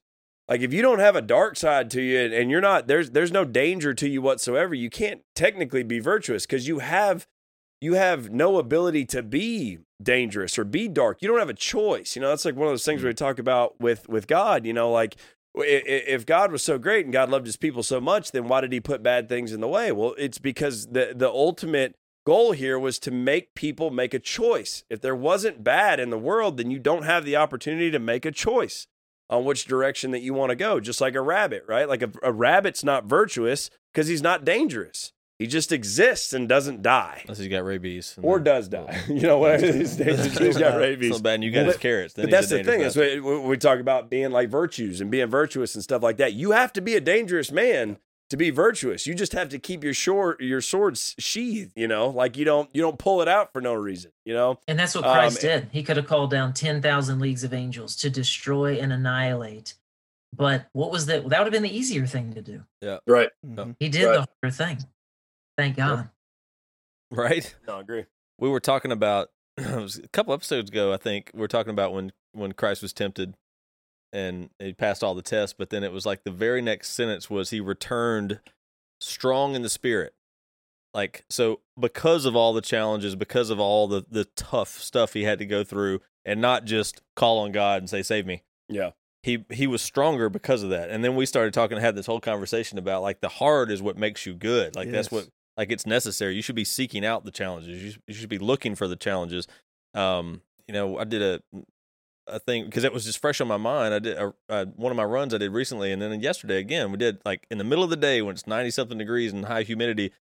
Like 0.48 0.60
if 0.60 0.72
you 0.74 0.82
don't 0.82 0.98
have 0.98 1.16
a 1.16 1.22
dark 1.22 1.56
side 1.56 1.90
to 1.92 2.02
you 2.02 2.18
and, 2.20 2.34
and 2.34 2.50
you're 2.50 2.60
not 2.60 2.86
there's 2.86 3.10
there's 3.12 3.32
no 3.32 3.44
danger 3.44 3.94
to 3.94 4.08
you 4.08 4.20
whatsoever, 4.20 4.74
you 4.74 4.90
can't 4.90 5.22
technically 5.34 5.82
be 5.82 6.00
virtuous 6.00 6.44
because 6.44 6.68
you 6.68 6.80
have 6.80 7.26
you 7.80 7.94
have 7.94 8.30
no 8.30 8.58
ability 8.58 9.06
to 9.06 9.22
be 9.22 9.78
dangerous 10.02 10.58
or 10.58 10.64
be 10.64 10.88
dark. 10.88 11.18
You 11.20 11.28
don't 11.28 11.38
have 11.38 11.48
a 11.48 11.54
choice. 11.54 12.14
You 12.14 12.22
know, 12.22 12.28
that's 12.28 12.44
like 12.44 12.56
one 12.56 12.68
of 12.68 12.72
those 12.72 12.84
things 12.84 13.00
mm-hmm. 13.00 13.08
we 13.08 13.14
talk 13.14 13.38
about 13.38 13.80
with 13.80 14.08
with 14.08 14.26
God, 14.26 14.66
you 14.66 14.72
know, 14.72 14.90
like 14.90 15.16
if 15.54 16.26
God 16.26 16.52
was 16.52 16.62
so 16.62 16.78
great 16.78 17.04
and 17.06 17.12
God 17.12 17.30
loved 17.30 17.46
his 17.46 17.56
people 17.56 17.82
so 17.82 18.00
much, 18.00 18.32
then 18.32 18.46
why 18.48 18.60
did 18.60 18.72
he 18.72 18.80
put 18.80 19.02
bad 19.02 19.28
things 19.28 19.52
in 19.52 19.60
the 19.60 19.68
way? 19.68 19.90
Well, 19.92 20.14
it's 20.18 20.38
because 20.38 20.86
the 20.88 21.12
the 21.14 21.28
ultimate 21.28 21.94
goal 22.26 22.52
here 22.52 22.78
was 22.78 22.98
to 23.00 23.10
make 23.10 23.54
people 23.54 23.90
make 23.90 24.14
a 24.14 24.18
choice. 24.18 24.84
If 24.90 25.00
there 25.00 25.16
wasn't 25.16 25.64
bad 25.64 25.98
in 25.98 26.10
the 26.10 26.18
world, 26.18 26.56
then 26.56 26.70
you 26.70 26.78
don't 26.78 27.04
have 27.04 27.24
the 27.24 27.36
opportunity 27.36 27.90
to 27.90 27.98
make 27.98 28.24
a 28.24 28.30
choice 28.30 28.86
on 29.28 29.44
which 29.44 29.64
direction 29.64 30.10
that 30.10 30.22
you 30.22 30.34
want 30.34 30.50
to 30.50 30.56
go, 30.56 30.80
just 30.80 31.00
like 31.00 31.14
a 31.14 31.22
rabbit, 31.22 31.64
right? 31.68 31.88
Like 31.88 32.02
a, 32.02 32.10
a 32.22 32.32
rabbit's 32.32 32.84
not 32.84 33.04
virtuous 33.04 33.70
because 33.92 34.08
he's 34.08 34.22
not 34.22 34.44
dangerous. 34.44 35.12
He 35.40 35.46
just 35.46 35.72
exists 35.72 36.34
and 36.34 36.46
doesn't 36.48 36.82
die. 36.82 37.22
Unless 37.24 37.38
he's 37.38 37.48
got 37.48 37.64
rabies. 37.64 38.14
Or 38.22 38.36
then- 38.36 38.44
does 38.44 38.68
die. 38.68 39.00
You 39.08 39.22
know, 39.22 39.38
whatever 39.38 39.66
his 39.72 39.96
he's 40.38 40.58
got 40.58 40.76
rabies. 40.76 41.16
So 41.16 41.22
bad, 41.22 41.34
and 41.36 41.44
you 41.44 41.50
got 41.50 41.60
But- 41.62 41.66
his 41.72 41.76
carrots. 41.78 42.12
Then 42.14 42.26
But 42.26 42.30
that's 42.30 42.50
the 42.50 42.62
thing. 42.62 42.82
Is 42.82 42.94
we, 42.94 43.18
we 43.20 43.56
talk 43.56 43.80
about 43.80 44.10
being 44.10 44.30
like 44.30 44.50
virtues 44.50 45.00
and 45.00 45.10
being 45.10 45.26
virtuous 45.28 45.74
and 45.74 45.82
stuff 45.82 46.02
like 46.02 46.18
that. 46.18 46.34
You 46.34 46.50
have 46.52 46.72
to 46.74 46.80
be 46.82 46.94
a 46.94 47.00
dangerous 47.00 47.50
man 47.50 47.96
to 48.28 48.36
be 48.36 48.50
virtuous. 48.50 49.06
You 49.08 49.14
just 49.14 49.32
have 49.32 49.48
to 49.48 49.58
keep 49.58 49.82
your 49.82 49.94
short 49.94 50.40
your 50.42 50.60
sword 50.60 50.98
sheathed. 50.98 51.72
You 51.74 51.88
know, 51.88 52.08
like 52.10 52.36
you 52.36 52.44
don't 52.44 52.68
you 52.74 52.82
don't 52.82 52.98
pull 52.98 53.22
it 53.22 53.26
out 53.28 53.50
for 53.52 53.62
no 53.62 53.72
reason. 53.72 54.12
You 54.26 54.34
know, 54.34 54.58
And 54.68 54.78
that's 54.78 54.94
what 54.94 55.04
Um, 55.04 55.14
Christ 55.14 55.40
did. 55.40 55.68
He 55.72 55.82
could 55.82 55.96
have 55.96 56.06
called 56.06 56.30
down 56.30 56.52
10,000 56.52 57.18
leagues 57.18 57.44
of 57.44 57.54
angels 57.54 57.96
to 57.96 58.10
destroy 58.10 58.78
and 58.78 58.92
annihilate. 58.92 59.72
But 60.36 60.66
what 60.74 60.92
was 60.92 61.06
that? 61.06 61.28
That 61.30 61.38
would 61.40 61.46
have 61.46 61.52
been 61.52 61.62
the 61.64 61.74
easier 61.76 62.06
thing 62.06 62.34
to 62.34 62.42
do. 62.42 62.62
Yeah. 62.82 62.98
Right? 63.06 63.30
Mhm. 63.44 63.74
He 63.80 63.88
did 63.88 64.04
Right. 64.04 64.12
the 64.12 64.26
harder 64.42 64.54
thing. 64.54 64.78
Thank 65.60 65.76
God. 65.76 66.08
right? 67.10 67.54
No, 67.66 67.76
I 67.76 67.80
agree. 67.80 68.06
We 68.38 68.48
were 68.48 68.60
talking 68.60 68.92
about 68.92 69.28
it 69.58 69.76
was 69.76 69.98
a 69.98 70.08
couple 70.08 70.32
episodes 70.32 70.70
ago, 70.70 70.90
I 70.90 70.96
think. 70.96 71.30
We 71.34 71.40
were 71.40 71.48
talking 71.48 71.70
about 71.70 71.92
when 71.92 72.12
when 72.32 72.52
Christ 72.52 72.80
was 72.80 72.94
tempted 72.94 73.34
and 74.10 74.48
he 74.58 74.72
passed 74.72 75.04
all 75.04 75.14
the 75.14 75.20
tests, 75.20 75.54
but 75.56 75.68
then 75.68 75.84
it 75.84 75.92
was 75.92 76.06
like 76.06 76.24
the 76.24 76.30
very 76.30 76.62
next 76.62 76.92
sentence 76.92 77.28
was 77.28 77.50
he 77.50 77.60
returned 77.60 78.40
strong 79.02 79.54
in 79.54 79.60
the 79.60 79.68
spirit. 79.68 80.14
Like 80.94 81.26
so 81.28 81.60
because 81.78 82.24
of 82.24 82.34
all 82.34 82.54
the 82.54 82.62
challenges, 82.62 83.14
because 83.14 83.50
of 83.50 83.60
all 83.60 83.86
the 83.86 84.06
the 84.10 84.24
tough 84.36 84.78
stuff 84.78 85.12
he 85.12 85.24
had 85.24 85.38
to 85.40 85.46
go 85.46 85.62
through 85.62 86.00
and 86.24 86.40
not 86.40 86.64
just 86.64 87.02
call 87.16 87.38
on 87.40 87.52
God 87.52 87.82
and 87.82 87.90
say 87.90 88.02
save 88.02 88.24
me. 88.24 88.44
Yeah. 88.70 88.92
He 89.22 89.44
he 89.50 89.66
was 89.66 89.82
stronger 89.82 90.30
because 90.30 90.62
of 90.62 90.70
that. 90.70 90.88
And 90.88 91.04
then 91.04 91.16
we 91.16 91.26
started 91.26 91.52
talking 91.52 91.76
had 91.76 91.96
this 91.96 92.06
whole 92.06 92.18
conversation 92.18 92.78
about 92.78 93.02
like 93.02 93.20
the 93.20 93.28
hard 93.28 93.70
is 93.70 93.82
what 93.82 93.98
makes 93.98 94.24
you 94.24 94.32
good. 94.32 94.74
Like 94.74 94.90
that's 94.90 95.10
what 95.10 95.28
like 95.56 95.70
it's 95.70 95.86
necessary. 95.86 96.34
You 96.36 96.42
should 96.42 96.54
be 96.56 96.64
seeking 96.64 97.04
out 97.04 97.24
the 97.24 97.30
challenges. 97.30 97.82
You, 97.82 98.00
you 98.06 98.14
should 98.14 98.28
be 98.28 98.38
looking 98.38 98.74
for 98.74 98.86
the 98.88 98.96
challenges. 98.96 99.46
Um, 99.94 100.42
you 100.66 100.74
know, 100.74 100.98
I 100.98 101.04
did 101.04 101.22
a 101.22 101.40
a 102.26 102.38
thing 102.38 102.64
because 102.66 102.84
it 102.84 102.92
was 102.92 103.04
just 103.04 103.18
fresh 103.20 103.40
on 103.40 103.48
my 103.48 103.56
mind. 103.56 103.92
I 103.92 103.98
did 103.98 104.16
a, 104.16 104.32
uh, 104.48 104.64
one 104.76 104.92
of 104.92 104.96
my 104.96 105.02
runs 105.04 105.34
I 105.34 105.38
did 105.38 105.50
recently, 105.52 105.90
and 105.90 106.00
then 106.00 106.20
yesterday 106.20 106.58
again 106.58 106.92
we 106.92 106.96
did 106.96 107.18
like 107.24 107.46
in 107.50 107.58
the 107.58 107.64
middle 107.64 107.82
of 107.82 107.90
the 107.90 107.96
day 107.96 108.22
when 108.22 108.34
it's 108.34 108.46
ninety 108.46 108.70
something 108.70 108.98
degrees 108.98 109.32
and 109.32 109.46
high 109.46 109.62
humidity. 109.62 110.12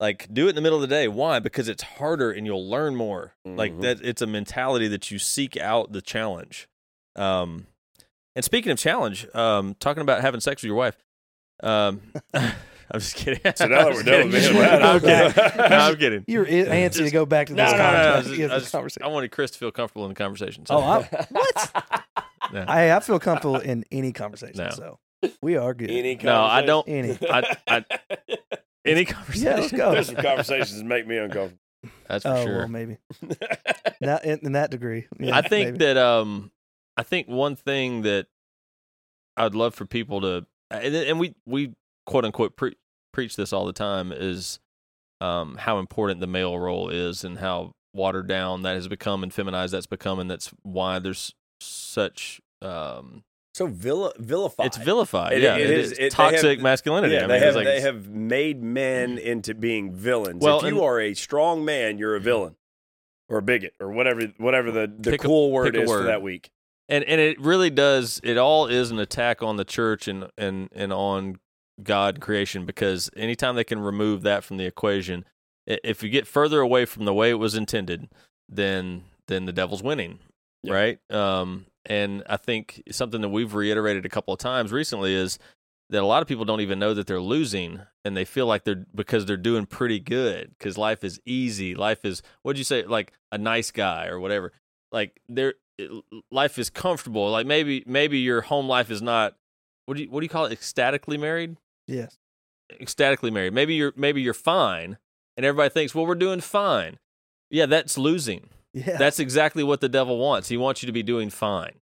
Like 0.00 0.26
do 0.34 0.46
it 0.46 0.50
in 0.50 0.54
the 0.56 0.60
middle 0.62 0.78
of 0.82 0.88
the 0.88 0.92
day. 0.92 1.06
Why? 1.06 1.38
Because 1.38 1.68
it's 1.68 1.82
harder 1.84 2.32
and 2.32 2.44
you'll 2.44 2.68
learn 2.68 2.96
more. 2.96 3.34
Like 3.44 3.72
Mhm. 3.74 3.82
that, 3.82 4.00
it's 4.02 4.20
a 4.20 4.26
mentality 4.26 4.88
that 4.88 5.12
you 5.12 5.20
seek 5.20 5.56
out 5.56 5.92
the 5.92 6.02
challenge. 6.02 6.66
Um, 7.14 7.68
and 8.34 8.44
speaking 8.44 8.72
of 8.72 8.78
challenge, 8.78 9.28
um, 9.32 9.76
talking 9.78 10.00
about 10.00 10.22
having 10.22 10.40
sex 10.40 10.62
with 10.62 10.66
your 10.68 10.76
wife. 10.76 10.96
Um, 11.62 12.00
I'm 12.90 13.00
just 13.00 13.16
kidding. 13.16 13.40
So 13.56 13.66
now 13.68 13.84
that 13.84 13.88
I'm 13.88 13.94
we're 13.94 14.02
done 14.02 14.30
with 14.30 14.42
kidding. 14.42 14.58
me 14.58 14.64
I'm 14.66 15.00
kidding. 15.00 15.26
okay. 15.26 15.56
No, 15.70 15.76
I'm 15.76 15.96
kidding. 15.96 16.24
You're 16.26 16.46
i- 16.46 16.50
antsy 16.50 17.04
to 17.04 17.10
go 17.10 17.24
back 17.26 17.46
to 17.48 17.54
No, 17.54 17.64
this 17.64 17.72
no, 17.72 17.78
no, 17.78 17.82
no. 17.84 17.88
I, 17.88 18.02
conversation. 18.02 18.28
just- 18.30 18.38
yeah, 18.40 18.44
I 18.46 18.48
this 18.48 18.62
just- 18.62 18.72
conversation. 18.72 19.02
I 19.04 19.08
wanted 19.08 19.30
Chris 19.30 19.50
to 19.52 19.58
feel 19.58 19.70
comfortable 19.70 20.04
in 20.04 20.10
the 20.10 20.14
conversation. 20.14 20.66
So. 20.66 20.76
Oh, 20.76 20.80
I, 20.80 21.26
what? 21.30 22.04
Yeah. 22.52 22.64
I 22.68 22.96
I 22.96 23.00
feel 23.00 23.18
comfortable 23.20 23.56
in 23.58 23.84
any 23.92 24.12
conversation. 24.12 24.64
No. 24.64 24.70
So 24.70 24.98
we 25.40 25.56
are 25.56 25.72
good. 25.74 25.90
Any 25.90 26.16
No, 26.16 26.42
I 26.42 26.62
don't- 26.62 26.86
Any. 26.88 27.16
I- 27.30 27.56
I- 27.68 27.84
Any 28.84 29.04
conversation. 29.04 29.46
Yeah, 29.46 29.56
let's 29.60 29.72
go. 29.72 29.92
There's 29.92 30.06
some 30.08 30.16
conversations 30.16 30.76
that 30.76 30.84
make 30.84 31.06
me 31.06 31.16
uncomfortable. 31.18 31.58
That's 32.08 32.24
for 32.24 32.30
oh 32.30 32.44
sure. 32.44 32.58
well, 32.58 32.68
maybe 32.68 32.98
not 34.00 34.24
in, 34.24 34.40
in 34.42 34.52
that 34.52 34.70
degree. 34.70 35.06
Yeah, 35.18 35.36
I 35.36 35.42
think 35.42 35.72
maybe. 35.72 35.84
that 35.84 35.96
um, 35.96 36.50
I 36.96 37.02
think 37.04 37.28
one 37.28 37.54
thing 37.56 38.02
that 38.02 38.26
I'd 39.36 39.54
love 39.54 39.74
for 39.74 39.86
people 39.86 40.20
to, 40.22 40.46
and, 40.70 40.94
and 40.94 41.20
we 41.20 41.34
we 41.46 41.74
quote 42.06 42.24
unquote 42.24 42.56
pre- 42.56 42.76
preach 43.12 43.36
this 43.36 43.52
all 43.52 43.64
the 43.66 43.72
time 43.72 44.12
is 44.12 44.58
um 45.20 45.56
how 45.56 45.78
important 45.78 46.20
the 46.20 46.26
male 46.26 46.58
role 46.58 46.88
is 46.88 47.24
and 47.24 47.38
how 47.38 47.72
watered 47.94 48.26
down 48.26 48.62
that 48.62 48.74
has 48.74 48.88
become 48.88 49.22
and 49.22 49.32
feminized 49.34 49.72
that's 49.74 49.86
become 49.86 50.18
and 50.18 50.30
that's 50.30 50.50
why 50.62 50.98
there's 50.98 51.34
such 51.60 52.40
um 52.62 53.22
So 53.54 53.66
villa, 53.66 54.12
vilified. 54.18 54.66
it's 54.66 54.76
vilified 54.78 55.34
It- 55.34 55.42
yeah 55.42 55.56
it 55.56 55.70
it 55.70 55.78
is- 55.78 55.92
it- 55.92 56.10
toxic 56.12 56.58
have- 56.58 56.62
masculinity 56.62 57.14
Yeah, 57.14 57.24
I 57.24 57.26
they 57.26 57.34
mean, 57.34 57.42
have 57.42 57.54
like, 57.54 57.64
they 57.66 57.80
have 57.82 58.08
made 58.08 58.62
men 58.62 59.18
into 59.18 59.54
being 59.54 59.92
villains. 59.94 60.42
Well, 60.42 60.60
if 60.64 60.72
you 60.72 60.82
are 60.82 61.00
a 61.00 61.14
strong 61.14 61.64
man, 61.64 61.98
you're 61.98 62.16
a 62.16 62.20
villain 62.20 62.56
or 63.28 63.38
a 63.38 63.42
bigot 63.42 63.74
or 63.78 63.90
whatever 63.92 64.22
whatever 64.38 64.70
the, 64.70 64.92
the 64.98 65.10
Pick 65.12 65.22
a- 65.24 65.26
cool 65.26 65.50
word 65.52 65.76
is 65.76 65.88
for 65.90 66.02
that 66.04 66.22
week. 66.22 66.50
and 66.88 67.04
and 67.04 67.20
it 67.20 67.38
really 67.40 67.70
does 67.70 68.20
it 68.24 68.38
all 68.38 68.66
is 68.66 68.90
an 68.90 68.98
attack 68.98 69.42
on 69.42 69.56
the 69.56 69.64
church 69.64 70.08
and 70.08 70.28
and 70.38 70.68
and 70.72 70.92
on 70.92 71.38
god 71.84 72.20
creation 72.20 72.64
because 72.66 73.10
anytime 73.16 73.54
they 73.56 73.64
can 73.64 73.78
remove 73.80 74.22
that 74.22 74.44
from 74.44 74.56
the 74.56 74.64
equation 74.66 75.24
if 75.66 76.02
you 76.02 76.08
get 76.08 76.26
further 76.26 76.60
away 76.60 76.84
from 76.84 77.04
the 77.04 77.14
way 77.14 77.30
it 77.30 77.34
was 77.34 77.54
intended 77.54 78.08
then 78.48 79.04
then 79.28 79.44
the 79.46 79.52
devil's 79.52 79.82
winning 79.82 80.18
Yeah. 80.62 80.74
right? 80.74 81.10
Um 81.10 81.66
and 81.86 82.22
i 82.28 82.36
think 82.36 82.82
something 82.90 83.20
that 83.22 83.28
we've 83.30 83.54
reiterated 83.54 84.06
a 84.06 84.08
couple 84.08 84.32
of 84.32 84.38
times 84.40 84.70
recently 84.72 85.14
is 85.14 85.38
that 85.90 86.02
a 86.02 86.06
lot 86.06 86.22
of 86.22 86.28
people 86.28 86.44
don't 86.44 86.60
even 86.60 86.78
know 86.78 86.94
that 86.94 87.06
they're 87.06 87.20
losing 87.20 87.80
and 88.04 88.16
they 88.16 88.24
feel 88.24 88.46
like 88.46 88.64
they're 88.64 88.84
because 88.94 89.26
they're 89.26 89.36
doing 89.36 89.66
pretty 89.66 90.00
good 90.00 90.50
because 90.58 90.78
life 90.78 91.04
is 91.04 91.20
easy. 91.26 91.74
Life 91.74 92.04
is 92.04 92.22
what'd 92.42 92.56
you 92.56 92.64
say? 92.64 92.84
Like 92.84 93.12
a 93.30 93.36
nice 93.36 93.70
guy 93.70 94.06
or 94.06 94.18
whatever. 94.18 94.52
Like 94.90 95.20
there 95.28 95.54
life 96.30 96.58
is 96.58 96.70
comfortable. 96.70 97.30
Like 97.30 97.46
maybe 97.46 97.84
maybe 97.86 98.18
your 98.20 98.40
home 98.40 98.68
life 98.68 98.90
is 98.90 99.02
not 99.02 99.34
what 99.86 99.96
do 99.96 100.04
you 100.04 100.10
what 100.10 100.20
do 100.20 100.24
you 100.24 100.30
call 100.30 100.46
it? 100.46 100.52
Ecstatically 100.52 101.18
married 101.18 101.56
yes. 101.86 102.16
ecstatically 102.80 103.30
married 103.30 103.52
maybe 103.52 103.74
you're 103.74 103.92
maybe 103.96 104.22
you're 104.22 104.34
fine 104.34 104.98
and 105.36 105.44
everybody 105.46 105.68
thinks 105.70 105.94
well 105.94 106.06
we're 106.06 106.14
doing 106.14 106.40
fine 106.40 106.98
yeah 107.50 107.66
that's 107.66 107.98
losing 107.98 108.48
Yeah. 108.72 108.96
that's 108.96 109.18
exactly 109.18 109.62
what 109.62 109.80
the 109.80 109.88
devil 109.88 110.18
wants 110.18 110.48
he 110.48 110.56
wants 110.56 110.82
you 110.82 110.86
to 110.86 110.92
be 110.92 111.02
doing 111.02 111.28
fine 111.30 111.74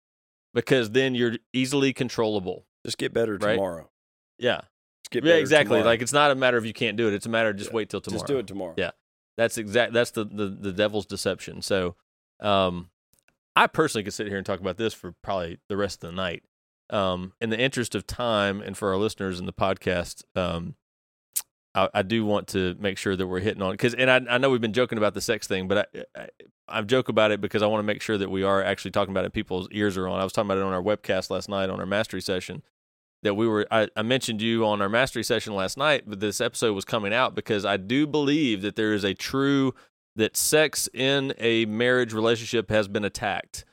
because 0.53 0.91
then 0.91 1.13
you're 1.15 1.35
easily 1.53 1.93
controllable 1.93 2.65
Just 2.85 2.97
get 2.97 3.13
better 3.13 3.33
Right. 3.37 3.53
tomorrow. 3.55 3.89
yeah 4.39 4.61
Just 5.03 5.11
get 5.11 5.23
yeah 5.23 5.31
better 5.33 5.39
exactly 5.41 5.75
tomorrow. 5.77 5.85
like 5.91 6.01
it's 6.01 6.13
not 6.13 6.31
a 6.31 6.35
matter 6.35 6.57
of 6.57 6.65
you 6.65 6.73
can't 6.73 6.97
do 6.97 7.07
it 7.07 7.13
it's 7.13 7.25
a 7.27 7.29
matter 7.29 7.49
of 7.49 7.57
just 7.57 7.69
Yeah. 7.69 7.75
wait 7.75 7.89
till 7.89 8.01
tomorrow 8.01 8.19
just 8.19 8.27
do 8.27 8.37
it 8.39 8.47
tomorrow. 8.47 8.73
Yeah. 8.77 8.91
That's 9.37 9.57
exact. 9.57 9.93
That's 9.93 10.11
the, 10.11 10.25
the 10.25 10.47
the 10.49 10.73
devil's 10.73 11.05
deception. 11.05 11.61
So, 11.61 11.95
um, 12.41 12.89
I 13.55 13.67
personally 13.67 14.03
could 14.03 14.13
sit 14.13 14.27
here 14.27 14.35
and 14.35 14.45
talk 14.45 14.59
about 14.59 14.75
this 14.75 14.93
for 14.93 15.13
probably 15.23 15.59
the 15.69 15.77
rest 15.77 16.03
of 16.03 16.09
the 16.09 16.15
night. 16.17 16.43
Um, 16.91 17.33
in 17.39 17.49
the 17.49 17.59
interest 17.59 17.93
of 17.95 18.07
time 18.07 18.61
and 18.61 18.75
for 18.77 18.89
our 18.89 18.97
listeners 18.97 19.39
in 19.39 19.45
the 19.45 19.53
podcast, 19.53 20.23
um, 20.35 20.75
I, 21.75 21.89
I 21.93 22.01
do 22.01 22.25
want 22.25 22.47
to 22.49 22.75
make 22.79 22.97
sure 22.97 23.15
that 23.15 23.27
we're 23.27 23.39
hitting 23.39 23.61
on 23.61 23.71
because, 23.71 23.93
and 23.93 24.09
I, 24.09 24.21
I 24.35 24.37
know 24.37 24.49
we've 24.49 24.61
been 24.61 24.73
joking 24.73 24.97
about 24.97 25.13
the 25.13 25.21
sex 25.21 25.47
thing, 25.47 25.67
but 25.67 25.89
I, 25.95 26.03
I, 26.19 26.27
I 26.67 26.81
joke 26.81 27.09
about 27.09 27.31
it 27.31 27.41
because 27.41 27.61
I 27.61 27.67
want 27.67 27.79
to 27.79 27.85
make 27.85 28.01
sure 28.01 28.17
that 28.17 28.29
we 28.29 28.43
are 28.43 28.63
actually 28.63 28.91
talking 28.91 29.11
about 29.13 29.25
it. 29.25 29.33
People's 29.33 29.67
ears 29.71 29.97
are 29.97 30.07
on. 30.07 30.19
I 30.19 30.23
was 30.23 30.33
talking 30.33 30.49
about 30.49 30.59
it 30.59 30.63
on 30.63 30.73
our 30.73 30.81
webcast 30.81 31.29
last 31.29 31.49
night 31.49 31.69
on 31.69 31.79
our 31.79 31.85
mastery 31.85 32.21
session 32.21 32.63
that 33.23 33.33
we 33.33 33.47
were 33.47 33.67
I, 33.71 33.87
I 33.95 34.01
mentioned 34.01 34.41
you 34.41 34.65
on 34.65 34.81
our 34.81 34.89
mastery 34.89 35.23
session 35.23 35.53
last 35.53 35.77
night 35.77 36.03
but 36.07 36.19
this 36.19 36.41
episode 36.41 36.73
was 36.73 36.85
coming 36.85 37.13
out 37.13 37.35
because 37.35 37.65
i 37.65 37.77
do 37.77 38.07
believe 38.07 38.61
that 38.61 38.75
there 38.75 38.93
is 38.93 39.03
a 39.03 39.13
true 39.13 39.73
that 40.15 40.35
sex 40.37 40.89
in 40.93 41.33
a 41.37 41.65
marriage 41.65 42.13
relationship 42.13 42.69
has 42.69 42.87
been 42.87 43.05
attacked 43.05 43.65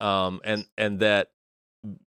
um, 0.00 0.40
and 0.44 0.66
and 0.76 0.98
that 1.00 1.30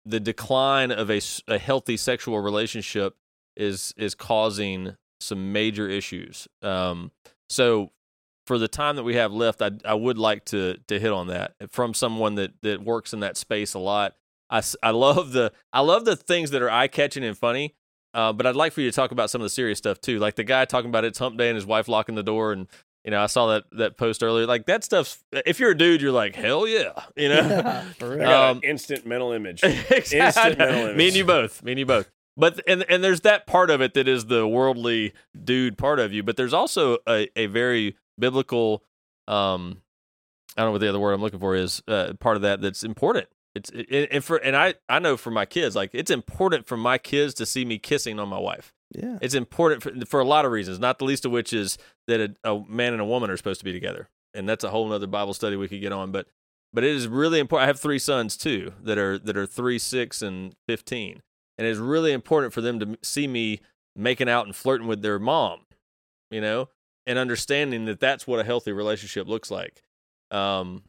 the 0.07 0.19
decline 0.19 0.91
of 0.91 1.09
a, 1.09 1.21
a 1.47 1.57
healthy 1.57 1.97
sexual 1.97 2.39
relationship 2.39 3.15
is 3.55 3.93
is 3.97 4.15
causing 4.15 4.95
some 5.19 5.51
major 5.51 5.89
issues 5.89 6.47
um, 6.61 7.11
so 7.49 7.91
for 8.45 8.57
the 8.57 8.67
time 8.67 8.95
that 8.95 9.03
we 9.03 9.15
have 9.15 9.33
left 9.33 9.61
I, 9.61 9.71
I 9.83 9.93
would 9.93 10.17
like 10.17 10.45
to 10.45 10.77
to 10.87 10.99
hit 10.99 11.11
on 11.11 11.27
that 11.27 11.53
from 11.69 11.93
someone 11.93 12.35
that 12.35 12.53
that 12.61 12.83
works 12.83 13.13
in 13.13 13.19
that 13.21 13.37
space 13.37 13.73
a 13.73 13.79
lot 13.79 14.15
I, 14.49 14.61
I 14.81 14.91
love 14.91 15.31
the 15.31 15.51
I 15.73 15.81
love 15.81 16.05
the 16.05 16.15
things 16.15 16.51
that 16.51 16.61
are 16.61 16.69
eye 16.69 16.87
catching 16.87 17.23
and 17.23 17.37
funny. 17.37 17.75
Uh, 18.13 18.33
but 18.33 18.47
I'd 18.47 18.55
like 18.55 18.73
for 18.73 18.81
you 18.81 18.89
to 18.89 18.95
talk 18.95 19.11
about 19.11 19.29
some 19.29 19.41
of 19.41 19.45
the 19.45 19.49
serious 19.49 19.77
stuff 19.77 20.01
too, 20.01 20.17
like 20.17 20.35
the 20.35 20.43
guy 20.43 20.65
talking 20.65 20.89
about 20.89 21.05
it's 21.05 21.19
Hump 21.19 21.37
Day 21.37 21.49
and 21.49 21.55
his 21.55 21.65
wife 21.65 21.87
locking 21.87 22.15
the 22.15 22.23
door, 22.23 22.51
and 22.51 22.67
you 23.07 23.11
know 23.11 23.23
I 23.23 23.27
saw 23.27 23.47
that 23.47 23.63
that 23.71 23.97
post 23.97 24.21
earlier. 24.21 24.45
Like 24.45 24.65
that 24.65 24.83
stuff's. 24.83 25.23
If 25.31 25.61
you're 25.61 25.71
a 25.71 25.77
dude, 25.77 26.01
you're 26.01 26.11
like 26.11 26.35
hell 26.35 26.67
yeah, 26.67 26.91
you 27.15 27.29
know. 27.29 27.85
For 27.99 28.17
real. 28.17 28.29
Um, 28.29 28.59
instant 28.63 29.05
mental 29.05 29.31
image. 29.31 29.63
exactly. 29.63 30.19
Instant 30.19 30.57
mental 30.57 30.81
image. 30.81 30.97
Me 30.97 31.07
and 31.07 31.15
you 31.15 31.23
both. 31.23 31.63
Me 31.63 31.71
and 31.71 31.79
you 31.79 31.85
both. 31.85 32.11
But 32.35 32.59
and 32.67 32.83
and 32.89 33.01
there's 33.01 33.21
that 33.21 33.47
part 33.47 33.69
of 33.69 33.79
it 33.79 33.93
that 33.93 34.09
is 34.09 34.25
the 34.25 34.45
worldly 34.45 35.13
dude 35.41 35.77
part 35.77 35.99
of 35.99 36.11
you, 36.11 36.21
but 36.21 36.35
there's 36.35 36.53
also 36.53 36.97
a, 37.07 37.29
a 37.37 37.45
very 37.45 37.95
biblical 38.19 38.83
um 39.29 39.81
I 40.57 40.61
don't 40.63 40.67
know 40.67 40.71
what 40.73 40.81
the 40.81 40.89
other 40.89 40.99
word 40.99 41.13
I'm 41.13 41.21
looking 41.21 41.39
for 41.39 41.55
is 41.55 41.81
uh, 41.87 42.11
part 42.19 42.35
of 42.35 42.41
that 42.41 42.59
that's 42.59 42.83
important. 42.83 43.29
It's 43.55 43.69
it, 43.69 44.09
and 44.11 44.21
for 44.21 44.35
and 44.35 44.53
I 44.53 44.73
I 44.89 44.99
know 44.99 45.15
for 45.15 45.31
my 45.31 45.45
kids 45.45 45.77
like 45.77 45.91
it's 45.93 46.11
important 46.11 46.67
for 46.67 46.75
my 46.75 46.97
kids 46.97 47.33
to 47.35 47.45
see 47.45 47.63
me 47.63 47.79
kissing 47.79 48.19
on 48.19 48.27
my 48.27 48.39
wife. 48.39 48.73
Yeah. 48.91 49.17
It's 49.21 49.33
important 49.33 49.83
for, 49.83 49.91
for 50.05 50.19
a 50.19 50.25
lot 50.25 50.45
of 50.45 50.51
reasons, 50.51 50.79
not 50.79 50.99
the 50.99 51.05
least 51.05 51.25
of 51.25 51.31
which 51.31 51.51
is 51.53 51.77
that 52.07 52.21
a, 52.21 52.51
a 52.51 52.63
man 52.67 52.93
and 52.93 53.01
a 53.01 53.05
woman 53.05 53.29
are 53.29 53.37
supposed 53.37 53.59
to 53.59 53.65
be 53.65 53.73
together, 53.73 54.09
and 54.33 54.47
that's 54.47 54.63
a 54.63 54.69
whole 54.69 54.91
other 54.91 55.07
Bible 55.07 55.33
study 55.33 55.55
we 55.55 55.67
could 55.67 55.81
get 55.81 55.91
on. 55.91 56.11
But 56.11 56.27
but 56.73 56.83
it 56.83 56.95
is 56.95 57.07
really 57.07 57.39
important. 57.39 57.65
I 57.65 57.67
have 57.67 57.79
three 57.79 57.99
sons 57.99 58.37
too 58.37 58.73
that 58.81 58.97
are 58.97 59.17
that 59.19 59.35
are 59.35 59.45
three, 59.45 59.79
six, 59.79 60.21
and 60.21 60.55
fifteen, 60.67 61.21
and 61.57 61.67
it's 61.67 61.79
really 61.79 62.13
important 62.13 62.53
for 62.53 62.61
them 62.61 62.79
to 62.79 62.97
see 63.03 63.27
me 63.27 63.59
making 63.95 64.29
out 64.29 64.45
and 64.45 64.55
flirting 64.55 64.87
with 64.87 65.01
their 65.01 65.19
mom, 65.19 65.61
you 66.31 66.39
know, 66.39 66.69
and 67.05 67.19
understanding 67.19 67.85
that 67.85 67.99
that's 67.99 68.25
what 68.25 68.39
a 68.39 68.43
healthy 68.43 68.71
relationship 68.71 69.27
looks 69.27 69.51
like. 69.51 69.81
Um, 70.31 70.83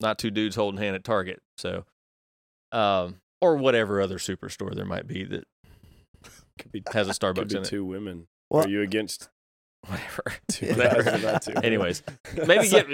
not 0.00 0.18
two 0.18 0.30
dudes 0.30 0.54
holding 0.54 0.80
hand 0.80 0.94
at 0.94 1.04
Target, 1.04 1.40
so 1.56 1.86
um, 2.70 3.16
or 3.40 3.56
whatever 3.56 4.00
other 4.00 4.18
superstore 4.18 4.74
there 4.74 4.84
might 4.84 5.08
be 5.08 5.24
that 5.24 5.44
Could 6.58 6.72
be, 6.72 6.82
has 6.92 7.08
a 7.08 7.12
could 7.12 7.20
Starbucks 7.20 7.48
be 7.50 7.56
in 7.56 7.62
it. 7.62 7.66
two 7.68 7.84
women. 7.84 8.26
Well- 8.50 8.64
Are 8.64 8.68
you 8.68 8.82
against 8.82 9.28
Whatever. 9.86 10.22
two 10.48 10.66
Whatever. 10.68 11.18
guys 11.18 11.44
two? 11.46 11.52
Anyways, 11.62 12.02
maybe 12.46 12.68
get 12.68 12.88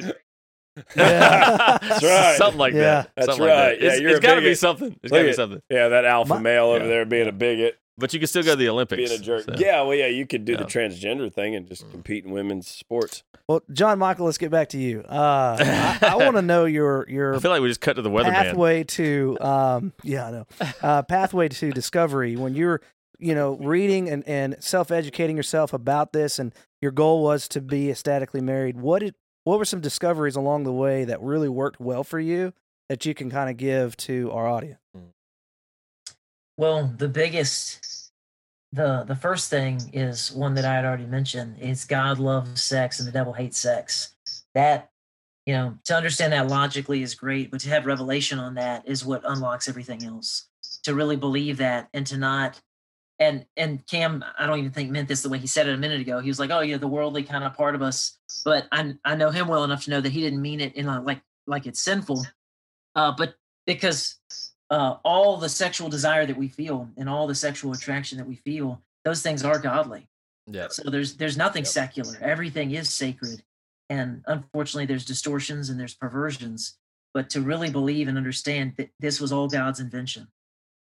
Yeah. 0.96 1.78
That's 1.82 2.02
right. 2.04 2.34
something 2.36 2.59
like 2.59 2.72
Yeah. 2.74 2.80
that. 2.80 3.11
That's 3.16 3.26
Something 3.26 3.46
like 3.46 3.50
right. 3.54 3.64
that. 3.70 3.80
Yeah, 3.80 3.86
It's- 3.86 4.00
you're 4.00 4.11
it's 4.11 4.18
a 4.20 4.22
got 4.22 4.34
to 4.36 4.40
be 4.40 4.54
something. 4.54 4.96
It's 5.02 5.12
Look 5.12 5.18
got 5.18 5.22
to 5.22 5.24
be 5.28 5.32
something. 5.32 5.62
Yeah, 5.70 5.88
that 5.88 6.04
alpha 6.04 6.34
My- 6.34 6.40
male 6.40 6.66
over 6.66 6.84
Yeah. 6.84 6.88
there 6.90 7.04
being 7.04 7.28
a 7.28 7.32
bigot. 7.32 7.78
But 8.00 8.12
you 8.14 8.20
can 8.20 8.28
still 8.28 8.44
go 8.44 8.50
to 8.50 8.56
the 8.56 8.68
Olympics. 8.68 9.09
being 9.11 9.20
a 9.20 9.22
jerk. 9.22 9.42
so. 9.44 9.54
Yeah, 9.59 9.82
well, 9.82 9.92
yeah, 9.96 10.06
you 10.06 10.24
could 10.24 10.44
do 10.44 10.56
the 10.56 10.62
transgender 10.64 11.32
thing 11.34 11.56
and 11.56 11.66
just 11.66 11.84
Mm. 11.84 11.90
compete 11.90 12.24
in 12.24 12.30
women's 12.30 12.68
sports. 12.68 13.24
Well, 13.48 13.62
John 13.72 13.98
Michael, 13.98 14.26
let's 14.26 14.38
get 14.38 14.52
back 14.52 14.68
to 14.68 14.78
you. 14.78 15.00
Uh, 15.00 15.56
I, 16.00 16.11
I 16.11 16.14
want 16.14 16.36
to 16.36 16.42
know 16.42 16.64
your 16.64 17.06
your 17.09 17.34
I 17.34 17.40
feel 17.40 17.50
like 17.50 17.61
we 17.61 17.66
just 17.66 17.80
cut 17.80 17.94
to 17.96 18.02
the 18.02 18.11
weather 18.11 18.30
pathway 18.30 18.84
to 18.84 19.36
um 19.40 19.92
yeah 20.04 20.26
I 20.26 20.30
know 20.30 20.46
uh, 20.80 21.02
pathway 21.02 21.48
to 21.48 21.72
discovery 21.72 22.36
when 22.36 22.54
you're 22.54 22.82
you 23.19 23.35
know 23.35 23.57
reading 23.57 24.09
and, 24.09 24.27
and 24.27 24.57
self 24.61 24.91
educating 24.91 25.37
yourself 25.37 25.73
about 25.73 26.12
this 26.12 26.39
and 26.39 26.55
your 26.81 26.93
goal 26.93 27.23
was 27.23 27.49
to 27.49 27.61
be 27.61 27.91
ecstatically 27.91 28.41
married 28.41 28.77
what 28.77 29.01
did 29.01 29.14
what 29.45 29.59
were 29.59 29.64
some 29.64 29.81
discoveries 29.81 30.37
along 30.37 30.64
the 30.64 30.73
way 30.73 31.05
that 31.05 31.21
really 31.21 31.49
worked 31.49 31.81
well 31.81 32.05
for 32.05 32.21
you 32.21 32.53
that 32.89 33.05
you 33.07 33.14
can 33.14 33.31
kind 33.31 33.51
of 33.51 33.57
give 33.57 33.97
to 33.97 34.31
our 34.33 34.47
audience 34.47 34.81
hmm. 34.95 35.09
Well, 36.59 36.93
the 36.99 37.09
biggest, 37.09 38.11
the 38.73 39.05
the 39.05 39.14
first 39.14 39.49
thing 39.49 39.81
is 39.93 40.33
one 40.33 40.55
that 40.55 40.64
I 40.64 40.75
had 40.75 40.85
already 40.85 41.07
mentioned. 41.07 41.61
Is 41.61 41.85
God 41.85 42.19
loves 42.19 42.62
sex 42.62 42.99
and 42.99 43.07
the 43.07 43.12
devil 43.12 43.33
hates 43.33 43.59
sex. 43.59 44.16
That, 44.55 44.91
you 45.47 45.55
know, 45.55 45.79
to 45.85 45.95
understand 45.95 46.33
that 46.33 46.49
logically 46.49 47.01
is 47.01 47.14
great, 47.14 47.53
but 47.53 47.61
to 47.61 47.69
have 47.69 47.87
revelation 47.87 48.41
on 48.41 48.55
that 48.57 48.89
is 48.89 49.05
what 49.05 49.23
unlocks 49.25 49.69
everything 49.69 50.05
else. 50.05 50.49
To 50.83 50.97
really 50.97 51.14
believe 51.14 51.59
that 51.59 51.89
and 51.95 52.05
to 52.09 52.16
not, 52.16 52.61
and 53.19 53.45
and 53.57 53.87
Cam, 53.87 54.25
I 54.39 54.47
don't 54.47 54.59
even 54.59 54.71
think 54.71 54.91
meant 54.91 55.09
this 55.09 55.23
the 55.23 55.29
way 55.29 55.39
he 55.39 55.47
said 55.47 55.66
it 55.69 55.75
a 55.75 55.79
minute 55.79 56.01
ago. 56.01 56.21
He 56.21 56.29
was 56.29 56.39
like, 56.39 56.51
"Oh 56.51 56.61
yeah, 56.61 56.77
the 56.77 56.87
worldly 56.89 57.23
kind 57.23 57.45
of 57.45 57.55
part 57.55 57.75
of 57.75 57.83
us," 57.83 58.19
but 58.45 58.69
I 58.73 58.95
I 59.05 59.14
know 59.16 59.31
him 59.31 59.49
well 59.49 59.64
enough 59.64 59.85
to 59.85 59.91
know 59.91 60.01
that 60.01 60.12
he 60.12 60.21
didn't 60.21 60.43
mean 60.43 60.61
it 60.61 60.75
in 60.77 60.87
a, 60.87 61.03
like 61.03 61.21
like 61.47 61.66
it's 61.66 61.81
sinful, 61.83 62.25
uh, 62.95 63.12
but 63.16 63.35
because 63.66 64.16
uh, 64.71 64.97
all 65.05 65.37
the 65.37 65.49
sexual 65.49 65.89
desire 65.89 66.27
that 66.27 66.37
we 66.37 66.49
feel 66.49 66.89
and 66.97 67.09
all 67.09 67.27
the 67.27 67.35
sexual 67.35 67.73
attraction 67.73 68.19
that 68.19 68.27
we 68.27 68.37
feel, 68.37 68.83
those 69.05 69.23
things 69.23 69.45
are 69.45 69.59
godly. 69.59 70.09
Yeah. 70.47 70.69
So 70.71 70.89
there's 70.91 71.16
there's 71.16 71.37
nothing 71.37 71.62
Yep. 71.64 71.69
secular. 71.73 72.19
Everything 72.21 72.71
is 72.73 72.89
sacred, 72.89 73.43
and 73.91 74.23
unfortunately, 74.27 74.87
there's 74.87 75.05
distortions 75.05 75.71
and 75.71 75.79
there's 75.79 75.95
perversions. 75.95 76.77
But 77.14 77.31
to 77.31 77.41
really 77.41 77.71
believe 77.71 78.07
and 78.07 78.16
understand 78.19 78.75
that 78.77 78.91
this 79.01 79.21
was 79.21 79.33
all 79.33 79.49
God's 79.49 79.81
invention, 79.81 80.29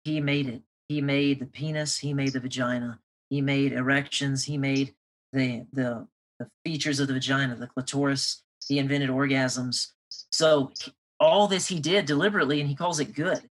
He 0.04 0.20
made 0.20 0.48
it. 0.48 0.62
He 0.88 1.00
made 1.00 1.40
the 1.40 1.46
penis. 1.46 1.98
He 1.98 2.12
made 2.12 2.32
the 2.32 2.40
vagina. 2.40 3.00
He 3.30 3.40
made 3.40 3.72
erections. 3.72 4.44
He 4.44 4.58
made 4.58 4.94
the 5.32 5.66
the 5.72 6.06
the 6.38 6.48
features 6.64 7.00
of 7.00 7.08
the 7.08 7.14
vagina, 7.14 7.56
the 7.56 7.66
clitoris. 7.66 8.42
He 8.66 8.78
invented 8.78 9.10
orgasms. 9.10 9.92
So 10.30 10.72
all 11.20 11.48
this 11.48 11.68
he 11.68 11.80
did 11.80 12.06
deliberately, 12.06 12.60
and 12.60 12.68
he 12.68 12.74
calls 12.74 13.00
it 13.00 13.14
good. 13.14 13.48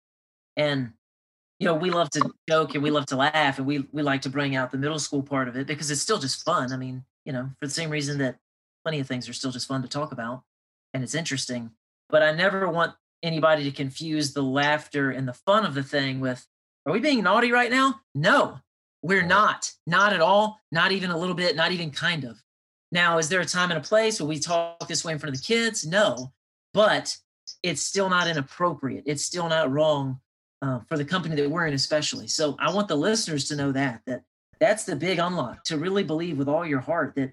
And 0.56 0.92
you 1.58 1.66
know, 1.66 1.74
we 1.74 1.90
love 1.90 2.10
to 2.10 2.30
joke 2.48 2.74
and 2.74 2.82
we 2.82 2.90
love 2.90 3.06
to 3.06 3.16
laugh, 3.16 3.58
and 3.58 3.66
we 3.66 3.86
we 3.92 4.02
like 4.02 4.22
to 4.22 4.30
bring 4.30 4.56
out 4.56 4.70
the 4.70 4.78
middle 4.78 4.98
school 4.98 5.22
part 5.22 5.48
of 5.48 5.56
it 5.56 5.66
because 5.66 5.90
it's 5.90 6.02
still 6.02 6.18
just 6.18 6.44
fun. 6.44 6.72
I 6.72 6.76
mean, 6.76 7.04
you 7.24 7.32
know, 7.32 7.50
for 7.58 7.66
the 7.66 7.72
same 7.72 7.90
reason 7.90 8.18
that 8.18 8.36
plenty 8.84 9.00
of 9.00 9.08
things 9.08 9.28
are 9.28 9.32
still 9.32 9.50
just 9.50 9.66
fun 9.66 9.82
to 9.82 9.88
talk 9.88 10.12
about, 10.12 10.42
and 10.94 11.02
it's 11.02 11.14
interesting. 11.14 11.70
But 12.08 12.22
I 12.22 12.32
never 12.32 12.68
want 12.68 12.94
anybody 13.22 13.64
to 13.64 13.70
confuse 13.70 14.32
the 14.32 14.42
laughter 14.42 15.10
and 15.10 15.26
the 15.26 15.32
fun 15.32 15.64
of 15.64 15.74
the 15.74 15.82
thing 15.82 16.20
with, 16.20 16.46
"Are 16.86 16.92
we 16.92 17.00
being 17.00 17.22
naughty 17.22 17.52
right 17.52 17.70
now?" 17.70 18.00
No, 18.14 18.60
we're 19.02 19.26
not. 19.26 19.72
Not 19.86 20.12
at 20.12 20.20
all. 20.20 20.60
Not 20.72 20.92
even 20.92 21.10
a 21.10 21.18
little 21.18 21.34
bit. 21.34 21.56
Not 21.56 21.72
even 21.72 21.90
kind 21.90 22.24
of. 22.24 22.42
Now, 22.92 23.18
is 23.18 23.28
there 23.28 23.40
a 23.40 23.46
time 23.46 23.70
and 23.70 23.78
a 23.78 23.86
place 23.86 24.20
where 24.20 24.28
we 24.28 24.38
talk 24.38 24.86
this 24.88 25.04
way 25.04 25.12
in 25.12 25.18
front 25.18 25.34
of 25.34 25.40
the 25.40 25.46
kids? 25.46 25.86
No, 25.86 26.32
but 26.72 27.16
it's 27.62 27.82
still 27.82 28.08
not 28.08 28.28
inappropriate. 28.28 29.04
It's 29.06 29.22
still 29.22 29.48
not 29.48 29.70
wrong 29.70 30.20
uh, 30.62 30.80
for 30.88 30.96
the 30.96 31.04
company 31.04 31.34
that 31.36 31.50
we're 31.50 31.66
in, 31.66 31.74
especially. 31.74 32.28
So 32.28 32.56
I 32.58 32.72
want 32.72 32.88
the 32.88 32.96
listeners 32.96 33.46
to 33.48 33.56
know 33.56 33.72
that 33.72 34.02
that 34.06 34.22
that's 34.60 34.84
the 34.84 34.96
big 34.96 35.18
unlock 35.18 35.64
to 35.64 35.78
really 35.78 36.02
believe 36.02 36.38
with 36.38 36.48
all 36.48 36.64
your 36.64 36.80
heart 36.80 37.14
that 37.16 37.32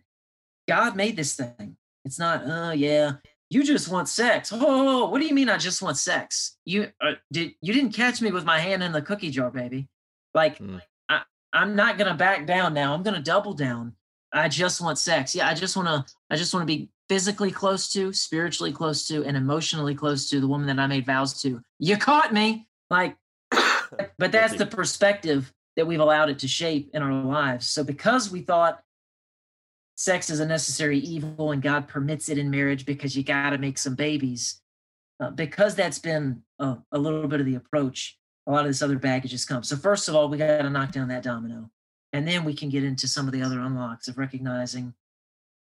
God 0.67 0.95
made 0.95 1.15
this 1.15 1.35
thing. 1.35 1.77
It's 2.05 2.19
not, 2.19 2.43
oh 2.45 2.71
yeah, 2.71 3.13
you 3.53 3.63
just 3.63 3.89
want 3.89 4.09
sex. 4.09 4.51
Oh, 4.53 5.09
what 5.09 5.21
do 5.21 5.27
you 5.27 5.33
mean? 5.33 5.49
I 5.49 5.57
just 5.57 5.81
want 5.81 5.97
sex? 5.97 6.57
You 6.65 6.91
uh, 7.01 7.13
did 7.31 7.53
you 7.61 7.73
didn't 7.73 7.93
catch 7.93 8.21
me 8.21 8.31
with 8.31 8.45
my 8.45 8.59
hand 8.59 8.81
in 8.83 8.91
the 8.91 9.01
cookie 9.01 9.29
jar, 9.29 9.51
baby? 9.51 9.87
Like 10.33 10.57
Mm. 10.57 10.81
I, 11.09 11.21
I'm 11.51 11.75
not 11.75 11.97
gonna 11.97 12.15
back 12.15 12.47
down 12.47 12.73
now. 12.73 12.93
I'm 12.93 13.03
gonna 13.03 13.21
double 13.21 13.53
down. 13.53 13.95
I 14.33 14.47
just 14.49 14.81
want 14.81 14.97
sex. 14.97 15.35
Yeah, 15.35 15.47
I 15.47 15.53
just 15.53 15.77
want 15.77 15.87
to. 15.87 16.13
I 16.29 16.35
just 16.35 16.53
want 16.53 16.63
to 16.63 16.67
be 16.67 16.89
physically 17.07 17.51
close 17.51 17.91
to, 17.93 18.11
spiritually 18.13 18.71
close 18.71 19.07
to, 19.07 19.23
and 19.23 19.37
emotionally 19.37 19.93
close 19.93 20.29
to 20.29 20.39
the 20.39 20.47
woman 20.47 20.67
that 20.67 20.79
I 20.79 20.87
made 20.87 21.05
vows 21.05 21.39
to. 21.43 21.61
You 21.79 21.97
caught 21.97 22.33
me. 22.33 22.67
Like, 22.89 23.15
but 23.51 24.31
that's 24.31 24.55
the 24.55 24.65
perspective 24.65 25.53
that 25.75 25.85
we've 25.85 25.99
allowed 25.99 26.29
it 26.29 26.39
to 26.39 26.47
shape 26.47 26.89
in 26.93 27.03
our 27.03 27.13
lives. 27.23 27.67
So 27.67 27.83
because 27.83 28.31
we 28.31 28.41
thought 28.41 28.81
sex 29.95 30.29
is 30.29 30.39
a 30.39 30.45
necessary 30.45 30.99
evil 30.99 31.51
and 31.51 31.61
God 31.61 31.87
permits 31.87 32.29
it 32.29 32.37
in 32.37 32.49
marriage 32.49 32.85
because 32.85 33.15
you 33.15 33.23
got 33.23 33.51
to 33.51 33.57
make 33.57 33.77
some 33.77 33.95
babies, 33.95 34.61
uh, 35.19 35.29
because 35.31 35.75
that's 35.75 35.99
been 35.99 36.41
a, 36.59 36.77
a 36.91 36.97
little 36.97 37.27
bit 37.27 37.39
of 37.39 37.45
the 37.45 37.55
approach, 37.55 38.17
a 38.47 38.51
lot 38.51 38.61
of 38.61 38.67
this 38.67 38.81
other 38.81 38.97
baggage 38.97 39.31
has 39.31 39.45
come. 39.45 39.63
So 39.63 39.75
first 39.75 40.09
of 40.09 40.15
all, 40.15 40.29
we 40.29 40.37
got 40.37 40.61
to 40.61 40.69
knock 40.69 40.91
down 40.91 41.07
that 41.09 41.23
domino. 41.23 41.69
And 42.11 42.27
then 42.27 42.43
we 42.43 42.53
can 42.53 42.69
get 42.69 42.83
into 42.83 43.07
some 43.07 43.27
of 43.27 43.33
the 43.33 43.41
other 43.41 43.59
unlocks 43.59 44.07
of 44.07 44.17
recognizing 44.17 44.93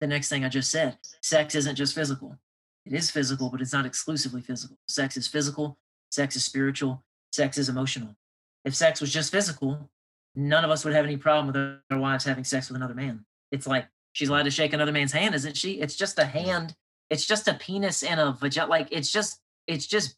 the 0.01 0.07
next 0.07 0.29
thing 0.29 0.45
I 0.45 0.49
just 0.49 0.71
said. 0.71 0.99
Sex 1.23 1.55
isn't 1.55 1.77
just 1.77 1.95
physical. 1.95 2.39
It 2.85 2.93
is 2.93 3.11
physical, 3.11 3.49
but 3.49 3.61
it's 3.61 3.73
not 3.73 3.87
exclusively 3.87 4.43
physical. 4.43 4.77
Sex 4.87 5.17
is 5.17 5.27
physical, 5.27 5.79
sex 6.11 6.37
is 6.37 6.45
spiritual, 6.45 7.03
sex 7.33 7.59
is 7.59 7.69
emotional. 7.69 8.17
If 8.65 8.75
sex 8.75 9.01
was 9.01 9.13
just 9.13 9.33
physical, 9.33 9.91
none 10.35 10.65
of 10.65 10.71
us 10.71 10.85
would 10.85 10.95
have 10.95 11.05
any 11.05 11.17
problem 11.17 11.47
with 11.47 11.57
our 11.91 11.99
wives 11.99 12.25
having 12.25 12.45
sex 12.45 12.69
with 12.69 12.77
another 12.77 12.95
man. 12.95 13.25
It's 13.51 13.67
like 13.67 13.87
she's 14.17 14.31
allowed 14.31 14.45
to 14.45 14.51
shake 14.51 14.73
another 14.73 14.93
man's 14.93 15.13
hand, 15.13 15.35
isn't 15.35 15.59
she? 15.59 15.73
It's 15.73 15.95
just 15.95 16.19
a 16.19 16.25
hand. 16.25 16.75
It's 17.11 17.27
just 17.27 17.49
a 17.49 17.55
penis 17.55 18.03
and 18.03 18.19
a 18.19 18.33
vagina. 18.33 18.71
Like 18.71 18.89
it's 18.91 19.13
just, 19.13 19.41
it's 19.67 19.87
just, 19.87 20.17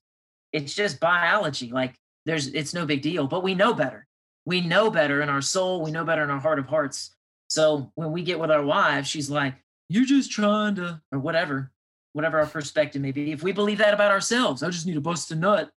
it's 0.52 0.72
just 0.72 1.00
biology. 1.00 1.72
Like 1.72 1.96
there's, 2.24 2.46
it's 2.46 2.72
no 2.72 2.86
big 2.86 3.02
deal. 3.02 3.26
But 3.26 3.42
we 3.42 3.56
know 3.56 3.74
better. 3.74 4.06
We 4.46 4.60
know 4.60 4.88
better 4.88 5.20
in 5.20 5.28
our 5.28 5.42
soul. 5.42 5.82
We 5.82 5.90
know 5.90 6.04
better 6.04 6.22
in 6.22 6.30
our 6.30 6.38
heart 6.38 6.60
of 6.60 6.66
hearts. 6.66 7.10
So 7.48 7.90
when 7.96 8.12
we 8.12 8.22
get 8.22 8.38
with 8.38 8.52
our 8.52 8.64
wives, 8.64 9.08
she's 9.08 9.28
like, 9.28 9.54
"You're 9.88 10.06
just 10.06 10.30
trying 10.30 10.76
to," 10.76 11.02
or 11.10 11.18
whatever, 11.18 11.72
whatever 12.12 12.38
our 12.38 12.46
perspective 12.46 13.02
may 13.02 13.10
be. 13.10 13.32
If 13.32 13.42
we 13.42 13.52
believe 13.52 13.78
that 13.78 13.94
about 13.94 14.12
ourselves, 14.12 14.62
I 14.62 14.70
just 14.70 14.86
need 14.86 14.94
to 14.94 15.00
bust 15.00 15.32
a 15.32 15.34
nut. 15.34 15.70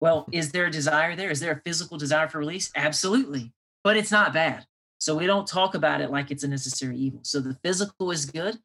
Well, 0.00 0.26
is 0.32 0.50
there 0.50 0.66
a 0.66 0.70
desire 0.70 1.14
there? 1.14 1.30
Is 1.30 1.40
there 1.40 1.52
a 1.52 1.60
physical 1.64 1.98
desire 1.98 2.26
for 2.26 2.38
release? 2.38 2.70
Absolutely. 2.74 3.52
But 3.84 3.96
it's 3.96 4.10
not 4.10 4.32
bad. 4.32 4.66
So 5.04 5.14
we 5.14 5.26
don't 5.26 5.46
talk 5.46 5.74
about 5.74 6.00
it 6.00 6.10
like 6.10 6.30
it's 6.30 6.44
a 6.44 6.48
necessary 6.48 6.96
evil. 6.96 7.20
So 7.24 7.38
the 7.38 7.58
physical 7.62 8.10
is 8.10 8.24
good, 8.24 8.56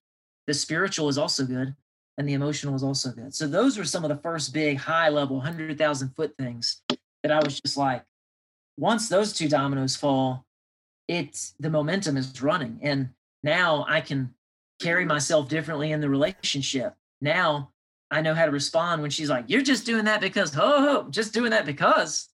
the 0.47 0.53
spiritual 0.53 1.09
is 1.09 1.17
also 1.17 1.43
good, 1.43 1.75
and 2.17 2.25
the 2.25 2.31
emotional 2.31 2.75
is 2.75 2.81
also 2.81 3.11
good. 3.11 3.35
So 3.35 3.45
those 3.45 3.77
were 3.77 3.83
some 3.83 4.05
of 4.05 4.09
the 4.09 4.23
first 4.23 4.53
big 4.53 4.77
high 4.77 5.09
level 5.09 5.35
100,000 5.35 6.15
foot 6.15 6.33
things 6.39 6.81
that 7.23 7.33
I 7.33 7.43
was 7.43 7.59
just 7.59 7.75
like, 7.75 8.05
once 8.77 9.09
those 9.09 9.33
two 9.33 9.49
dominoes 9.49 9.97
fall, 9.97 10.45
it's 11.09 11.55
the 11.59 11.69
momentum 11.69 12.15
is 12.15 12.41
running. 12.41 12.79
And 12.83 13.09
now 13.43 13.83
I 13.89 13.99
can 13.99 14.33
carry 14.81 15.03
myself 15.03 15.49
differently 15.49 15.91
in 15.91 15.99
the 15.99 16.07
relationship. 16.07 16.95
Now 17.19 17.73
I 18.11 18.21
know 18.21 18.33
how 18.33 18.45
to 18.45 18.51
respond 18.51 19.01
when 19.01 19.11
she's 19.11 19.29
like, 19.29 19.43
You're 19.49 19.61
just 19.61 19.85
doing 19.85 20.05
that 20.05 20.21
because, 20.21 20.55
oh, 20.57 21.07
just 21.09 21.33
doing 21.33 21.51
that 21.51 21.65
because. 21.65 22.28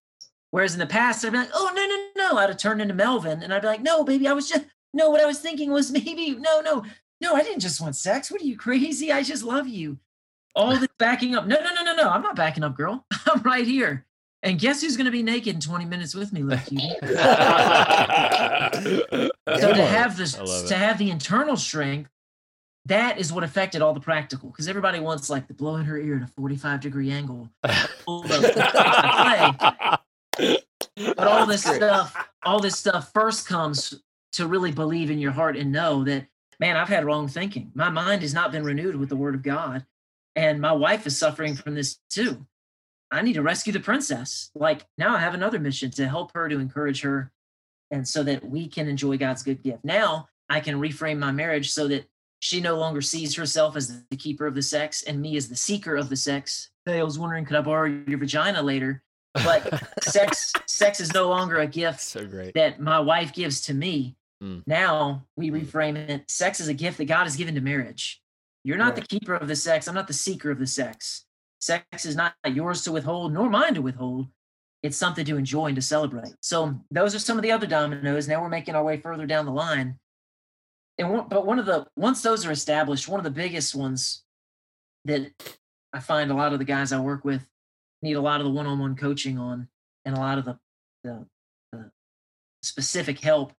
Whereas 0.56 0.72
in 0.72 0.78
the 0.78 0.86
past, 0.86 1.22
I'd 1.22 1.32
be 1.32 1.38
like, 1.38 1.50
Oh, 1.52 1.70
no, 1.74 1.84
no, 1.86 2.30
no. 2.30 2.38
I'd 2.38 2.48
have 2.48 2.56
turned 2.56 2.80
into 2.80 2.94
Melvin 2.94 3.42
and 3.42 3.52
I'd 3.52 3.60
be 3.60 3.68
like, 3.68 3.82
No, 3.82 4.04
baby, 4.04 4.26
I 4.26 4.32
was 4.32 4.48
just, 4.48 4.64
no, 4.94 5.10
what 5.10 5.20
I 5.20 5.26
was 5.26 5.38
thinking 5.38 5.70
was 5.70 5.90
maybe, 5.92 6.30
no, 6.30 6.62
no, 6.62 6.82
no, 7.20 7.34
I 7.34 7.42
didn't 7.42 7.60
just 7.60 7.78
want 7.78 7.94
sex. 7.94 8.30
What 8.30 8.40
are 8.40 8.46
you 8.46 8.56
crazy? 8.56 9.12
I 9.12 9.22
just 9.22 9.42
love 9.42 9.68
you. 9.68 9.98
All 10.54 10.74
this 10.74 10.88
backing 10.98 11.34
up. 11.34 11.46
No, 11.46 11.56
no, 11.60 11.74
no, 11.74 11.82
no, 11.82 11.94
no. 11.94 12.08
I'm 12.08 12.22
not 12.22 12.36
backing 12.36 12.64
up, 12.64 12.74
girl. 12.74 13.04
I'm 13.26 13.42
right 13.42 13.66
here. 13.66 14.06
And 14.42 14.58
guess 14.58 14.80
who's 14.80 14.96
going 14.96 15.04
to 15.04 15.10
be 15.10 15.22
naked 15.22 15.56
in 15.56 15.60
20 15.60 15.84
minutes 15.84 16.14
with 16.14 16.32
me, 16.32 16.42
little 16.42 16.64
cutie? 16.66 16.88
so 19.60 19.74
to 19.74 19.84
have 19.84 20.16
this 20.16 20.32
to 20.68 20.74
have 20.74 20.96
the 20.96 21.10
internal 21.10 21.58
strength 21.58 22.08
that 22.86 23.18
is 23.18 23.30
what 23.30 23.44
affected 23.44 23.82
all 23.82 23.92
the 23.92 24.00
practical 24.00 24.48
because 24.48 24.68
everybody 24.68 25.00
wants 25.00 25.28
like 25.28 25.48
the 25.48 25.54
blow 25.54 25.76
in 25.76 25.84
her 25.84 25.98
ear 25.98 26.16
at 26.16 26.22
a 26.22 26.26
45 26.28 26.80
degree 26.80 27.10
angle 27.10 27.50
Pull 28.06 28.22
the 28.22 28.38
play. 28.54 29.98
But 30.36 31.18
all 31.18 31.46
this 31.46 31.62
stuff 31.62 32.28
all 32.44 32.60
this 32.60 32.78
stuff 32.78 33.12
first 33.12 33.48
comes 33.48 34.00
to 34.32 34.46
really 34.46 34.72
believe 34.72 35.10
in 35.10 35.18
your 35.18 35.32
heart 35.32 35.56
and 35.56 35.72
know 35.72 36.04
that 36.04 36.26
man 36.60 36.76
i've 36.76 36.88
had 36.88 37.04
wrong 37.04 37.28
thinking. 37.28 37.70
My 37.74 37.90
mind 37.90 38.22
has 38.22 38.34
not 38.34 38.52
been 38.52 38.64
renewed 38.64 38.96
with 38.96 39.08
the 39.08 39.16
word 39.16 39.34
of 39.34 39.42
god 39.42 39.84
and 40.34 40.60
my 40.60 40.72
wife 40.72 41.06
is 41.06 41.18
suffering 41.18 41.54
from 41.54 41.74
this 41.74 41.98
too. 42.10 42.46
I 43.10 43.22
need 43.22 43.34
to 43.34 43.42
rescue 43.42 43.72
the 43.72 43.80
princess. 43.80 44.50
Like 44.54 44.86
now 44.98 45.14
i 45.14 45.18
have 45.18 45.34
another 45.34 45.58
mission 45.58 45.90
to 45.92 46.08
help 46.08 46.32
her 46.34 46.48
to 46.48 46.58
encourage 46.58 47.02
her 47.02 47.32
and 47.90 48.06
so 48.06 48.22
that 48.24 48.44
we 48.44 48.68
can 48.68 48.88
enjoy 48.88 49.16
god's 49.16 49.42
good 49.42 49.62
gift. 49.62 49.84
Now 49.84 50.28
i 50.48 50.60
can 50.60 50.80
reframe 50.80 51.18
my 51.18 51.32
marriage 51.32 51.70
so 51.70 51.88
that 51.88 52.06
she 52.38 52.60
no 52.60 52.76
longer 52.76 53.00
sees 53.00 53.34
herself 53.34 53.76
as 53.76 54.02
the 54.10 54.16
keeper 54.16 54.46
of 54.46 54.54
the 54.54 54.62
sex 54.62 55.02
and 55.02 55.20
me 55.20 55.36
as 55.36 55.48
the 55.48 55.56
seeker 55.56 55.96
of 55.96 56.10
the 56.10 56.16
sex. 56.16 56.70
Hey 56.84 57.00
i 57.00 57.02
was 57.02 57.18
wondering 57.18 57.44
could 57.44 57.56
i 57.56 57.62
borrow 57.62 57.86
your 58.06 58.18
vagina 58.18 58.62
later 58.62 59.02
But 59.44 59.82
sex 60.04 60.52
sex 60.66 61.00
is 61.00 61.12
no 61.14 61.28
longer 61.28 61.58
a 61.58 61.66
gift 61.66 62.00
so 62.00 62.26
great. 62.26 62.54
that 62.54 62.80
my 62.80 63.00
wife 63.00 63.32
gives 63.32 63.60
to 63.62 63.74
me. 63.74 64.16
Mm. 64.42 64.62
Now 64.66 65.24
we 65.36 65.50
Mm. 65.50 65.62
reframe 65.64 65.96
it. 65.96 66.30
Sex 66.30 66.60
is 66.60 66.68
a 66.68 66.74
gift 66.74 66.98
that 66.98 67.06
God 67.06 67.24
has 67.24 67.36
given 67.36 67.54
to 67.54 67.60
marriage. 67.60 68.20
You're 68.64 68.76
not 68.78 68.96
the 68.96 69.02
keeper 69.02 69.34
of 69.34 69.48
the 69.48 69.56
sex. 69.56 69.86
I'm 69.86 69.94
not 69.94 70.08
the 70.08 70.12
seeker 70.12 70.50
of 70.50 70.58
the 70.58 70.66
sex. 70.66 71.24
Sex 71.60 72.04
is 72.04 72.16
not 72.16 72.34
yours 72.46 72.82
to 72.82 72.92
withhold, 72.92 73.32
nor 73.32 73.48
mine 73.48 73.74
to 73.74 73.82
withhold. 73.82 74.26
It's 74.82 74.96
something 74.96 75.24
to 75.24 75.36
enjoy 75.36 75.66
and 75.66 75.76
to 75.76 75.82
celebrate. 75.82 76.34
So 76.40 76.78
those 76.90 77.14
are 77.14 77.18
some 77.18 77.38
of 77.38 77.42
the 77.42 77.52
other 77.52 77.66
dominoes. 77.66 78.28
Now 78.28 78.42
we're 78.42 78.48
making 78.48 78.74
our 78.74 78.84
way 78.84 78.98
further 78.98 79.26
down 79.26 79.46
the 79.46 79.52
line. 79.52 79.98
And 80.98 81.10
one, 81.12 81.28
but 81.28 81.46
one 81.46 81.58
of 81.58 81.66
the 81.66 81.86
once 81.96 82.22
those 82.22 82.44
are 82.46 82.50
established, 82.52 83.08
one 83.08 83.20
of 83.20 83.24
the 83.24 83.30
biggest 83.30 83.74
ones 83.74 84.22
that 85.04 85.30
I 85.92 86.00
find 86.00 86.30
a 86.30 86.34
lot 86.34 86.52
of 86.52 86.58
the 86.58 86.64
guys 86.64 86.92
I 86.92 87.00
work 87.00 87.24
with 87.24 87.46
need 88.06 88.16
a 88.16 88.20
lot 88.20 88.40
of 88.40 88.46
the 88.46 88.52
one-on-one 88.52 88.96
coaching 88.96 89.38
on, 89.38 89.68
and 90.04 90.16
a 90.16 90.20
lot 90.20 90.38
of 90.38 90.44
the 90.44 90.58
the, 91.04 91.26
the 91.72 91.90
specific 92.62 93.20
help 93.20 93.52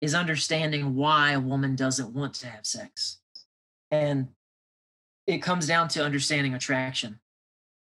is 0.00 0.14
understanding 0.14 0.94
why 0.94 1.32
a 1.32 1.40
woman 1.40 1.76
doesn't 1.76 2.14
want 2.14 2.34
to 2.34 2.46
have 2.46 2.66
sex. 2.66 3.18
And 3.90 4.28
it 5.26 5.38
comes 5.38 5.66
down 5.66 5.88
to 5.88 6.04
understanding 6.04 6.54
attraction. 6.54 7.20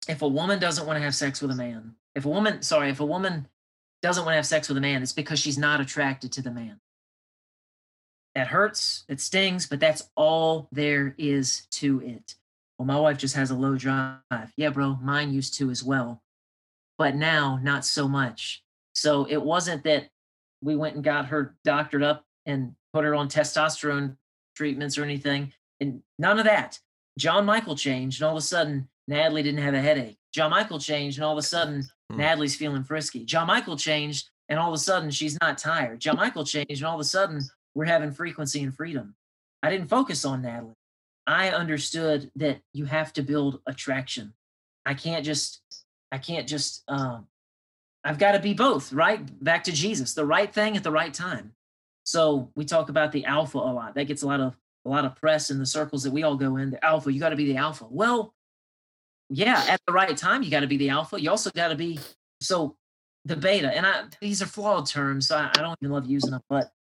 If 0.09 0.23
a 0.23 0.29
woman 0.29 0.59
doesn't 0.59 0.87
want 0.87 0.99
to 0.99 1.03
have 1.03 1.15
sex 1.15 1.41
with 1.41 1.51
a 1.51 1.55
man, 1.55 1.95
if 2.15 2.25
a 2.25 2.29
woman, 2.29 2.63
sorry, 2.63 2.91
if 2.91 3.01
a 3.01 3.07
woman 3.07 3.49
doesn't 4.03 4.25
want 4.25 4.33
to 4.33 4.37
have 4.37 4.47
sex 4.47 4.69
with 4.69 4.79
a 4.79 4.81
man, 4.81 5.03
it's 5.03 5.13
because 5.13 5.39
she's 5.39 5.59
not 5.59 5.81
attracted 5.81 6.33
to 6.33 6.43
the 6.43 6.51
man. 6.51 6.81
That 8.35 8.49
hurts, 8.49 9.05
it 9.09 9.21
stings, 9.21 9.67
but 9.67 9.81
that's 9.81 10.09
all 10.17 10.69
there 10.73 11.15
is 11.19 11.67
to 11.73 12.01
it. 12.01 12.35
Well, 12.81 12.87
my 12.87 12.99
wife 12.99 13.19
just 13.19 13.37
has 13.37 13.51
a 13.51 13.55
low 13.55 13.77
drive. 13.77 14.23
Yeah, 14.57 14.71
bro, 14.71 14.97
mine 15.03 15.35
used 15.35 15.53
to 15.59 15.69
as 15.69 15.85
well. 15.85 16.23
But 16.97 17.15
now, 17.15 17.61
not 17.63 17.85
so 17.85 18.09
much. 18.09 18.63
So 18.95 19.27
it 19.29 19.37
wasn't 19.43 19.85
that 19.85 20.09
we 20.63 20.77
went 20.77 20.95
and 20.95 21.05
got 21.05 21.27
her 21.27 21.57
doctored 21.63 22.03
up 22.03 22.25
and 22.47 22.75
put 22.95 23.05
her 23.05 23.15
on 23.15 23.29
testosterone 23.29 24.17
treatments 24.57 24.97
or 24.97 25.05
anything. 25.05 25.53
And 25.79 26.03
none 26.19 26.39
of 26.39 26.47
that. 26.47 26.79
John 27.19 27.45
Michael 27.45 27.77
changed, 27.77 28.23
and 28.23 28.29
all 28.29 28.35
of 28.39 28.43
a 28.43 28.47
sudden, 28.47 28.89
Natalie 29.07 29.43
didn't 29.43 29.63
have 29.63 29.75
a 29.75 29.81
headache. 29.83 30.17
John 30.33 30.51
Michael 30.51 30.79
changed, 30.79 31.19
and 31.19 31.25
all 31.27 31.33
of 31.33 31.39
a 31.39 31.43
sudden, 31.43 31.85
Hmm. 32.11 32.17
Natalie's 32.17 32.57
feeling 32.57 32.83
frisky. 32.83 33.27
John 33.27 33.47
Michael 33.47 33.77
changed, 33.77 34.31
and 34.49 34.59
all 34.59 34.69
of 34.69 34.75
a 34.75 34.79
sudden, 34.79 35.11
she's 35.11 35.37
not 35.43 35.59
tired. 35.59 36.01
John 36.01 36.17
Michael 36.17 36.47
changed, 36.47 36.81
and 36.81 36.85
all 36.85 36.95
of 36.95 37.01
a 37.01 37.05
sudden, 37.05 37.43
we're 37.75 37.85
having 37.85 38.11
frequency 38.11 38.63
and 38.63 38.75
freedom. 38.75 39.17
I 39.63 39.69
didn't 39.69 39.89
focus 39.89 40.25
on 40.25 40.41
Natalie. 40.41 40.73
I 41.31 41.51
understood 41.51 42.31
that 42.37 42.61
you 42.73 42.87
have 42.87 43.13
to 43.15 43.23
build 43.23 43.61
attraction. 43.67 44.35
I 44.85 44.95
can't 44.95 45.25
just, 45.25 45.63
I 46.11 46.19
can't 46.19 46.49
just, 46.49 46.83
um, 46.89 47.27
I've 48.03 48.19
got 48.19 48.33
to 48.33 48.41
be 48.41 48.55
both, 48.55 48.93
right? 48.93 49.21
Back 49.43 49.65
to 49.65 49.73
Jesus, 49.73 50.15
the 50.15 50.27
right 50.27 50.53
thing 50.53 50.77
at 50.77 50.83
the 50.83 50.91
right 50.91 51.13
time. 51.13 51.53
So 52.05 52.51
we 52.57 52.65
talk 52.65 52.89
about 52.89 53.13
the 53.13 53.25
alpha 53.27 53.59
a 53.59 53.73
lot. 53.73 53.95
That 53.95 54.07
gets 54.07 54.23
a 54.23 54.27
lot 54.27 54.41
of 54.41 54.57
a 54.87 54.89
lot 54.89 55.05
of 55.05 55.15
press 55.15 55.51
in 55.51 55.59
the 55.59 55.67
circles 55.67 56.03
that 56.03 56.11
we 56.11 56.23
all 56.23 56.37
go 56.37 56.57
in. 56.57 56.71
The 56.71 56.85
alpha, 56.85 57.13
you 57.13 57.21
got 57.21 57.29
to 57.29 57.37
be 57.37 57.45
the 57.45 57.59
alpha. 57.59 57.87
Well, 57.91 58.35
yeah, 59.29 59.65
at 59.69 59.81
the 59.87 59.93
right 59.93 60.17
time, 60.17 60.43
you 60.43 60.51
got 60.51 60.61
to 60.61 60.67
be 60.67 60.79
the 60.79 60.89
alpha. 60.89 61.21
You 61.21 61.31
also 61.31 61.51
got 61.51 61.69
to 61.69 61.77
be 61.77 62.01
so 62.41 62.77
the 63.27 63.37
beta. 63.37 63.69
And 63.69 63.87
I 63.87 64.05
these 64.21 64.43
are 64.43 64.47
flawed 64.47 64.87
terms, 64.87 65.29
so 65.29 65.37
I, 65.37 65.51
I 65.57 65.61
don't 65.61 65.79
even 65.83 65.93
love 65.93 66.07
using 66.07 66.31
them. 66.31 66.41
But 66.49 66.73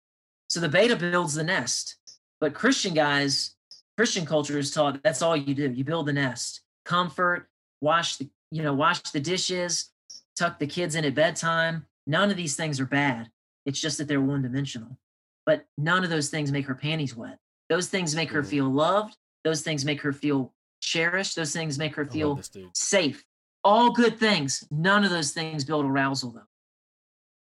so 0.48 0.58
the 0.58 0.68
beta 0.68 0.96
builds 0.96 1.34
the 1.34 1.44
nest. 1.44 1.96
But 2.40 2.54
Christian 2.54 2.94
guys, 2.94 3.54
Christian 4.00 4.24
culture 4.24 4.58
is 4.58 4.70
taught 4.70 5.02
that's 5.02 5.20
all 5.20 5.36
you 5.36 5.54
do. 5.54 5.70
You 5.70 5.84
build 5.84 6.06
the 6.06 6.14
nest. 6.14 6.62
Comfort, 6.86 7.50
wash 7.82 8.16
the, 8.16 8.30
you 8.50 8.62
know, 8.62 8.72
wash 8.72 8.98
the 9.00 9.20
dishes, 9.20 9.90
tuck 10.38 10.58
the 10.58 10.66
kids 10.66 10.94
in 10.94 11.04
at 11.04 11.14
bedtime. 11.14 11.84
None 12.06 12.30
of 12.30 12.38
these 12.38 12.56
things 12.56 12.80
are 12.80 12.86
bad. 12.86 13.28
It's 13.66 13.78
just 13.78 13.98
that 13.98 14.08
they're 14.08 14.22
one 14.22 14.40
dimensional. 14.40 14.96
But 15.44 15.66
none 15.76 16.02
of 16.02 16.08
those 16.08 16.30
things 16.30 16.50
make 16.50 16.64
her 16.64 16.74
panties 16.74 17.14
wet. 17.14 17.36
Those 17.68 17.88
things 17.88 18.14
make 18.14 18.30
her 18.30 18.42
feel 18.42 18.70
loved. 18.70 19.18
Those 19.44 19.60
things 19.60 19.84
make 19.84 20.00
her 20.00 20.14
feel 20.14 20.54
cherished. 20.80 21.36
Those 21.36 21.52
things 21.52 21.78
make 21.78 21.94
her 21.96 22.06
feel 22.06 22.40
safe. 22.72 23.22
All 23.64 23.92
good 23.92 24.18
things. 24.18 24.66
None 24.70 25.04
of 25.04 25.10
those 25.10 25.32
things 25.32 25.62
build 25.62 25.84
arousal, 25.84 26.30
though. 26.30 26.48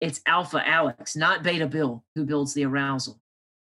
It's 0.01 0.23
Alpha 0.25 0.67
Alex, 0.67 1.17
not 1.17 1.43
Beta 1.43 1.67
Bill, 1.67 2.03
who 2.15 2.25
builds 2.25 2.55
the 2.55 2.65
arousal. 2.65 3.21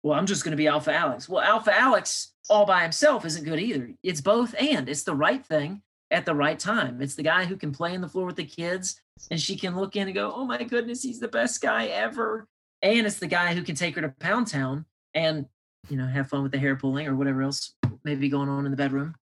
Well, 0.03 0.17
I'm 0.19 0.25
just 0.25 0.43
going 0.43 0.51
to 0.51 0.57
be 0.57 0.67
Alpha 0.67 0.93
Alex. 0.93 1.29
Well, 1.29 1.41
Alpha 1.41 1.73
Alex 1.73 2.33
all 2.49 2.65
by 2.65 2.83
himself 2.83 3.25
isn't 3.25 3.45
good 3.45 3.59
either. 3.59 3.89
It's 4.03 4.21
both 4.21 4.53
and. 4.59 4.89
It's 4.89 5.03
the 5.03 5.15
right 5.15 5.43
thing 5.45 5.81
at 6.11 6.25
the 6.25 6.35
right 6.35 6.59
time. 6.59 7.01
It's 7.01 7.15
the 7.15 7.23
guy 7.23 7.45
who 7.45 7.55
can 7.55 7.71
play 7.71 7.93
in 7.93 8.01
the 8.01 8.09
floor 8.09 8.25
with 8.25 8.35
the 8.35 8.43
kids 8.43 8.99
and 9.31 9.39
she 9.39 9.55
can 9.55 9.77
look 9.77 9.95
in 9.95 10.07
and 10.07 10.13
go, 10.15 10.33
oh 10.35 10.45
my 10.45 10.63
goodness, 10.63 11.01
he's 11.03 11.19
the 11.19 11.27
best 11.29 11.61
guy 11.61 11.85
ever. 11.87 12.47
And 12.81 13.07
it's 13.07 13.19
the 13.19 13.27
guy 13.27 13.53
who 13.53 13.63
can 13.63 13.75
take 13.75 13.95
her 13.95 14.01
to 14.01 14.09
Pound 14.19 14.47
Town 14.47 14.85
and, 15.13 15.45
you 15.89 15.95
know, 15.95 16.05
have 16.05 16.27
fun 16.27 16.43
with 16.43 16.51
the 16.51 16.59
hair 16.59 16.75
pulling 16.75 17.07
or 17.07 17.15
whatever 17.15 17.41
else 17.41 17.73
may 18.03 18.15
be 18.15 18.27
going 18.27 18.49
on 18.49 18.65
in 18.65 18.71
the 18.71 18.77
bedroom. 18.77 19.15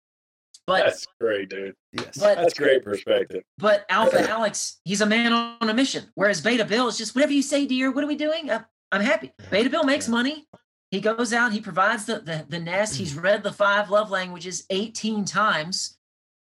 But 0.65 0.85
That's 0.85 1.05
great, 1.19 1.49
dude. 1.49 1.75
Yes. 1.93 2.17
But- 2.17 2.37
That's 2.37 2.53
great 2.55 2.83
perspective. 2.83 3.43
But 3.59 3.85
Alpha 3.89 4.27
Alex, 4.27 4.79
he's 4.83 5.01
a 5.01 5.05
man 5.05 5.31
on 5.31 5.69
a 5.69 5.73
mission. 5.73 6.05
Whereas 6.15 6.41
Beta 6.41 6.65
Bill 6.65 6.87
is 6.87 6.97
just 6.97 7.13
whatever 7.13 7.33
you 7.33 7.43
say, 7.43 7.67
dear. 7.67 7.91
What 7.91 8.03
are 8.03 8.07
we 8.07 8.15
doing? 8.15 8.49
Uh, 8.49 8.63
I'm 8.91 9.01
happy. 9.01 9.31
Beta 9.51 9.69
Bill 9.69 9.83
makes 9.83 10.07
money. 10.07 10.47
He 10.91 11.01
goes 11.01 11.33
out. 11.33 11.53
He 11.53 11.61
provides 11.61 12.05
the, 12.05 12.19
the 12.19 12.45
the 12.47 12.59
nest. 12.59 12.97
He's 12.97 13.13
mm-hmm. 13.13 13.21
read 13.21 13.43
the 13.43 13.53
five 13.53 13.89
love 13.89 14.11
languages 14.11 14.65
18 14.69 15.25
times, 15.25 15.97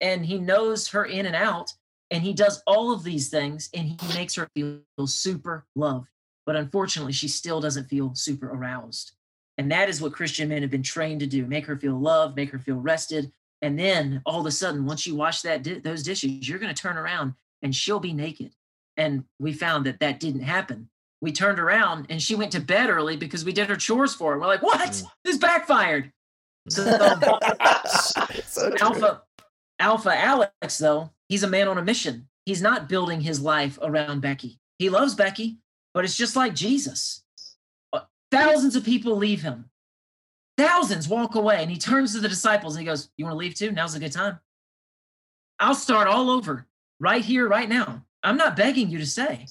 and 0.02 0.26
he 0.26 0.38
knows 0.38 0.90
her 0.90 1.06
in 1.06 1.26
and 1.26 1.36
out. 1.36 1.74
And 2.12 2.22
he 2.22 2.34
does 2.34 2.62
all 2.68 2.92
of 2.92 3.04
these 3.04 3.30
things, 3.30 3.70
and 3.74 3.88
he 3.88 3.98
makes 4.14 4.36
her 4.36 4.48
feel 4.54 4.82
super 5.08 5.66
loved. 5.76 6.10
But 6.46 6.58
unfortunately, 6.58 7.14
she 7.14 7.28
still 7.28 7.60
doesn't 7.60 7.90
feel 7.90 8.14
super 8.14 8.50
aroused. 8.50 9.14
And 9.58 9.72
that 9.72 9.90
is 9.90 10.02
what 10.02 10.14
Christian 10.14 10.50
men 10.50 10.62
have 10.62 10.70
been 10.70 10.84
trained 10.84 11.22
to 11.22 11.28
do: 11.28 11.48
make 11.48 11.66
her 11.66 11.78
feel 11.78 11.98
loved, 11.98 12.36
make 12.36 12.52
her 12.52 12.60
feel 12.60 12.76
rested, 12.76 13.32
and 13.64 13.80
then 13.80 14.22
all 14.26 14.42
of 14.42 14.46
a 14.46 14.52
sudden, 14.52 14.86
once 14.86 15.08
you 15.08 15.16
wash 15.16 15.42
that 15.44 15.64
di- 15.64 15.80
those 15.80 16.04
dishes, 16.04 16.48
you're 16.48 16.60
going 16.60 16.76
to 16.76 16.80
turn 16.80 16.98
around 16.98 17.34
and 17.62 17.74
she'll 17.74 18.02
be 18.02 18.12
naked. 18.12 18.52
And 18.98 19.24
we 19.40 19.54
found 19.54 19.86
that 19.86 20.02
that 20.02 20.20
didn't 20.20 20.42
happen. 20.42 20.90
We 21.24 21.32
turned 21.32 21.58
around 21.58 22.08
and 22.10 22.22
she 22.22 22.36
went 22.36 22.52
to 22.52 22.60
bed 22.60 22.90
early 22.90 23.16
because 23.16 23.46
we 23.46 23.54
did 23.54 23.70
her 23.70 23.78
chores 23.78 24.14
for 24.14 24.34
her. 24.34 24.40
We're 24.40 24.46
like, 24.46 24.62
what? 24.62 24.90
Mm. 24.90 25.06
This 25.24 25.38
backfired. 25.38 26.12
So 26.68 26.84
So. 28.46 28.74
Alpha 28.82 29.22
Alpha 29.80 30.14
Alex, 30.14 30.78
though, 30.78 31.12
he's 31.30 31.44
a 31.44 31.48
man 31.48 31.70
on 31.70 31.78
a 31.78 31.82
mission. 31.82 32.28
He's 32.46 32.62
not 32.62 32.90
building 32.90 33.22
his 33.22 33.40
life 33.40 33.80
around 33.82 34.20
Becky. 34.20 34.60
He 34.80 34.90
loves 34.90 35.16
Becky, 35.16 35.60
but 35.94 36.04
it's 36.04 36.18
just 36.18 36.36
like 36.36 36.56
Jesus. 36.56 37.24
Uh, 37.94 38.02
Thousands 38.30 38.76
of 38.76 38.84
people 38.84 39.16
leave 39.16 39.44
him. 39.44 39.70
Thousands 40.58 41.08
walk 41.08 41.36
away, 41.36 41.62
and 41.62 41.72
he 41.72 41.78
turns 41.78 42.14
to 42.14 42.20
the 42.20 42.28
disciples 42.28 42.76
and 42.76 42.82
he 42.82 42.86
goes, 42.86 43.10
You 43.16 43.24
want 43.24 43.36
to 43.36 43.38
leave 43.38 43.56
too? 43.56 43.72
Now's 43.72 43.96
a 43.96 44.00
good 44.02 44.12
time. 44.12 44.40
I'll 45.58 45.74
start 45.74 46.10
all 46.10 46.30
over 46.30 46.68
right 47.00 47.24
here, 47.24 47.48
right 47.48 47.70
now. 47.70 48.04
I'm 48.24 48.36
not 48.36 48.58
begging 48.58 48.90
you 48.90 48.98
to 49.00 49.06
stay. 49.06 49.48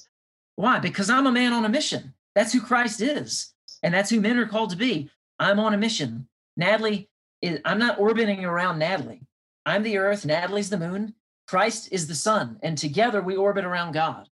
Why? 0.62 0.78
Because 0.78 1.10
I'm 1.10 1.26
a 1.26 1.32
man 1.32 1.52
on 1.52 1.64
a 1.64 1.68
mission. 1.68 2.14
That's 2.36 2.52
who 2.52 2.60
Christ 2.60 3.00
is. 3.00 3.52
And 3.82 3.92
that's 3.92 4.08
who 4.08 4.20
men 4.20 4.38
are 4.38 4.46
called 4.46 4.70
to 4.70 4.76
be. 4.76 5.10
I'm 5.40 5.58
on 5.58 5.74
a 5.74 5.76
mission. 5.76 6.28
Natalie, 6.56 7.10
is, 7.40 7.58
I'm 7.64 7.80
not 7.80 7.98
orbiting 7.98 8.44
around 8.44 8.78
Natalie. 8.78 9.26
I'm 9.66 9.82
the 9.82 9.98
earth, 9.98 10.24
Natalie's 10.24 10.70
the 10.70 10.78
moon, 10.78 11.16
Christ 11.48 11.88
is 11.90 12.06
the 12.06 12.14
sun, 12.14 12.60
and 12.62 12.78
together 12.78 13.20
we 13.20 13.34
orbit 13.34 13.64
around 13.64 13.94
God. 13.94 14.28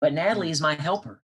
But 0.00 0.14
Natalie 0.14 0.48
is 0.48 0.58
my 0.58 0.72
helper. 0.72 1.22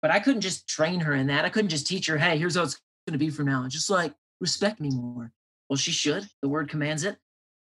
But 0.00 0.10
I 0.10 0.20
couldn't 0.20 0.40
just 0.40 0.66
train 0.66 1.00
her 1.00 1.12
in 1.12 1.26
that. 1.26 1.44
I 1.44 1.50
couldn't 1.50 1.68
just 1.68 1.86
teach 1.86 2.06
her, 2.06 2.16
hey, 2.16 2.38
here's 2.38 2.56
how 2.56 2.62
it's 2.62 2.80
going 3.06 3.12
to 3.12 3.18
be 3.18 3.28
from 3.28 3.44
now. 3.44 3.68
Just 3.68 3.90
like 3.90 4.14
respect 4.40 4.80
me 4.80 4.88
more. 4.88 5.32
Well, 5.68 5.76
she 5.76 5.92
should. 5.92 6.26
The 6.40 6.48
word 6.48 6.70
commands 6.70 7.04
it. 7.04 7.18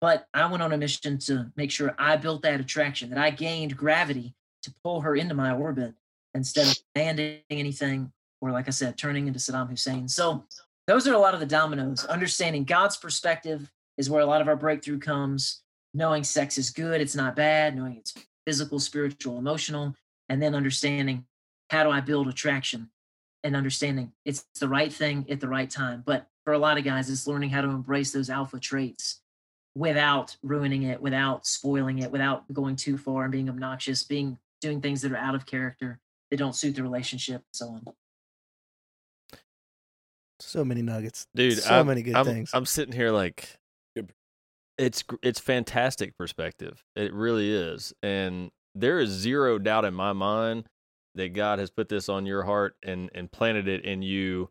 But 0.02 0.28
I 0.36 0.46
went 0.46 0.62
on 0.62 0.72
a 0.72 0.78
mission 0.78 1.18
to 1.18 1.52
make 1.56 1.72
sure 1.72 1.96
I 1.98 2.16
built 2.16 2.44
that 2.44 2.60
attraction, 2.60 3.10
that 3.10 3.18
I 3.18 3.32
gained 3.32 3.76
gravity 3.76 4.36
to 4.62 4.74
pull 4.84 5.02
her 5.02 5.16
into 5.16 5.34
my 5.34 5.52
orbit 5.52 5.96
instead 6.38 6.68
of 6.68 6.78
demanding 6.94 7.40
anything 7.50 8.12
or, 8.40 8.52
like 8.52 8.68
I 8.68 8.72
said, 8.72 8.98
turning 8.98 9.28
into 9.28 9.40
Saddam 9.40 9.70
Hussein. 9.70 10.08
So 10.08 10.46
those 10.86 11.08
are 11.08 11.14
a 11.14 11.20
lot 11.20 11.34
of 11.34 11.40
the 11.40 11.46
dominoes. 11.46 12.06
Understanding 12.06 12.64
God's 12.64 12.96
perspective 12.96 13.70
is 13.98 14.10
where 14.10 14.22
a 14.22 14.26
lot 14.26 14.42
of 14.42 14.48
our 14.48 14.56
breakthrough 14.56 15.00
comes. 15.00 15.62
Knowing 15.94 16.24
sex 16.24 16.58
is 16.58 16.70
good, 16.70 17.02
it's 17.02 17.16
not 17.16 17.36
bad. 17.36 17.76
Knowing 17.76 17.98
it's 17.98 18.14
physical, 18.46 18.80
spiritual, 18.80 19.38
emotional, 19.40 19.96
and 20.30 20.42
then 20.42 20.56
understanding 20.56 21.26
how 21.70 21.84
do 21.84 21.90
I 21.90 22.00
build 22.00 22.28
attraction 22.28 22.90
and 23.44 23.56
understanding 23.56 24.14
it's 24.24 24.46
the 24.60 24.70
right 24.70 24.94
thing 24.94 25.26
at 25.30 25.40
the 25.40 25.48
right 25.48 25.70
time. 25.70 26.04
But 26.06 26.28
for 26.46 26.54
a 26.54 26.60
lot 26.60 26.78
of 26.78 26.84
guys, 26.84 27.10
it's 27.10 27.28
learning 27.28 27.50
how 27.50 27.62
to 27.62 27.70
embrace 27.70 28.12
those 28.12 28.30
alpha 28.30 28.60
traits 28.60 29.22
without 29.76 30.38
ruining 30.44 30.84
it, 30.84 31.02
without 31.02 31.46
spoiling 31.46 32.00
it, 32.00 32.12
without 32.12 32.52
going 32.54 32.76
too 32.76 32.98
far 32.98 33.24
and 33.24 33.32
being 33.32 33.50
obnoxious, 33.50 34.04
being 34.04 34.38
doing 34.62 34.82
things 34.82 35.02
that 35.02 35.12
are 35.12 35.18
out 35.18 35.36
of 35.36 35.46
character 35.46 36.00
that 36.32 36.38
don't 36.38 36.56
suit 36.56 36.76
the 36.76 36.84
relationship, 36.84 37.38
and 37.38 37.44
so 37.52 37.68
on. 37.68 37.84
So 40.40 40.64
many 40.64 40.82
nuggets. 40.82 41.28
dude. 41.36 41.58
So 41.58 41.80
I'm, 41.80 41.88
many 41.88 42.02
good 42.04 42.16
I'm, 42.16 42.26
things. 42.26 42.52
I'm 42.54 42.66
sitting 42.66 42.94
here 42.94 43.12
like, 43.12 43.58
it's 44.78 45.04
it's 45.24 45.40
fantastic 45.40 46.16
perspective. 46.18 46.84
It 46.96 47.14
really 47.14 47.52
is, 47.52 47.94
and 48.04 48.52
there 48.76 49.00
is 49.00 49.10
zero 49.10 49.58
doubt 49.58 49.86
in 49.86 49.94
my 49.94 50.14
mind 50.14 50.66
that 51.16 51.34
God 51.34 51.58
has 51.60 51.72
put 51.72 51.90
this 51.90 52.08
on 52.10 52.26
your 52.26 52.44
heart 52.44 52.76
and 52.84 53.10
and 53.16 53.32
planted 53.32 53.68
it 53.68 53.84
in 53.84 54.04
you 54.04 54.50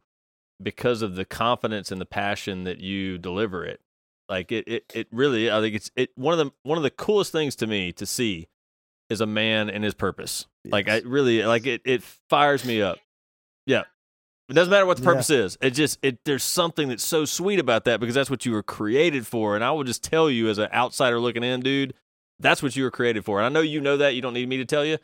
because 0.61 1.03
of 1.03 1.15
the 1.15 1.25
confidence 1.25 1.93
and 1.93 2.01
the 2.01 2.07
passion 2.07 2.65
that 2.65 2.81
you 2.81 3.19
deliver 3.19 3.65
it. 3.65 3.81
Like 4.29 4.51
it, 4.51 4.67
it, 4.67 4.85
it 4.93 5.07
really. 5.13 5.51
I 5.51 5.61
think 5.61 5.77
it's 5.77 5.91
it 5.95 6.11
one 6.17 6.39
of 6.39 6.45
the 6.45 6.53
one 6.65 6.77
of 6.77 6.83
the 6.83 6.91
coolest 6.91 7.31
things 7.31 7.55
to 7.57 7.67
me 7.67 7.93
to 7.93 8.05
see 8.05 8.49
is 9.11 9.21
a 9.21 9.27
man 9.27 9.71
and 9.71 9.83
his 9.85 9.95
purpose. 9.95 10.47
Like 10.65 10.89
I 10.89 10.99
really 11.01 11.43
like 11.45 11.67
it. 11.67 11.83
It 11.85 12.03
fires 12.29 12.65
me 12.65 12.83
up. 12.83 12.99
Yeah, 13.67 13.83
it 14.49 14.55
doesn't 14.55 14.71
matter 14.71 14.87
what 14.87 14.97
the 14.97 15.03
Yeah. 15.05 15.11
purpose 15.11 15.31
is. 15.31 15.59
It 15.61 15.71
just 15.71 15.99
it. 16.03 16.19
There's 16.25 16.43
something 16.45 16.89
that's 16.89 17.05
so 17.05 17.25
sweet 17.25 17.59
about 17.59 17.85
that 17.85 18.01
because 18.01 18.15
that's 18.15 18.31
what 18.31 18.45
you 18.47 18.53
were 18.53 18.63
created 18.63 19.27
for. 19.27 19.55
And 19.55 19.65
I 19.65 19.71
will 19.73 19.85
just 19.85 20.03
tell 20.03 20.29
you 20.31 20.49
as 20.49 20.59
an 20.59 20.69
outsider 20.73 21.19
looking 21.21 21.45
in, 21.45 21.61
dude, 21.61 21.95
that's 22.41 22.63
what 22.63 22.75
you 22.77 22.85
were 22.85 22.91
created 22.91 23.25
for. 23.25 23.39
And 23.39 23.47
I 23.47 23.49
know 23.49 23.61
you 23.61 23.81
know 23.81 23.97
that. 23.97 24.15
You 24.15 24.23
don't 24.23 24.35
need 24.35 24.49
me 24.49 24.57
to 24.59 24.65
tell 24.65 24.85
you, 24.85 24.99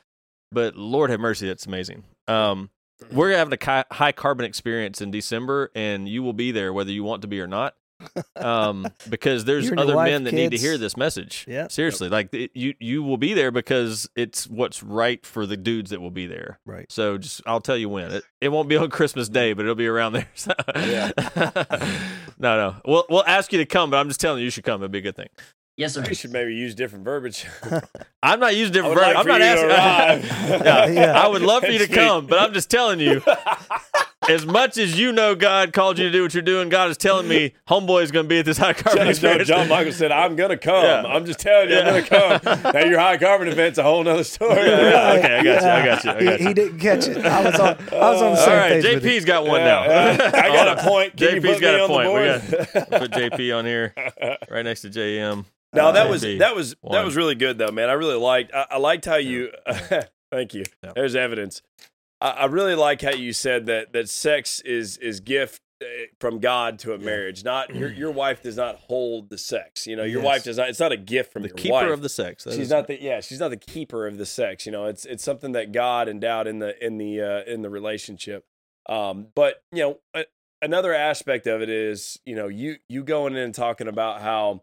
but 0.51 0.77
Lord 0.77 1.11
have 1.11 1.21
mercy, 1.21 1.47
that's 1.47 1.67
amazing. 1.67 2.05
Um, 2.29 2.71
we're 3.11 3.33
having 3.37 3.57
a 3.61 3.85
high 3.93 4.13
carbon 4.13 4.45
experience 4.47 5.01
in 5.01 5.11
December, 5.11 5.71
and 5.75 6.09
you 6.09 6.23
will 6.23 6.33
be 6.35 6.53
there 6.53 6.73
whether 6.73 6.91
you 6.93 7.03
want 7.03 7.23
to 7.23 7.29
be 7.29 7.41
or 7.41 7.47
not. 7.49 7.75
Um, 8.37 8.87
because 9.09 9.45
there's 9.45 9.65
You 9.65 9.71
and 9.73 9.79
your 9.79 9.85
other 9.87 9.97
wife, 9.97 10.11
men 10.11 10.25
that 10.25 10.35
need 10.35 10.51
to 10.53 10.57
hear 10.59 10.77
this 10.79 10.97
message. 10.97 11.45
Yeah. 11.49 11.69
seriously, 11.69 12.09
like 12.09 12.33
it, 12.35 12.51
you 12.55 12.75
you 12.81 13.03
will 13.03 13.17
be 13.17 13.35
there 13.35 13.51
because 13.51 14.09
it's 14.17 14.47
what's 14.49 14.83
right 14.83 15.25
for 15.25 15.47
the 15.47 15.57
dudes 15.57 15.91
that 15.91 16.01
will 16.01 16.11
be 16.11 16.27
there. 16.27 16.59
Right. 16.67 16.91
So 16.91 17.19
just 17.19 17.43
I'll 17.47 17.61
tell 17.61 17.77
you 17.77 17.89
when 17.89 18.11
it 18.13 18.25
it 18.41 18.49
won't 18.49 18.69
be 18.69 18.77
on 18.77 18.91
Christmas 18.91 19.29
Day, 19.29 19.53
but 19.53 19.63
it'll 19.65 19.75
be 19.75 19.87
around 19.87 20.13
there. 20.15 20.29
So- 20.35 20.53
Yeah. 20.77 21.13
no, 22.39 22.57
no. 22.57 22.75
We'll 22.85 23.05
we'll 23.09 23.25
ask 23.27 23.53
you 23.53 23.59
to 23.59 23.67
come, 23.67 23.91
but 23.91 23.99
I'm 23.99 24.09
just 24.09 24.21
telling 24.21 24.39
you, 24.41 24.45
you 24.45 24.51
should 24.51 24.65
come. 24.65 24.81
It'd 24.83 24.91
be 24.93 24.99
a 24.99 25.03
good 25.03 25.17
thing. 25.17 25.29
Yes, 25.79 25.95
sir. 25.95 26.05
We 26.07 26.15
should 26.15 26.33
maybe 26.33 26.55
use 26.55 26.75
different 26.75 27.05
verbiage. 27.05 27.47
I'm 28.23 28.39
not 28.41 28.55
using 28.55 28.75
different 28.75 28.99
I 28.99 29.07
would 29.09 29.17
verb. 29.17 29.17
like 29.17 29.17
I'm 29.17 29.27
not 29.27 29.41
asking. 29.41 29.71
arrive. 30.51 30.65
yeah, 30.67 30.87
Yeah. 30.87 31.13
I 31.25 31.29
would 31.29 31.41
love 31.43 31.63
for 31.65 31.71
you 31.71 31.79
to 31.79 31.89
come, 31.89 32.27
but 32.27 32.39
I'm 32.39 32.53
just 32.53 32.69
telling 32.71 33.01
you, 33.01 33.23
as 34.29 34.47
much 34.47 34.79
as 34.79 34.99
you 34.99 35.13
know 35.13 35.35
God 35.35 35.73
called 35.73 35.99
you 35.99 36.07
to 36.07 36.11
do 36.13 36.23
what 36.23 36.33
you're 36.35 36.43
doing, 36.43 36.69
God 36.69 36.91
is 36.91 36.97
telling 36.97 37.29
me 37.29 37.55
homeboy 37.69 38.03
is 38.03 38.11
going 38.11 38.25
to 38.25 38.29
be 38.29 38.39
at 38.39 38.45
this 38.45 38.59
high 38.59 38.73
carbon 38.73 38.99
John, 39.03 39.09
experience. 39.09 39.49
John 39.49 39.69
Michael 39.69 39.93
said, 39.93 40.13
"I'm 40.13 40.37
gonna 40.37 40.57
come. 40.57 40.85
Yeah. 40.85 41.03
I'm 41.07 41.25
just 41.27 41.39
telling 41.41 41.71
you, 41.71 41.79
I'm 41.79 42.05
gonna 42.09 42.41
come." 42.41 42.73
Now 42.75 42.85
your 42.85 42.99
high 42.99 43.17
carbon 43.19 43.49
event's 43.49 43.79
a 43.79 43.83
whole 43.83 44.03
nother 44.05 44.25
story. 44.25 44.67
Yeah, 44.67 45.17
okay, 45.19 45.39
I 45.39 45.43
got 45.43 45.63
you, 45.63 45.69
I 45.69 45.85
got 45.87 46.05
you, 46.05 46.11
I 46.11 46.19
He- 46.19 46.25
got 46.25 46.41
you. 46.41 46.49
He, 46.49 46.55
didn't 46.55 46.79
catch 46.79 47.09
it. 47.09 47.25
I 47.27 47.43
was 47.45 47.61
on. 47.61 47.69
I 47.69 48.11
was 48.11 48.23
on 48.23 48.33
the 48.35 48.39
All 48.41 48.47
same 48.47 48.57
right, 48.59 48.83
page 48.83 48.95
with 48.95 49.05
you. 49.05 49.11
JP's 49.11 49.25
got 49.25 49.47
one 49.47 49.61
Yeah, 49.61 49.67
now. 49.67 49.85
yeah. 49.85 50.31
I 50.35 50.49
got 50.49 50.79
a 50.79 50.83
point. 50.89 51.17
Can 51.17 51.35
you 51.37 51.41
JP's 51.41 51.53
put 51.55 51.61
got 51.61 51.75
me 51.75 51.79
a 51.81 51.83
on 51.83 51.89
point. 51.89 52.13
We 52.13 52.81
got 52.81 52.91
put 53.01 53.11
JP 53.13 53.59
on 53.59 53.65
here, 53.67 53.95
right 54.51 54.63
next 54.65 54.83
to 54.83 54.91
JM. 54.91 55.45
No, 55.75 55.91
that 55.91 56.07
Uh, 56.07 56.11
was 56.11 56.21
that 56.21 56.55
was 56.55 56.77
that 56.91 57.03
was 57.03 57.17
really 57.17 57.35
good 57.35 57.57
though, 57.57 57.71
man. 57.71 57.89
I 57.89 57.95
really 57.95 58.17
liked. 58.17 58.53
I, 58.55 58.67
I 58.73 58.77
liked 58.77 59.07
how 59.07 59.17
you. 59.17 59.51
thank 60.31 60.53
you. 60.53 60.65
Yeah. 60.85 60.93
There's 60.95 61.17
evidence. 61.17 61.63
I, 62.23 62.31
I 62.31 62.45
really 62.47 62.75
like 62.75 63.03
how 63.03 63.11
you 63.13 63.33
said 63.33 63.67
that 63.67 63.93
that 63.93 64.09
sex 64.09 64.61
is 64.61 64.97
is 64.99 65.21
gift 65.21 65.61
uh, 65.83 65.87
from 66.21 66.39
God 66.39 66.79
to 66.81 66.93
a 66.95 66.99
marriage. 66.99 67.43
Not 67.45 67.75
your 67.75 67.91
your 68.03 68.11
wife 68.13 68.43
does 68.43 68.57
not 68.57 68.77
hold 68.77 69.29
the 69.31 69.39
sex. 69.39 69.87
You 69.87 69.97
know, 69.97 70.05
your 70.05 70.21
Yes. 70.23 70.27
wife 70.27 70.45
does 70.45 70.57
not. 70.59 70.69
It's 70.69 70.79
not 70.81 70.93
a 70.93 70.97
gift 70.97 71.33
from 71.33 71.43
the 71.43 71.49
your 71.49 71.57
keeper 71.57 71.73
wife. 71.75 71.91
of 71.91 72.03
the 72.03 72.09
sex. 72.09 72.45
That 72.45 72.53
she's 72.53 72.61
is- 72.61 72.71
not 72.71 72.87
the 72.87 73.03
yeah. 73.03 73.21
She's 73.21 73.41
not 73.41 73.49
the 73.51 73.57
keeper 73.57 74.07
of 74.07 74.19
the 74.19 74.27
sex. 74.27 74.65
You 74.67 74.73
know, 74.73 74.87
it's 74.87 75.05
it's 75.05 75.25
something 75.25 75.53
that 75.53 75.73
God 75.73 76.09
endowed 76.09 76.47
in 76.47 76.61
the 76.61 76.83
in 76.85 76.99
the 76.99 77.21
uh, 77.21 77.43
in 77.53 77.63
the 77.63 77.71
relationship. 77.71 78.45
Um, 78.89 79.29
but 79.35 79.63
you 79.73 79.83
know, 79.83 79.99
a, 80.15 80.25
another 80.63 80.95
aspect 80.95 81.47
of 81.47 81.61
it 81.63 81.69
is 81.69 82.19
you 82.25 82.37
know 82.37 82.49
you 82.49 82.77
you 82.89 83.03
going 83.03 83.33
in 83.35 83.41
and 83.41 83.55
talking 83.55 83.89
about 83.89 84.21
how 84.23 84.63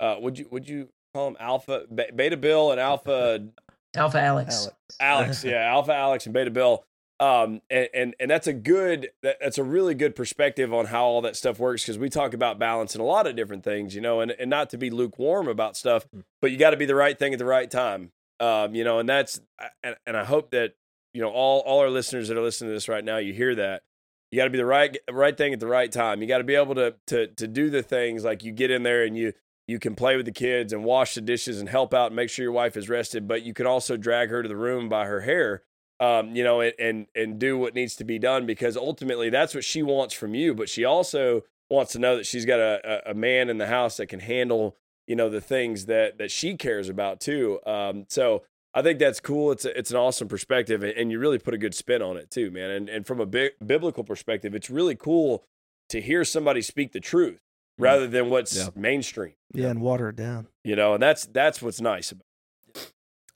uh, 0.00 0.16
would 0.20 0.38
you 0.38 0.46
would 0.50 0.68
you 0.68 0.88
call 1.14 1.28
him 1.28 1.36
Alpha 1.40 1.84
Beta 2.14 2.36
Bill 2.36 2.72
and 2.72 2.80
Alpha 2.80 3.46
Alpha 3.96 4.20
Alex. 4.20 4.56
Alex. 4.66 4.74
Alex, 5.00 5.44
yeah, 5.44 5.62
Alpha 5.70 5.94
Alex 5.94 6.26
and 6.26 6.34
Beta 6.34 6.50
Bill. 6.50 6.84
Um, 7.18 7.62
and, 7.70 7.88
and 7.94 8.14
and 8.20 8.30
that's 8.30 8.46
a 8.46 8.52
good 8.52 9.08
that, 9.22 9.38
that's 9.40 9.56
a 9.56 9.64
really 9.64 9.94
good 9.94 10.14
perspective 10.14 10.74
on 10.74 10.86
how 10.86 11.04
all 11.04 11.22
that 11.22 11.34
stuff 11.34 11.58
works 11.58 11.82
because 11.82 11.98
we 11.98 12.10
talk 12.10 12.34
about 12.34 12.58
balance 12.58 12.94
and 12.94 13.00
a 13.00 13.06
lot 13.06 13.26
of 13.26 13.34
different 13.36 13.64
things, 13.64 13.94
you 13.94 14.02
know, 14.02 14.20
and, 14.20 14.32
and 14.32 14.50
not 14.50 14.68
to 14.70 14.78
be 14.78 14.90
lukewarm 14.90 15.48
about 15.48 15.78
stuff, 15.78 16.06
but 16.42 16.50
you 16.50 16.58
got 16.58 16.70
to 16.70 16.76
be 16.76 16.84
the 16.84 16.94
right 16.94 17.18
thing 17.18 17.32
at 17.32 17.38
the 17.38 17.46
right 17.46 17.70
time. 17.70 18.12
Um, 18.38 18.74
you 18.74 18.84
know, 18.84 18.98
and 18.98 19.08
that's 19.08 19.40
and, 19.82 19.96
and 20.06 20.14
I 20.14 20.24
hope 20.24 20.50
that 20.50 20.74
you 21.14 21.22
know 21.22 21.30
all 21.30 21.60
all 21.60 21.80
our 21.80 21.88
listeners 21.88 22.28
that 22.28 22.36
are 22.36 22.42
listening 22.42 22.70
to 22.70 22.74
this 22.74 22.88
right 22.88 23.04
now, 23.04 23.16
you 23.16 23.32
hear 23.32 23.54
that. 23.54 23.82
You 24.30 24.36
got 24.36 24.44
to 24.44 24.50
be 24.50 24.58
the 24.58 24.66
right 24.66 24.94
right 25.10 25.36
thing 25.36 25.54
at 25.54 25.60
the 25.60 25.66
right 25.66 25.90
time. 25.90 26.20
You 26.20 26.28
got 26.28 26.38
to 26.38 26.44
be 26.44 26.54
able 26.54 26.74
to 26.74 26.96
to 27.06 27.28
to 27.28 27.48
do 27.48 27.70
the 27.70 27.82
things 27.82 28.24
like 28.24 28.44
you 28.44 28.52
get 28.52 28.70
in 28.70 28.82
there 28.82 29.04
and 29.04 29.16
you 29.16 29.32
you 29.66 29.78
can 29.78 29.94
play 29.94 30.16
with 30.16 30.26
the 30.26 30.32
kids 30.32 30.72
and 30.72 30.84
wash 30.84 31.14
the 31.14 31.20
dishes 31.20 31.58
and 31.58 31.68
help 31.68 31.92
out 31.92 32.08
and 32.08 32.16
make 32.16 32.30
sure 32.30 32.42
your 32.42 32.52
wife 32.52 32.76
is 32.76 32.88
rested, 32.88 33.26
but 33.26 33.42
you 33.42 33.52
can 33.52 33.66
also 33.66 33.96
drag 33.96 34.30
her 34.30 34.42
to 34.42 34.48
the 34.48 34.56
room 34.56 34.88
by 34.88 35.06
her 35.06 35.22
hair, 35.22 35.62
um, 36.00 36.34
you 36.36 36.44
know, 36.44 36.60
and, 36.60 36.74
and 36.78 37.06
and 37.14 37.38
do 37.38 37.56
what 37.58 37.74
needs 37.74 37.96
to 37.96 38.04
be 38.04 38.18
done 38.18 38.46
because 38.46 38.76
ultimately 38.76 39.30
that's 39.30 39.54
what 39.54 39.64
she 39.64 39.82
wants 39.82 40.14
from 40.14 40.34
you. 40.34 40.54
But 40.54 40.68
she 40.68 40.84
also 40.84 41.42
wants 41.70 41.92
to 41.92 41.98
know 41.98 42.16
that 42.16 42.26
she's 42.26 42.44
got 42.44 42.60
a, 42.60 43.08
a, 43.08 43.10
a 43.10 43.14
man 43.14 43.48
in 43.48 43.58
the 43.58 43.66
house 43.66 43.96
that 43.96 44.06
can 44.06 44.20
handle, 44.20 44.76
you 45.06 45.16
know, 45.16 45.28
the 45.28 45.40
things 45.40 45.86
that 45.86 46.18
that 46.18 46.30
she 46.30 46.56
cares 46.56 46.88
about 46.88 47.20
too. 47.20 47.58
Um, 47.66 48.04
so 48.08 48.42
I 48.74 48.82
think 48.82 48.98
that's 48.98 49.20
cool. 49.20 49.52
It's 49.52 49.64
a, 49.64 49.76
it's 49.78 49.90
an 49.90 49.96
awesome 49.96 50.28
perspective, 50.28 50.82
and, 50.82 50.92
and 50.96 51.10
you 51.10 51.18
really 51.18 51.38
put 51.38 51.54
a 51.54 51.58
good 51.58 51.74
spin 51.74 52.02
on 52.02 52.16
it 52.18 52.30
too, 52.30 52.50
man. 52.50 52.70
And 52.70 52.88
and 52.88 53.06
from 53.06 53.20
a 53.20 53.26
bi- 53.26 53.52
biblical 53.64 54.04
perspective, 54.04 54.54
it's 54.54 54.68
really 54.70 54.94
cool 54.94 55.44
to 55.88 56.00
hear 56.00 56.24
somebody 56.24 56.60
speak 56.62 56.92
the 56.92 57.00
truth 57.00 57.38
rather 57.78 58.06
than 58.06 58.28
what's 58.28 58.56
Yeah. 58.56 58.68
mainstream 58.74 59.34
Yeah, 59.54 59.68
and 59.68 59.80
water 59.80 60.08
it 60.10 60.16
down. 60.16 60.48
you 60.64 60.76
know, 60.76 60.94
and 60.94 61.02
that's 61.02 61.24
that's 61.26 61.62
what's 61.62 61.80
nice 61.80 62.12
about. 62.12 62.24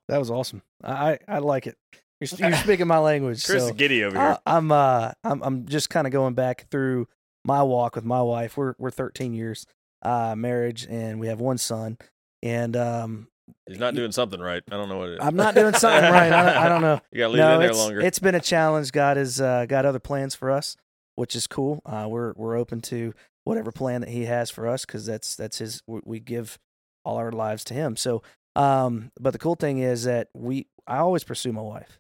That 0.09 0.19
was 0.19 0.31
awesome. 0.31 0.63
I 0.83 1.13
I, 1.13 1.19
I 1.29 1.39
like 1.39 1.67
it. 1.67 1.77
You're, 2.21 2.51
you're 2.51 2.59
speaking 2.59 2.87
my 2.87 2.99
language. 2.99 3.45
Chris 3.45 3.63
so. 3.63 3.69
is 3.69 3.73
giddy 3.73 4.05
over 4.05 4.19
here. 4.19 4.39
I, 4.45 4.57
I'm 4.57 4.71
uh 4.71 5.13
I'm 5.25 5.43
I'm 5.43 5.67
just 5.67 5.89
kind 5.91 6.07
of 6.07 6.13
going 6.13 6.35
back 6.35 6.67
through 6.71 7.09
my 7.45 7.63
walk 7.63 7.97
with 7.97 8.05
my 8.05 8.21
wife. 8.23 8.57
We're 8.57 8.75
we're 8.79 8.91
13 8.91 9.33
years 9.33 9.67
uh 10.03 10.35
marriage 10.37 10.87
and 10.89 11.19
we 11.19 11.29
have 11.29 11.41
one 11.41 11.59
son. 11.59 11.99
And 12.43 12.77
um 12.77 13.29
He's 13.67 13.79
not 13.79 13.95
doing 13.95 14.13
something 14.13 14.41
right. 14.41 14.63
I 14.71 14.77
don't 14.77 14.89
know 14.89 14.99
what 14.99 15.09
it 15.11 15.13
is. 15.15 15.19
I'm 15.23 15.37
not 15.37 15.55
doing 15.55 15.75
something 15.75 16.11
right. 16.11 16.33
I 16.33 16.45
don't, 16.45 16.57
I 16.57 16.69
don't 16.69 16.83
know. 16.83 17.01
You 17.13 17.19
got 17.19 17.27
to 17.29 17.33
leave 17.33 17.43
it 17.43 17.55
in 17.55 17.61
there 17.61 17.75
longer. 17.75 18.01
It's 18.01 18.19
been 18.19 18.35
a 18.35 18.41
challenge. 18.41 18.93
God 18.93 19.17
has 19.17 19.41
uh, 19.41 19.67
got 19.67 19.85
other 19.85 19.99
plans 19.99 20.35
for 20.35 20.51
us, 20.51 20.77
which 21.17 21.35
is 21.35 21.47
cool. 21.47 21.83
Uh, 21.85 22.07
we're 22.09 22.33
we're 22.37 22.57
open 22.57 22.81
to 22.83 23.13
whatever 23.45 23.73
plan 23.73 24.03
that 24.03 24.11
He 24.11 24.27
has 24.27 24.51
for 24.51 24.69
us 24.69 24.85
because 24.85 25.07
that's 25.07 25.35
that's 25.35 25.59
His. 25.59 25.83
We, 25.87 26.01
we 26.05 26.21
give 26.21 26.59
all 27.05 27.17
our 27.17 27.33
lives 27.33 27.65
to 27.65 27.75
Him. 27.75 27.97
So, 27.97 28.23
um, 28.57 29.11
but 29.19 29.33
the 29.33 29.39
cool 29.39 29.57
thing 29.57 29.79
is 29.79 30.05
that 30.05 30.29
we 30.35 30.67
I 30.87 30.99
always 30.99 31.25
pursue 31.25 31.53
my 31.53 31.63
wife. 31.63 31.99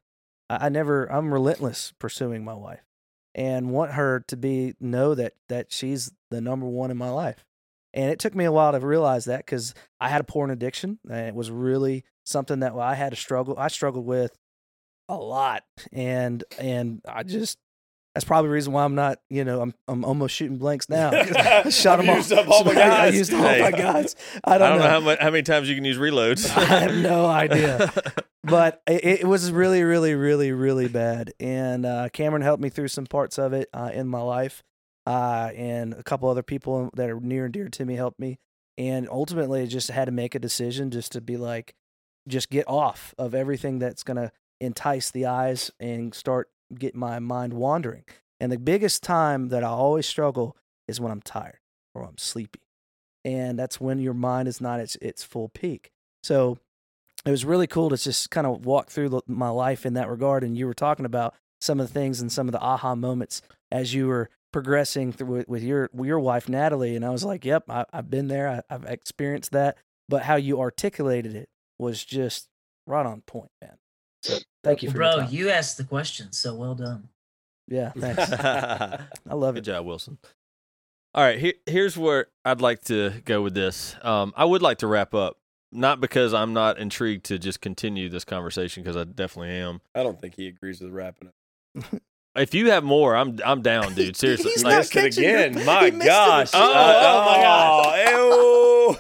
I, 0.51 0.68
never 0.68 1.07
I'm 1.07 1.32
relentless 1.32 1.92
pursuing 1.98 2.44
my 2.44 2.55
wife, 2.55 2.84
and 3.34 3.70
want 3.70 3.92
her 3.92 4.24
to 4.28 4.36
be 4.36 4.74
know 4.80 5.14
that 5.14 5.34
that 5.48 5.72
she's 5.72 6.12
the 6.30 6.40
number 6.40 6.66
one 6.66 6.90
in 6.90 6.96
my 6.96 7.11
life. 7.11 7.44
And 7.92 8.11
it 8.11 8.18
took 8.18 8.34
me 8.34 8.44
a 8.44 8.53
while 8.53 8.72
to 8.72 8.78
realize 8.80 9.24
that 9.24 9.38
because 9.38 9.74
I 10.01 10.09
had 10.09 10.20
a 10.20 10.24
porn 10.24 10.51
addiction, 10.51 10.98
and 11.09 11.28
it 11.28 11.34
was 11.34 11.51
really 11.51 12.05
something 12.24 12.61
that 12.61 12.74
I 12.74 12.94
had 12.94 13.11
to 13.11 13.16
struggle. 13.16 13.57
I 13.59 13.68
struggled 13.68 14.07
with 14.07 14.36
a 15.09 15.16
lot, 15.16 15.64
and 15.92 16.42
and 16.59 17.01
I 17.07 17.22
just 17.22 17.59
that's 18.15 18.25
probably 18.25 18.49
the 18.49 18.55
reason 18.55 18.73
why 18.73 18.85
I'm 18.85 18.95
not. 18.95 19.19
You 19.29 19.45
know, 19.45 19.61
I'm 19.61 19.75
I'm 19.89 20.05
almost 20.05 20.35
shooting 20.35 20.59
blanks 20.59 20.89
now. 20.89 21.11
I 21.15 21.69
shot 21.71 22.01
I've 22.01 22.07
them 22.07 22.17
used 22.17 22.33
up 22.33 22.49
all 22.49 22.65
my 22.65 22.71
I 22.73 22.75
guys. 22.75 23.15
used 23.15 23.33
all 23.35 23.43
Hey. 23.43 23.61
my 23.63 23.71
guys. 23.71 24.17
I 24.45 24.55
I 24.55 24.59
don't, 24.59 24.71
don't 24.71 24.79
know, 24.79 24.85
know. 24.85 24.91
how, 24.91 25.01
much, 25.01 25.19
how 25.21 25.31
many 25.31 25.43
times 25.43 25.69
you 25.69 25.75
can 25.75 25.85
use 25.85 25.99
reloads. 25.99 26.49
I 26.57 26.65
have 26.65 26.95
no 26.97 27.27
idea. 27.27 27.93
but 28.45 28.83
it, 28.87 29.21
it 29.21 29.27
was 29.27 29.53
really, 29.53 29.83
really, 29.83 30.15
really, 30.15 30.53
really 30.53 30.89
bad. 30.89 31.33
And 31.39 31.87
uh, 31.87 32.09
Cameron 32.13 32.43
helped 32.43 32.63
me 32.63 32.69
through 32.69 32.89
some 32.89 33.07
parts 33.07 33.39
of 33.39 33.53
it 33.53 33.69
uh, 33.73 33.91
in 33.93 34.09
my 34.09 34.21
life, 34.23 34.63
uh, 35.07 35.51
and 35.55 35.93
a 35.95 36.03
couple 36.03 36.29
other 36.29 36.43
people 36.43 36.91
that 36.95 37.11
are 37.11 37.21
near 37.21 37.45
and 37.45 37.53
dear 37.55 37.69
to 37.69 37.85
me 37.85 37.95
helped 37.97 38.19
me. 38.19 38.39
And 38.79 39.09
ultimately, 39.11 39.63
I 39.63 39.67
just 39.67 39.91
had 39.91 40.07
to 40.07 40.13
make 40.13 40.35
a 40.35 40.39
decision 40.39 40.91
just 40.91 41.13
to 41.13 41.21
be 41.21 41.37
like, 41.37 41.75
just 42.27 42.49
get 42.51 42.67
off 42.67 43.15
of 43.19 43.35
everything 43.35 43.79
that's 43.79 44.03
gonna 44.03 44.33
entice 44.61 45.11
the 45.11 45.27
eyes 45.27 45.71
and 45.79 46.15
start 46.15 46.49
get 46.75 46.95
my 46.95 47.18
mind 47.18 47.53
wandering. 47.53 48.05
And 48.39 48.51
the 48.51 48.59
biggest 48.59 49.03
time 49.03 49.49
that 49.49 49.64
I 49.64 49.68
always 49.68 50.07
struggle 50.07 50.57
is 50.89 51.01
when 51.01 51.12
I'm 51.12 51.21
tired 51.21 51.59
or 51.95 52.03
I'm 52.03 52.18
sleepy, 52.18 52.62
and 53.25 53.59
that's 53.59 53.81
when 53.81 53.99
your 53.99 54.14
mind 54.14 54.49
is 54.49 54.61
not 54.61 54.79
at 54.79 54.85
its, 54.85 54.97
its 54.97 55.25
full 55.25 55.49
peak. 55.49 55.91
So 56.23 56.59
it 57.25 57.31
was 57.31 57.45
really 57.45 57.66
cool 57.66 57.91
to 57.91 57.97
just 57.97 58.31
kind 58.31 58.47
of 58.47 58.64
walk 58.64 58.91
through 58.91 59.21
my 59.27 59.51
life 59.51 59.85
in 59.85 59.95
that 59.95 60.09
regard. 60.09 60.43
And 60.43 60.57
you 60.57 60.66
were 60.66 60.75
talking 60.75 61.05
about 61.05 61.35
some 61.61 61.81
of 61.81 61.89
the 61.89 61.93
things 61.93 62.21
and 62.21 62.33
some 62.33 62.49
of 62.49 62.53
the 62.53 62.61
aha 62.61 62.95
moments 62.95 63.43
as 63.71 63.93
you 63.93 64.07
were 64.07 64.31
progressing 64.53 65.12
through 65.12 65.45
with, 65.47 65.62
your 65.62 65.91
your 65.95 66.18
wife 66.18 66.49
Natalie. 66.49 66.97
And 66.97 67.05
I 67.05 67.11
was 67.11 67.25
like, 67.25 67.45
"Yep, 67.45 67.64
I, 67.68 67.85
I've 67.93 68.11
been 68.11 68.29
there. 68.29 68.49
I, 68.49 68.75
I've 68.75 68.85
experienced 68.85 69.53
that." 69.53 69.77
But 70.09 70.23
how 70.23 70.37
you 70.37 70.61
articulated 70.61 71.37
it 71.37 71.49
was 71.79 72.05
just 72.05 72.49
right 72.87 73.07
on 73.07 73.23
point, 73.23 73.53
man. 73.61 73.77
So 74.23 74.39
thank 74.62 74.83
you 74.83 74.91
for 74.91 74.97
your 74.99 75.12
Bro, 75.12 75.21
time. 75.25 75.29
you 75.33 75.51
asked 75.51 75.77
the 75.79 75.85
question, 75.85 76.33
so 76.33 76.55
well 76.55 76.75
done. 76.75 77.09
yeah, 77.68 77.91
thanks. 77.97 78.33
I 78.33 79.35
love 79.35 79.55
Good 79.55 79.66
it. 79.66 79.71
job, 79.71 79.87
Wilson. 79.87 80.18
All 81.14 81.25
right, 81.25 81.39
here, 81.39 81.55
here's 81.66 81.97
where 81.97 82.27
I'd 82.45 82.61
like 82.61 82.83
to 82.85 83.11
go 83.25 83.43
with 83.43 83.55
this. 83.55 83.97
Um, 84.03 84.33
I 84.37 84.45
would 84.45 84.62
like 84.62 84.79
to 84.79 84.87
wrap 84.87 85.14
up, 85.14 85.39
not 85.73 86.01
because 86.01 86.33
I'm 86.35 86.53
not 86.53 86.79
intrigued 86.79 87.25
to 87.27 87.39
just 87.39 87.61
continue 87.61 88.09
this 88.09 88.25
conversation 88.25 88.83
because 88.83 88.97
I 88.97 89.05
definitely 89.05 89.51
am. 89.57 89.81
I 89.95 90.03
don't 90.03 90.21
think 90.21 90.37
he 90.37 90.47
agrees 90.49 90.81
with 90.81 90.93
wrapping 90.93 91.29
up. 91.29 91.85
If 92.37 92.55
you 92.55 92.71
have 92.71 92.85
more, 92.85 93.16
I'm 93.16 93.41
I'm 93.45 93.61
down, 93.61 93.93
dude. 93.95 94.14
Seriously. 94.14 94.53
He's 94.53 94.62
Like, 94.62 94.71
not 94.73 94.79
Missed 94.95 94.97
it 94.97 95.16
your- 95.16 95.37
again. 95.37 95.64
My 95.66 95.87
he 95.87 95.91
missed 95.91 96.05
it 96.05 96.09
gosh. 96.09 96.51
Oh, 96.55 96.61
oh 96.62 97.25
my 97.27 97.43
gosh. 97.43 98.07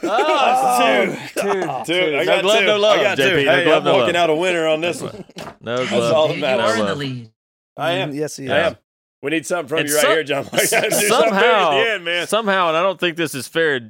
Oh, 0.02 1.02
Ew. 1.04 1.12
two. 1.34 1.42
Two. 1.42 1.60
Two. 1.84 2.16
I 2.16 2.24
No 2.24 2.24
got 2.24 2.42
glove, 2.42 2.58
two. 2.60 2.66
no 2.66 2.76
love, 2.78 2.98
I 2.98 3.02
got 3.02 3.18
JP. 3.18 3.30
two. 3.30 3.44
No 3.44 3.52
Hey, 3.52 3.64
glove, 3.64 3.76
I'm 3.78 3.84
no 3.84 3.92
walking 3.98 4.14
love. 4.14 4.22
out 4.22 4.30
a 4.30 4.34
winner 4.34 4.66
on 4.68 4.80
this 4.80 5.00
one. 5.02 5.24
no 5.60 5.76
That's 5.84 5.92
all 6.14 6.28
that 6.28 6.38
matters. 6.38 6.38
you 6.38 6.40
matters. 6.40 6.76
are 6.76 6.80
in 6.80 6.86
the 6.86 6.94
lead. 6.94 7.30
I 7.76 7.92
am. 7.92 8.12
Yes, 8.14 8.36
he 8.36 8.44
is. 8.46 8.50
I 8.50 8.58
am. 8.58 8.76
We 9.22 9.30
need 9.30 9.46
something 9.46 9.68
from 9.68 9.78
And 9.80 9.88
you 9.88 9.94
right 9.96 10.02
some- 10.02 10.10
here, 10.12 10.24
John. 10.24 10.44
Mike. 10.52 10.62
I 10.62 10.66
gotta 10.70 10.90
something 10.92 11.08
somehow, 11.08 11.70
at 11.72 11.84
the 11.84 11.90
end, 11.92 12.04
man. 12.04 12.26
somehow, 12.26 12.68
and 12.68 12.76
I 12.76 12.82
don't 12.82 12.98
think 12.98 13.16
this 13.16 13.34
is 13.34 13.46
fair. 13.48 13.80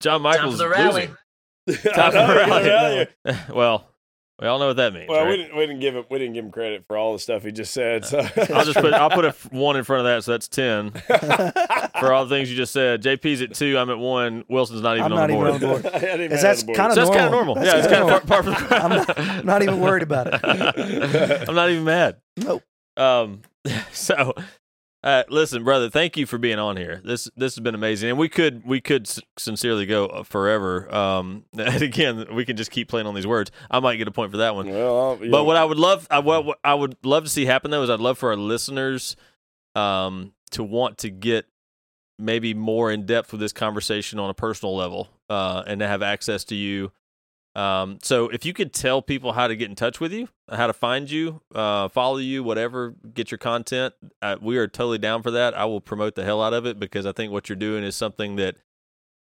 John 0.00 0.20
Time 0.20 0.22
Michael's 0.22 0.54
for 0.54 0.58
the 0.58 0.68
rally. 0.68 1.08
losing. 1.66 1.90
I 1.92 2.10
Time 2.10 2.12
the 2.12 2.34
rally. 2.34 2.64
it 2.66 2.72
out 2.72 2.86
of 2.86 3.08
here. 3.36 3.54
well, 3.54 3.88
we 4.40 4.46
all 4.46 4.58
know 4.58 4.66
what 4.66 4.76
that 4.76 4.92
means. 4.92 5.08
Well, 5.08 5.24
right? 5.24 5.30
we 5.30 5.36
didn't, 5.38 5.56
we 5.56 5.66
didn't 5.66 5.80
give 5.80 5.96
him 5.96 6.04
we 6.10 6.18
didn't 6.18 6.34
give 6.34 6.44
him 6.44 6.50
credit 6.50 6.84
for 6.86 6.96
all 6.98 7.12
the 7.14 7.18
stuff 7.18 7.42
he 7.42 7.52
just 7.52 7.72
said. 7.72 8.04
So 8.04 8.18
I'll 8.54 8.64
just 8.64 8.76
put 8.78 8.92
I'll 8.92 9.10
put 9.10 9.24
a 9.24 9.28
f- 9.28 9.50
one 9.50 9.76
in 9.76 9.84
front 9.84 10.06
of 10.06 10.12
that, 10.12 10.24
so 10.24 10.32
that's 10.32 10.46
ten 10.48 10.90
for 12.00 12.12
all 12.12 12.26
the 12.26 12.34
things 12.34 12.50
you 12.50 12.56
just 12.56 12.72
said. 12.72 13.02
JP's 13.02 13.40
at 13.42 13.54
two, 13.54 13.78
I'm 13.78 13.88
at 13.88 13.98
one. 13.98 14.44
Wilson's 14.48 14.82
not 14.82 14.98
even 14.98 15.12
I'm 15.12 15.18
on 15.18 15.18
not 15.18 15.26
the 15.28 15.32
even 15.32 15.44
board. 15.44 15.54
on 15.54 15.60
the 15.60 15.66
board. 15.66 15.86
I 15.94 15.98
didn't 16.00 16.20
even 16.20 16.32
Is 16.36 16.42
that's 16.42 16.62
kinda 16.64 16.90
So 16.90 16.94
that's 16.96 17.10
kind 17.10 17.24
of 17.26 17.30
normal. 17.32 17.54
normal. 17.54 17.54
That's 17.54 17.66
yeah, 17.66 17.78
it's 17.78 17.88
kinda 17.88 18.10
kind 18.10 18.22
of 18.22 18.28
par, 18.28 18.42
par 18.42 18.54
for 18.54 18.68
the 18.68 18.76
I'm 18.76 18.90
not, 18.90 19.18
I'm 19.18 19.46
not 19.46 19.62
even 19.62 19.80
worried 19.80 20.02
about 20.02 20.26
it. 20.28 21.48
I'm 21.48 21.54
not 21.54 21.70
even 21.70 21.84
mad. 21.84 22.16
Nope. 22.36 22.62
Um, 22.98 23.42
so, 23.92 24.34
uh, 25.06 25.22
listen, 25.28 25.62
brother, 25.62 25.88
thank 25.88 26.16
you 26.16 26.26
for 26.26 26.36
being 26.36 26.58
on 26.58 26.76
here. 26.76 27.00
This 27.04 27.30
this 27.36 27.54
has 27.54 27.62
been 27.62 27.76
amazing, 27.76 28.10
and 28.10 28.18
we 28.18 28.28
could 28.28 28.66
we 28.66 28.80
could 28.80 29.06
s- 29.06 29.20
sincerely 29.38 29.86
go 29.86 30.06
uh, 30.06 30.22
forever. 30.24 30.92
Um, 30.92 31.44
and 31.56 31.80
again, 31.80 32.26
we 32.34 32.44
can 32.44 32.56
just 32.56 32.72
keep 32.72 32.88
playing 32.88 33.06
on 33.06 33.14
these 33.14 33.26
words. 33.26 33.52
I 33.70 33.78
might 33.78 33.96
get 33.96 34.08
a 34.08 34.10
point 34.10 34.32
for 34.32 34.38
that 34.38 34.56
one. 34.56 34.68
Well, 34.68 35.16
But 35.16 35.28
know, 35.28 35.44
what 35.44 35.56
I 35.56 35.64
would 35.64 35.78
love, 35.78 36.08
I, 36.10 36.18
what, 36.18 36.44
what 36.44 36.58
I 36.64 36.74
would 36.74 36.96
love 37.04 37.22
to 37.22 37.30
see 37.30 37.46
happen 37.46 37.70
though 37.70 37.84
is 37.84 37.88
I'd 37.88 38.00
love 38.00 38.18
for 38.18 38.30
our 38.30 38.36
listeners 38.36 39.14
um, 39.76 40.32
to 40.50 40.64
want 40.64 40.98
to 40.98 41.10
get 41.10 41.46
maybe 42.18 42.52
more 42.52 42.90
in 42.90 43.06
depth 43.06 43.30
with 43.30 43.40
this 43.40 43.52
conversation 43.52 44.18
on 44.18 44.28
a 44.28 44.34
personal 44.34 44.74
level 44.74 45.08
uh, 45.30 45.62
and 45.68 45.78
to 45.80 45.86
have 45.86 46.02
access 46.02 46.42
to 46.46 46.56
you. 46.56 46.90
Um, 47.56 47.98
so 48.02 48.28
if 48.28 48.44
you 48.44 48.52
could 48.52 48.74
tell 48.74 49.00
people 49.00 49.32
how 49.32 49.48
to 49.48 49.56
get 49.56 49.70
in 49.70 49.76
touch 49.76 49.98
with 49.98 50.12
you, 50.12 50.28
how 50.50 50.66
to 50.66 50.74
find 50.74 51.10
you, 51.10 51.40
uh, 51.54 51.88
follow 51.88 52.18
you, 52.18 52.44
whatever, 52.44 52.94
get 53.14 53.30
your 53.30 53.38
content, 53.38 53.94
uh, 54.20 54.36
we 54.42 54.58
are 54.58 54.68
totally 54.68 54.98
down 54.98 55.22
for 55.22 55.30
that. 55.30 55.54
I 55.56 55.64
will 55.64 55.80
promote 55.80 56.16
the 56.16 56.24
hell 56.24 56.42
out 56.42 56.52
of 56.52 56.66
it 56.66 56.78
because 56.78 57.06
I 57.06 57.12
think 57.12 57.32
what 57.32 57.48
you're 57.48 57.56
doing 57.56 57.82
is 57.82 57.96
something 57.96 58.36
that 58.36 58.56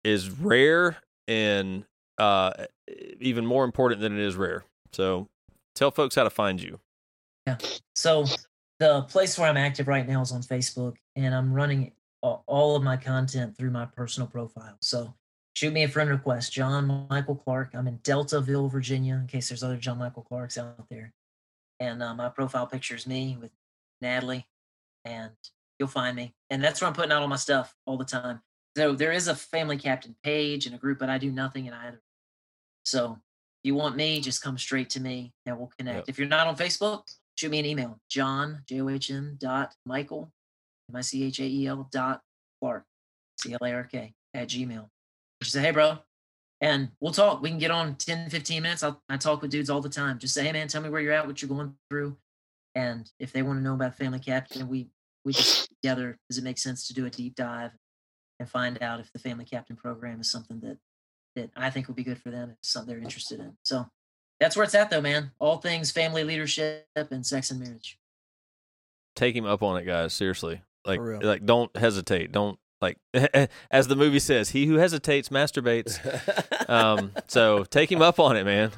is 0.03 0.29
rare 0.29 0.97
and 1.25 1.85
uh, 2.17 2.51
even 3.21 3.45
more 3.45 3.63
important 3.63 4.01
than 4.01 4.19
it 4.19 4.19
is 4.19 4.35
rare. 4.35 4.65
So 4.91 5.29
tell 5.73 5.91
folks 5.91 6.15
how 6.15 6.25
to 6.25 6.29
find 6.29 6.61
you. 6.61 6.81
Yeah. 7.45 7.57
So 7.95 8.25
the 8.79 9.03
place 9.03 9.39
where 9.39 9.47
I'm 9.49 9.55
active 9.55 9.87
right 9.87 10.05
now 10.05 10.21
is 10.21 10.33
on 10.33 10.41
Facebook, 10.41 10.95
and 11.15 11.33
I'm 11.33 11.53
running 11.53 11.93
all 12.21 12.75
of 12.75 12.83
my 12.83 12.97
content 12.97 13.55
through 13.55 13.71
my 13.71 13.85
personal 13.85 14.27
profile. 14.27 14.75
So 14.81 15.13
shoot 15.57 15.73
me 15.73 15.81
a 15.81 15.87
friend 15.87 16.07
request, 16.07 16.53
John 16.53 17.07
Michael 17.09 17.33
Clark. 17.33 17.71
I'm 17.73 17.87
in 17.87 17.97
Deltaville, 18.03 18.71
Virginia, 18.71 19.15
in 19.15 19.25
case 19.25 19.49
there's 19.49 19.63
other 19.63 19.75
John 19.75 19.97
Michael 19.97 20.21
Clarks 20.21 20.55
out 20.55 20.87
there. 20.87 21.11
And 21.79 22.03
uh, 22.03 22.13
my 22.13 22.29
profile 22.29 22.67
picture 22.67 22.93
is 22.93 23.07
me 23.07 23.39
with 23.41 23.49
Natalie, 23.99 24.45
and 25.03 25.31
you'll 25.79 25.87
find 25.87 26.15
me. 26.15 26.35
And 26.51 26.63
that's 26.63 26.79
where 26.79 26.87
I'm 26.87 26.93
putting 26.93 27.11
out 27.11 27.23
all 27.23 27.27
my 27.27 27.37
stuff 27.37 27.73
all 27.87 27.97
the 27.97 28.05
time. 28.05 28.41
So 28.77 28.93
there 28.93 29.11
is 29.11 29.27
a 29.27 29.33
family 29.33 29.77
captain 29.77 30.15
page 30.23 30.67
and 30.67 30.75
a 30.75 30.77
group, 30.77 30.99
but 30.99 31.09
I 31.09 31.17
do 31.17 31.31
nothing 31.31 31.65
in 31.65 31.73
either. 31.73 32.03
So 32.85 33.13
if 33.13 33.67
you 33.67 33.73
want 33.73 33.95
me, 33.95 34.21
just 34.21 34.43
come 34.43 34.59
straight 34.59 34.91
to 34.91 34.99
me 34.99 35.33
and 35.47 35.57
we'll 35.57 35.71
connect. 35.75 35.97
Yep. 35.97 36.05
If 36.07 36.19
you're 36.19 36.27
not 36.27 36.45
on 36.45 36.55
Facebook, 36.55 37.01
shoot 37.35 37.49
me 37.49 37.57
an 37.57 37.65
email, 37.65 37.99
John, 38.09 38.61
J 38.67 38.81
O 38.81 38.89
H 38.89 39.09
N 39.09 39.37
dot 39.39 39.73
Michael, 39.87 40.31
M 40.87 40.97
I 40.97 41.01
C 41.01 41.23
H 41.23 41.39
A 41.39 41.45
E 41.45 41.65
L 41.65 41.89
dot 41.91 42.21
Clark, 42.61 42.85
C 43.39 43.53
L 43.53 43.67
A 43.67 43.73
R 43.73 43.83
K, 43.85 44.13
at 44.35 44.49
Gmail. 44.49 44.87
Just 45.41 45.53
say, 45.53 45.61
hey, 45.61 45.71
bro. 45.71 45.99
And 46.59 46.89
we'll 46.99 47.13
talk. 47.13 47.41
We 47.41 47.49
can 47.49 47.59
get 47.59 47.71
on 47.71 47.95
10, 47.95 48.29
15 48.29 48.63
minutes. 48.63 48.83
I'll, 48.83 49.01
I 49.09 49.17
talk 49.17 49.41
with 49.41 49.51
dudes 49.51 49.69
all 49.69 49.81
the 49.81 49.89
time. 49.89 50.17
Just 50.17 50.33
say, 50.33 50.43
hey, 50.43 50.51
man, 50.51 50.67
tell 50.67 50.81
me 50.81 50.89
where 50.89 51.01
you're 51.01 51.13
at, 51.13 51.27
what 51.27 51.41
you're 51.41 51.49
going 51.49 51.75
through. 51.89 52.17
And 52.73 53.09
if 53.19 53.31
they 53.31 53.43
want 53.43 53.59
to 53.59 53.63
know 53.63 53.75
about 53.75 53.95
Family 53.95 54.19
Captain, 54.19 54.67
we, 54.67 54.89
we 55.23 55.33
just 55.33 55.69
together, 55.81 56.17
does 56.29 56.37
it 56.37 56.43
make 56.43 56.57
sense 56.57 56.87
to 56.87 56.93
do 56.93 57.05
a 57.05 57.09
deep 57.09 57.35
dive 57.35 57.71
and 58.39 58.49
find 58.49 58.81
out 58.81 58.99
if 58.99 59.11
the 59.13 59.19
Family 59.19 59.45
Captain 59.45 59.75
program 59.75 60.19
is 60.19 60.31
something 60.31 60.59
that, 60.61 60.77
that 61.35 61.51
I 61.55 61.69
think 61.69 61.87
would 61.87 61.95
be 61.95 62.03
good 62.03 62.21
for 62.21 62.31
them, 62.31 62.51
if 62.51 62.57
something 62.61 62.93
they're 62.93 63.03
interested 63.03 63.39
in. 63.39 63.55
So 63.63 63.85
that's 64.39 64.55
where 64.55 64.63
it's 64.63 64.75
at, 64.75 64.89
though, 64.89 65.01
man. 65.01 65.31
All 65.39 65.57
things 65.57 65.91
family 65.91 66.23
leadership 66.23 66.85
and 66.95 67.25
sex 67.25 67.51
and 67.51 67.59
marriage. 67.59 67.97
Take 69.15 69.35
him 69.35 69.45
up 69.45 69.63
on 69.63 69.77
it, 69.77 69.85
guys. 69.85 70.13
Seriously. 70.13 70.61
Like, 70.85 70.99
like, 70.99 71.45
don't 71.45 71.75
hesitate. 71.75 72.31
Don't 72.31 72.59
like, 72.81 72.97
as 73.71 73.87
the 73.87 73.95
movie 73.95 74.19
says, 74.19 74.49
he 74.49 74.65
who 74.65 74.75
hesitates 74.75 75.29
masturbates. 75.29 75.99
Um, 76.69 77.13
so 77.27 77.63
take 77.63 77.89
him 77.89 78.01
up 78.01 78.19
on 78.19 78.35
it, 78.35 78.43
man. 78.43 78.71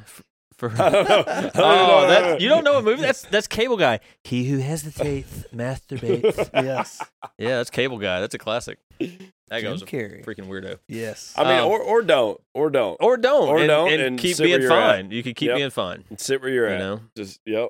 For, 0.54 0.70
I 0.80 0.90
don't 0.92 1.10
know. 1.10 1.24
I 1.28 1.34
don't 1.34 1.46
even 1.48 1.58
know 1.58 2.00
oh, 2.04 2.08
that, 2.08 2.22
that- 2.22 2.42
you 2.42 2.48
don't 2.50 2.64
know 2.64 2.78
a 2.78 2.82
movie? 2.84 3.02
That's 3.02 3.24
that's 3.24 3.48
Cable 3.48 3.78
Guy. 3.78 4.00
He 4.24 4.44
who 4.46 4.60
hesitates 4.60 5.46
masturbates. 5.56 6.50
Yes. 6.54 7.02
yeah, 7.40 7.58
that's 7.58 7.72
Cable 7.72 7.98
Guy. 7.98 8.20
That's 8.20 8.36
a 8.36 8.38
classic. 8.38 8.78
That 9.00 9.62
Jim 9.62 9.72
goes 9.72 9.82
a 9.82 9.86
Carrey. 9.88 10.24
freaking 10.24 10.48
weirdo. 10.48 10.78
Yes. 10.88 11.34
I 11.36 11.46
mean, 11.46 11.60
Um, 11.62 11.68
or 11.70 11.80
or 11.82 12.02
don't, 12.04 12.40
or 12.54 12.70
don't, 12.70 12.98
Or 13.00 13.18
don't, 13.18 13.48
Or 13.48 13.58
and, 13.58 13.68
don't, 13.68 13.92
and, 13.92 14.02
and 14.02 14.20
keep 14.20 14.38
being 14.38 14.62
you're 14.62 14.72
at. 14.72 14.96
fine. 14.98 15.10
You 15.12 15.24
can 15.24 15.34
keep 15.34 15.48
Yep. 15.48 15.58
being 15.58 15.70
fine. 15.72 16.04
sit 16.18 16.42
where 16.42 16.52
you're 16.52 16.68
You 16.68 16.76
at. 16.76 16.80
know, 16.80 17.00
Just 17.18 17.40
yep. 17.46 17.70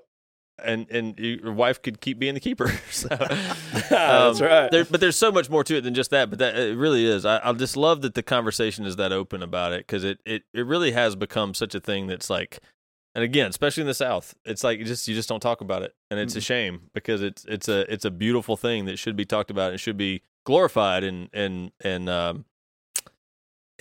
And 0.64 0.90
and 0.90 1.18
your 1.20 1.52
wife 1.54 1.82
could 1.82 2.02
keep 2.02 2.20
being 2.20 2.34
the 2.34 2.40
keeper. 2.40 2.72
so, 2.92 3.08
That's 3.90 4.42
um, 4.42 4.48
right. 4.48 4.72
There, 4.72 4.86
but 4.86 5.00
there's 5.00 5.16
so 5.16 5.32
much 5.32 5.50
more 5.50 5.64
to 5.64 5.78
it 5.78 5.82
than 5.82 5.94
just 5.94 6.12
that. 6.12 6.30
But 6.30 6.40
that 6.40 6.58
it 6.58 6.78
really 6.78 7.06
is. 7.06 7.26
I, 7.26 7.40
I 7.44 7.54
just 7.54 7.78
love 7.78 8.02
that 8.02 8.14
the 8.14 8.24
conversation 8.24 8.86
is 8.86 8.96
that 8.98 9.12
open 9.12 9.44
about 9.44 9.74
it 9.74 9.80
because 9.80 10.04
it, 10.04 10.20
it 10.26 10.44
it 10.54 10.66
really 10.66 10.92
has 10.92 11.16
become 11.16 11.54
such 11.54 11.76
a 11.76 11.80
thing 11.80 12.08
that's 12.08 12.30
like, 12.30 12.60
and 13.16 13.24
again, 13.24 13.50
especially 13.50 13.82
in 13.82 13.88
the 13.88 13.94
South, 13.94 14.36
it's 14.46 14.64
like 14.64 14.80
you 14.80 14.86
just 14.86 15.08
you 15.08 15.16
just 15.16 15.30
don't 15.30 15.42
talk 15.42 15.62
about 15.62 15.84
it, 15.84 15.94
and 16.12 16.20
it's 16.20 16.36
a 16.36 16.42
shame 16.42 16.90
because 16.94 17.22
it's 17.22 17.46
it's 17.46 17.68
a 17.68 17.92
it's 17.92 18.06
a 18.06 18.12
beautiful 18.12 18.58
thing 18.58 18.86
that 18.86 19.00
should 19.00 19.16
be 19.16 19.26
talked 19.26 19.52
about 19.52 19.72
and 19.72 19.80
should 19.80 19.98
be 19.98 20.22
glorified 20.46 21.04
and 21.04 21.30
and 21.34 21.72
and 21.82 22.10
um. 22.10 22.46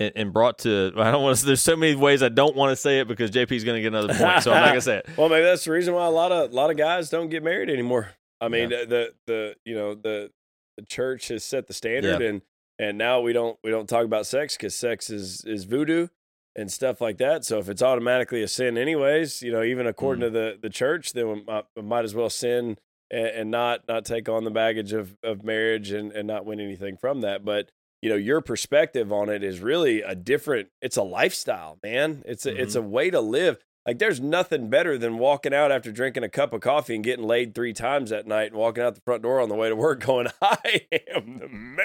And, 0.00 0.12
and 0.14 0.32
brought 0.32 0.58
to, 0.60 0.92
I 0.96 1.10
don't 1.10 1.24
want 1.24 1.38
to. 1.38 1.46
There's 1.46 1.60
so 1.60 1.74
many 1.74 1.96
ways 1.96 2.22
I 2.22 2.28
don't 2.28 2.54
want 2.54 2.70
to 2.70 2.76
say 2.76 3.00
it 3.00 3.08
because 3.08 3.32
JP's 3.32 3.64
going 3.64 3.74
to 3.74 3.82
get 3.82 3.88
another 3.88 4.14
point, 4.14 4.44
so 4.44 4.52
I'm 4.52 4.60
not 4.60 4.66
going 4.66 4.74
to 4.76 4.80
say 4.80 4.98
it. 4.98 5.08
Well, 5.16 5.28
maybe 5.28 5.44
that's 5.44 5.64
the 5.64 5.72
reason 5.72 5.92
why 5.92 6.06
a 6.06 6.10
lot 6.10 6.30
of 6.30 6.52
a 6.52 6.54
lot 6.54 6.70
of 6.70 6.76
guys 6.76 7.10
don't 7.10 7.28
get 7.28 7.42
married 7.42 7.68
anymore. 7.68 8.10
I 8.40 8.46
mean, 8.46 8.68
the 8.68 9.12
the 9.26 9.56
you 9.64 9.74
know 9.74 9.94
the 9.94 10.30
the 10.76 10.84
church 10.84 11.28
has 11.28 11.42
set 11.42 11.66
the 11.66 11.74
standard, 11.74 12.22
and 12.22 12.42
and 12.78 12.96
now 12.96 13.20
we 13.20 13.32
don't 13.32 13.58
we 13.64 13.70
don't 13.70 13.88
talk 13.88 14.04
about 14.04 14.26
sex 14.26 14.56
because 14.56 14.76
sex 14.76 15.10
is 15.10 15.44
is 15.44 15.64
voodoo 15.64 16.06
and 16.54 16.70
stuff 16.70 17.00
like 17.00 17.18
that. 17.18 17.44
So 17.44 17.58
if 17.58 17.68
it's 17.68 17.82
automatically 17.82 18.42
a 18.42 18.48
sin, 18.48 18.78
anyways, 18.78 19.42
you 19.42 19.52
know, 19.52 19.62
even 19.62 19.86
according 19.86 20.22
mm. 20.22 20.26
to 20.26 20.30
the 20.30 20.58
the 20.62 20.70
church, 20.70 21.12
then 21.12 21.28
we 21.28 21.42
might, 21.42 21.58
uh, 21.58 21.62
we 21.76 21.82
might 21.82 22.04
as 22.04 22.14
well 22.14 22.30
sin 22.30 22.78
and, 23.10 23.26
and 23.26 23.50
not 23.50 23.86
not 23.88 24.04
take 24.04 24.28
on 24.28 24.44
the 24.44 24.50
baggage 24.50 24.92
of 24.92 25.16
of 25.22 25.44
marriage 25.44 25.90
and 25.90 26.12
and 26.12 26.26
not 26.26 26.44
win 26.44 26.60
anything 26.60 26.96
from 26.96 27.20
that. 27.22 27.44
But 27.44 27.70
you 28.02 28.08
know, 28.10 28.16
your 28.16 28.40
perspective 28.40 29.12
on 29.12 29.28
it 29.28 29.42
is 29.42 29.60
really 29.60 30.02
a 30.02 30.14
different. 30.14 30.68
It's 30.82 30.96
a 30.96 31.02
lifestyle, 31.02 31.78
man. 31.82 32.22
It's 32.26 32.46
a 32.46 32.54
it's 32.54 32.74
a 32.74 32.82
way 32.82 33.10
to 33.10 33.20
live. 33.20 33.58
Like 33.86 33.98
there's 33.98 34.20
nothing 34.20 34.68
better 34.68 34.98
than 34.98 35.16
walking 35.16 35.54
out 35.54 35.72
after 35.72 35.90
drinking 35.90 36.22
a 36.22 36.28
cup 36.28 36.52
of 36.52 36.60
coffee 36.60 36.94
and 36.94 37.02
getting 37.02 37.24
laid 37.26 37.54
three 37.54 37.72
times 37.72 38.10
that 38.10 38.26
night 38.26 38.48
and 38.48 38.56
walking 38.56 38.82
out 38.84 38.94
the 38.94 39.00
front 39.00 39.22
door 39.22 39.40
on 39.40 39.48
the 39.48 39.54
way 39.54 39.70
to 39.70 39.74
work 39.76 40.00
going, 40.04 40.26
I 40.42 40.82
am 41.14 41.38
the 41.38 41.48
man. 41.48 41.78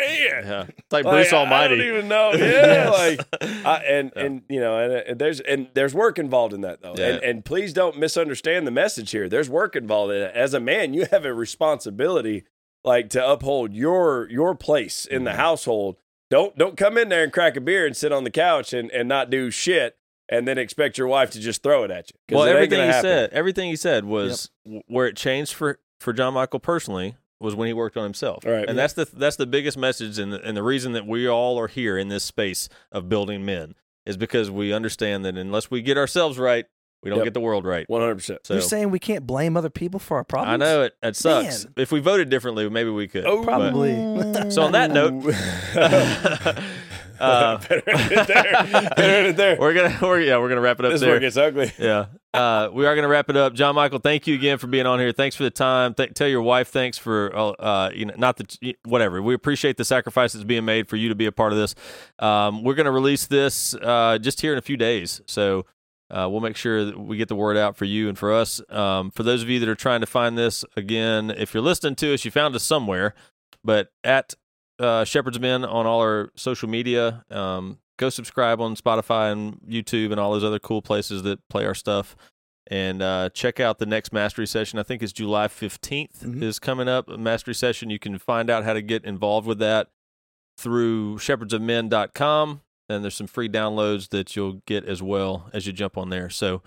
Yeah, 0.46 0.64
it's 0.68 0.92
like 0.92 1.06
Like, 1.06 1.14
Bruce 1.14 1.32
I 1.32 1.38
Almighty. 1.38 1.78
don't 1.78 1.88
even 1.88 2.08
know. 2.10 2.32
Yeah, 2.38 2.42
Yes. 2.42 3.18
like 3.32 3.66
I, 3.66 3.78
and 3.88 4.12
Yeah. 4.16 4.22
and 4.24 4.42
you 4.50 4.60
know, 4.60 4.78
and, 4.80 4.94
and 4.94 5.20
there's 5.20 5.40
and 5.40 5.70
there's 5.76 5.94
work 5.94 6.20
involved 6.20 6.54
in 6.54 6.60
that 6.62 6.82
though. 6.82 6.94
Yeah. 6.98 7.06
And 7.08 7.24
and 7.24 7.46
please 7.46 7.72
don't 7.72 7.98
misunderstand 7.98 8.68
the 8.68 8.72
message 8.72 9.12
here. 9.12 9.30
There's 9.30 9.50
work 9.50 9.76
involved 9.76 10.12
in 10.14 10.22
it. 10.24 10.36
As 10.36 10.54
a 10.54 10.60
man, 10.60 10.94
you 10.94 11.06
have 11.10 11.24
a 11.24 11.34
responsibility 11.34 12.44
like 12.84 13.10
to 13.12 13.26
uphold 13.26 13.74
your 13.74 14.28
your 14.30 14.56
place 14.56 15.06
in 15.06 15.24
the 15.24 15.32
Mhm. 15.32 15.36
household. 15.36 15.96
Don't 16.34 16.58
don't 16.58 16.76
come 16.76 16.98
in 16.98 17.10
there 17.10 17.24
and 17.24 17.32
crack 17.32 17.56
a 17.56 17.62
beer 17.62 17.86
and 17.86 17.96
sit 17.96 18.12
on 18.12 18.24
the 18.24 18.32
couch 18.32 18.74
and, 18.74 18.90
and 18.90 19.08
not 19.08 19.30
do 19.30 19.52
shit 19.52 19.98
and 20.28 20.48
then 20.48 20.58
expect 20.58 20.98
your 20.98 21.08
wife 21.08 21.30
to 21.30 21.40
just 21.40 21.62
throw 21.62 21.84
it 21.84 21.92
at 21.92 22.10
you. 22.10 22.36
well, 22.36 22.46
everything 22.48 22.80
he 22.80 22.88
happen. 22.88 23.02
said, 23.04 23.30
everything 23.34 23.70
he 23.70 23.76
said 23.76 24.04
was 24.04 24.50
w- 24.66 24.82
where 24.88 25.06
it 25.06 25.16
changed 25.16 25.54
for 25.54 25.78
for 26.00 26.12
John 26.12 26.34
Michael 26.34 26.60
personally 26.60 27.18
was 27.40 27.54
when 27.54 27.68
he 27.68 27.74
worked 27.74 27.98
on 27.98 28.04
himself. 28.04 28.44
Right. 28.46 28.68
And 28.68 28.76
that's 28.76 28.94
the 28.94 29.06
that's 29.14 29.36
the 29.36 29.46
biggest 29.46 29.78
message 29.78 30.18
and 30.18 30.34
the, 30.34 30.42
and 30.42 30.58
the 30.58 30.64
reason 30.64 30.94
that 30.94 31.06
we 31.06 31.28
all 31.28 31.60
are 31.60 31.68
here 31.68 32.00
in 32.00 32.08
this 32.08 32.24
space 32.24 32.68
of 32.92 33.08
building 33.08 33.46
men 33.46 33.76
is 34.08 34.18
because 34.18 34.50
we 34.50 34.74
understand 34.74 35.24
that 35.26 35.38
unless 35.38 35.70
we 35.70 35.84
get 35.84 36.00
ourselves 36.00 36.40
right, 36.40 36.66
we 37.04 37.10
don't 37.10 37.20
Yep. 37.20 37.26
get 37.26 37.34
the 37.34 37.40
world 37.42 37.66
right. 37.66 37.88
One 37.90 38.02
hundred 38.02 38.16
percent. 38.16 38.40
So 38.46 38.54
You're 38.56 38.62
saying 38.62 38.90
we 38.92 39.00
can't 39.00 39.28
blame 39.28 39.56
other 39.58 39.70
people 39.70 40.00
for 40.00 40.18
our 40.18 40.24
problems? 40.24 40.54
I 40.54 40.58
know 40.58 40.82
it 40.84 40.94
it 41.04 41.16
sucks. 41.16 41.66
Man. 41.66 41.74
If 41.78 41.92
we 41.92 42.00
voted 42.00 42.30
differently, 42.30 42.70
maybe 42.70 42.90
we 42.90 43.08
could. 43.08 43.26
Oh. 43.26 43.38
but- 43.38 43.46
Probably. 43.46 44.52
So 44.52 44.64
on 44.64 44.72
that 44.74 44.92
note, 44.92 45.24
Uh, 47.20 47.58
Better 47.70 47.90
end 47.90 48.12
it 48.12 48.28
there. 48.28 48.90
Better 48.98 49.02
end 49.02 49.28
it 49.28 49.38
there. 49.38 49.56
we're 49.58 49.74
gonna, 49.74 49.98
we're, 50.02 50.20
yeah, 50.20 50.38
we're 50.40 50.50
gonna 50.50 50.60
wrap 50.62 50.80
it 50.80 50.86
up 50.86 50.92
This 50.92 51.02
is 51.02 51.08
there. 51.08 51.20
gets 51.20 51.38
ugly. 51.38 51.72
yeah. 51.78 52.08
Uh, 52.34 52.68
we 52.74 52.88
are 52.88 52.96
going 52.96 53.04
to 53.04 53.08
wrap 53.08 53.30
it 53.30 53.38
up. 53.38 53.54
John 53.54 53.76
Michael, 53.76 54.00
thank 54.00 54.26
you 54.26 54.34
again 54.34 54.58
for 54.58 54.66
being 54.66 54.88
on 54.88 54.98
here. 54.98 55.12
Thanks 55.12 55.36
for 55.36 55.44
the 55.44 55.52
time. 55.52 55.94
Th- 55.94 56.12
tell 56.16 56.28
your 56.28 56.42
wife 56.42 56.70
thanks 56.70 56.98
for, 56.98 57.32
uh, 57.36 57.50
uh, 57.52 57.92
you 57.94 58.06
know, 58.06 58.16
not 58.18 58.38
the 58.38 58.76
whatever. 58.86 59.22
We 59.22 59.36
appreciate 59.36 59.78
the 59.78 59.86
sacrifices 59.86 60.44
being 60.44 60.66
made 60.66 60.88
for 60.90 60.96
you 60.96 61.10
to 61.10 61.16
be 61.16 61.28
a 61.28 61.32
part 61.32 61.52
of 61.54 61.60
this. 61.60 61.76
Um, 62.18 62.64
we're 62.64 62.74
going 62.74 62.88
to 62.88 62.92
release 62.92 63.28
this 63.28 63.76
uh, 63.76 64.18
just 64.20 64.42
here 64.42 64.52
in 64.52 64.58
a 64.58 64.64
few 64.64 64.78
days. 64.78 65.22
So 65.28 65.68
uh, 66.14 66.28
we'll 66.30 66.42
make 66.42 66.56
sure 66.56 66.86
that 66.86 67.00
we 67.00 67.18
get 67.18 67.28
the 67.28 67.36
word 67.36 67.58
out 67.58 67.76
for 67.76 67.86
you 67.86 68.08
and 68.08 68.18
for 68.18 68.32
us. 68.32 68.62
Um, 68.70 69.10
for 69.12 69.24
those 69.24 69.42
of 69.42 69.50
you 69.50 69.60
that 69.60 69.68
are 69.68 69.76
trying 69.76 70.02
to 70.02 70.06
find 70.08 70.38
this, 70.38 70.64
again, 70.78 71.32
if 71.32 71.54
you're 71.54 71.64
listening 71.64 71.96
to 71.96 72.14
us, 72.14 72.24
you 72.24 72.32
found 72.32 72.56
us 72.56 72.64
somewhere, 72.64 73.14
but 73.64 73.90
at 74.04 74.36
uh, 74.80 75.04
Shepherd's 75.06 75.40
Men 75.40 75.66
on 75.66 75.86
all 75.86 76.00
our 76.02 76.32
social 76.36 76.70
media. 76.70 77.26
Um, 77.32 77.80
go 77.98 78.10
subscribe 78.10 78.60
on 78.62 78.76
Spotify 78.76 79.32
and 79.32 79.60
YouTube 79.68 80.12
and 80.12 80.20
all 80.20 80.32
those 80.34 80.44
other 80.44 80.60
cool 80.60 80.82
places 80.82 81.24
that 81.24 81.40
play 81.50 81.66
our 81.66 81.76
stuff. 81.76 82.16
And 82.68 83.02
uh, 83.02 83.30
check 83.34 83.60
out 83.60 83.78
the 83.80 83.86
next 83.86 84.14
mastery 84.14 84.48
session. 84.48 84.80
I 84.80 84.84
think 84.84 85.04
it's 85.04 85.12
July 85.14 85.48
15th 85.48 86.24
Mhm. 86.24 86.42
is 86.42 86.60
coming 86.60 86.88
up. 86.88 87.10
A 87.10 87.18
mastery 87.18 87.54
session. 87.54 87.90
You 87.90 88.00
can 88.00 88.18
find 88.18 88.50
out 88.50 88.64
how 88.64 88.74
to 88.74 88.82
get 88.82 89.04
involved 89.06 89.46
with 89.48 89.60
that 89.60 89.90
through 90.58 91.18
shepherdsofmen.com. 91.18 92.62
And 92.90 93.04
there's 93.04 93.16
some 93.16 93.28
free 93.28 93.50
downloads 93.50 94.10
that 94.10 94.36
you'll 94.36 94.62
get 94.66 94.86
as 94.86 95.02
well 95.02 95.50
as 95.54 95.66
you 95.66 95.74
jump 95.74 95.98
on 95.98 96.10
there. 96.10 96.30
So, 96.30 96.62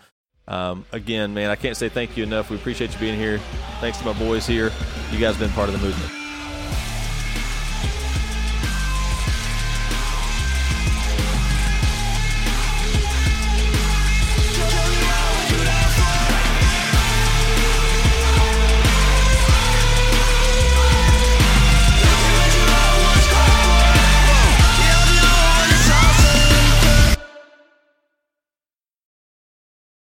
um, 0.48 0.84
again, 0.92 1.34
man, 1.34 1.50
I 1.50 1.56
can't 1.56 1.76
say 1.76 1.88
thank 1.88 2.16
you 2.16 2.22
enough. 2.22 2.50
We 2.50 2.56
appreciate 2.56 2.92
you 2.92 2.98
being 2.98 3.18
here. 3.18 3.38
Thanks 3.80 3.98
to 3.98 4.04
my 4.04 4.12
boys 4.14 4.46
here. 4.46 4.72
You 5.12 5.18
guys 5.18 5.36
have 5.36 5.40
been 5.40 5.50
part 5.50 5.68
of 5.68 5.78
the 5.78 5.86
movement. 5.86 6.25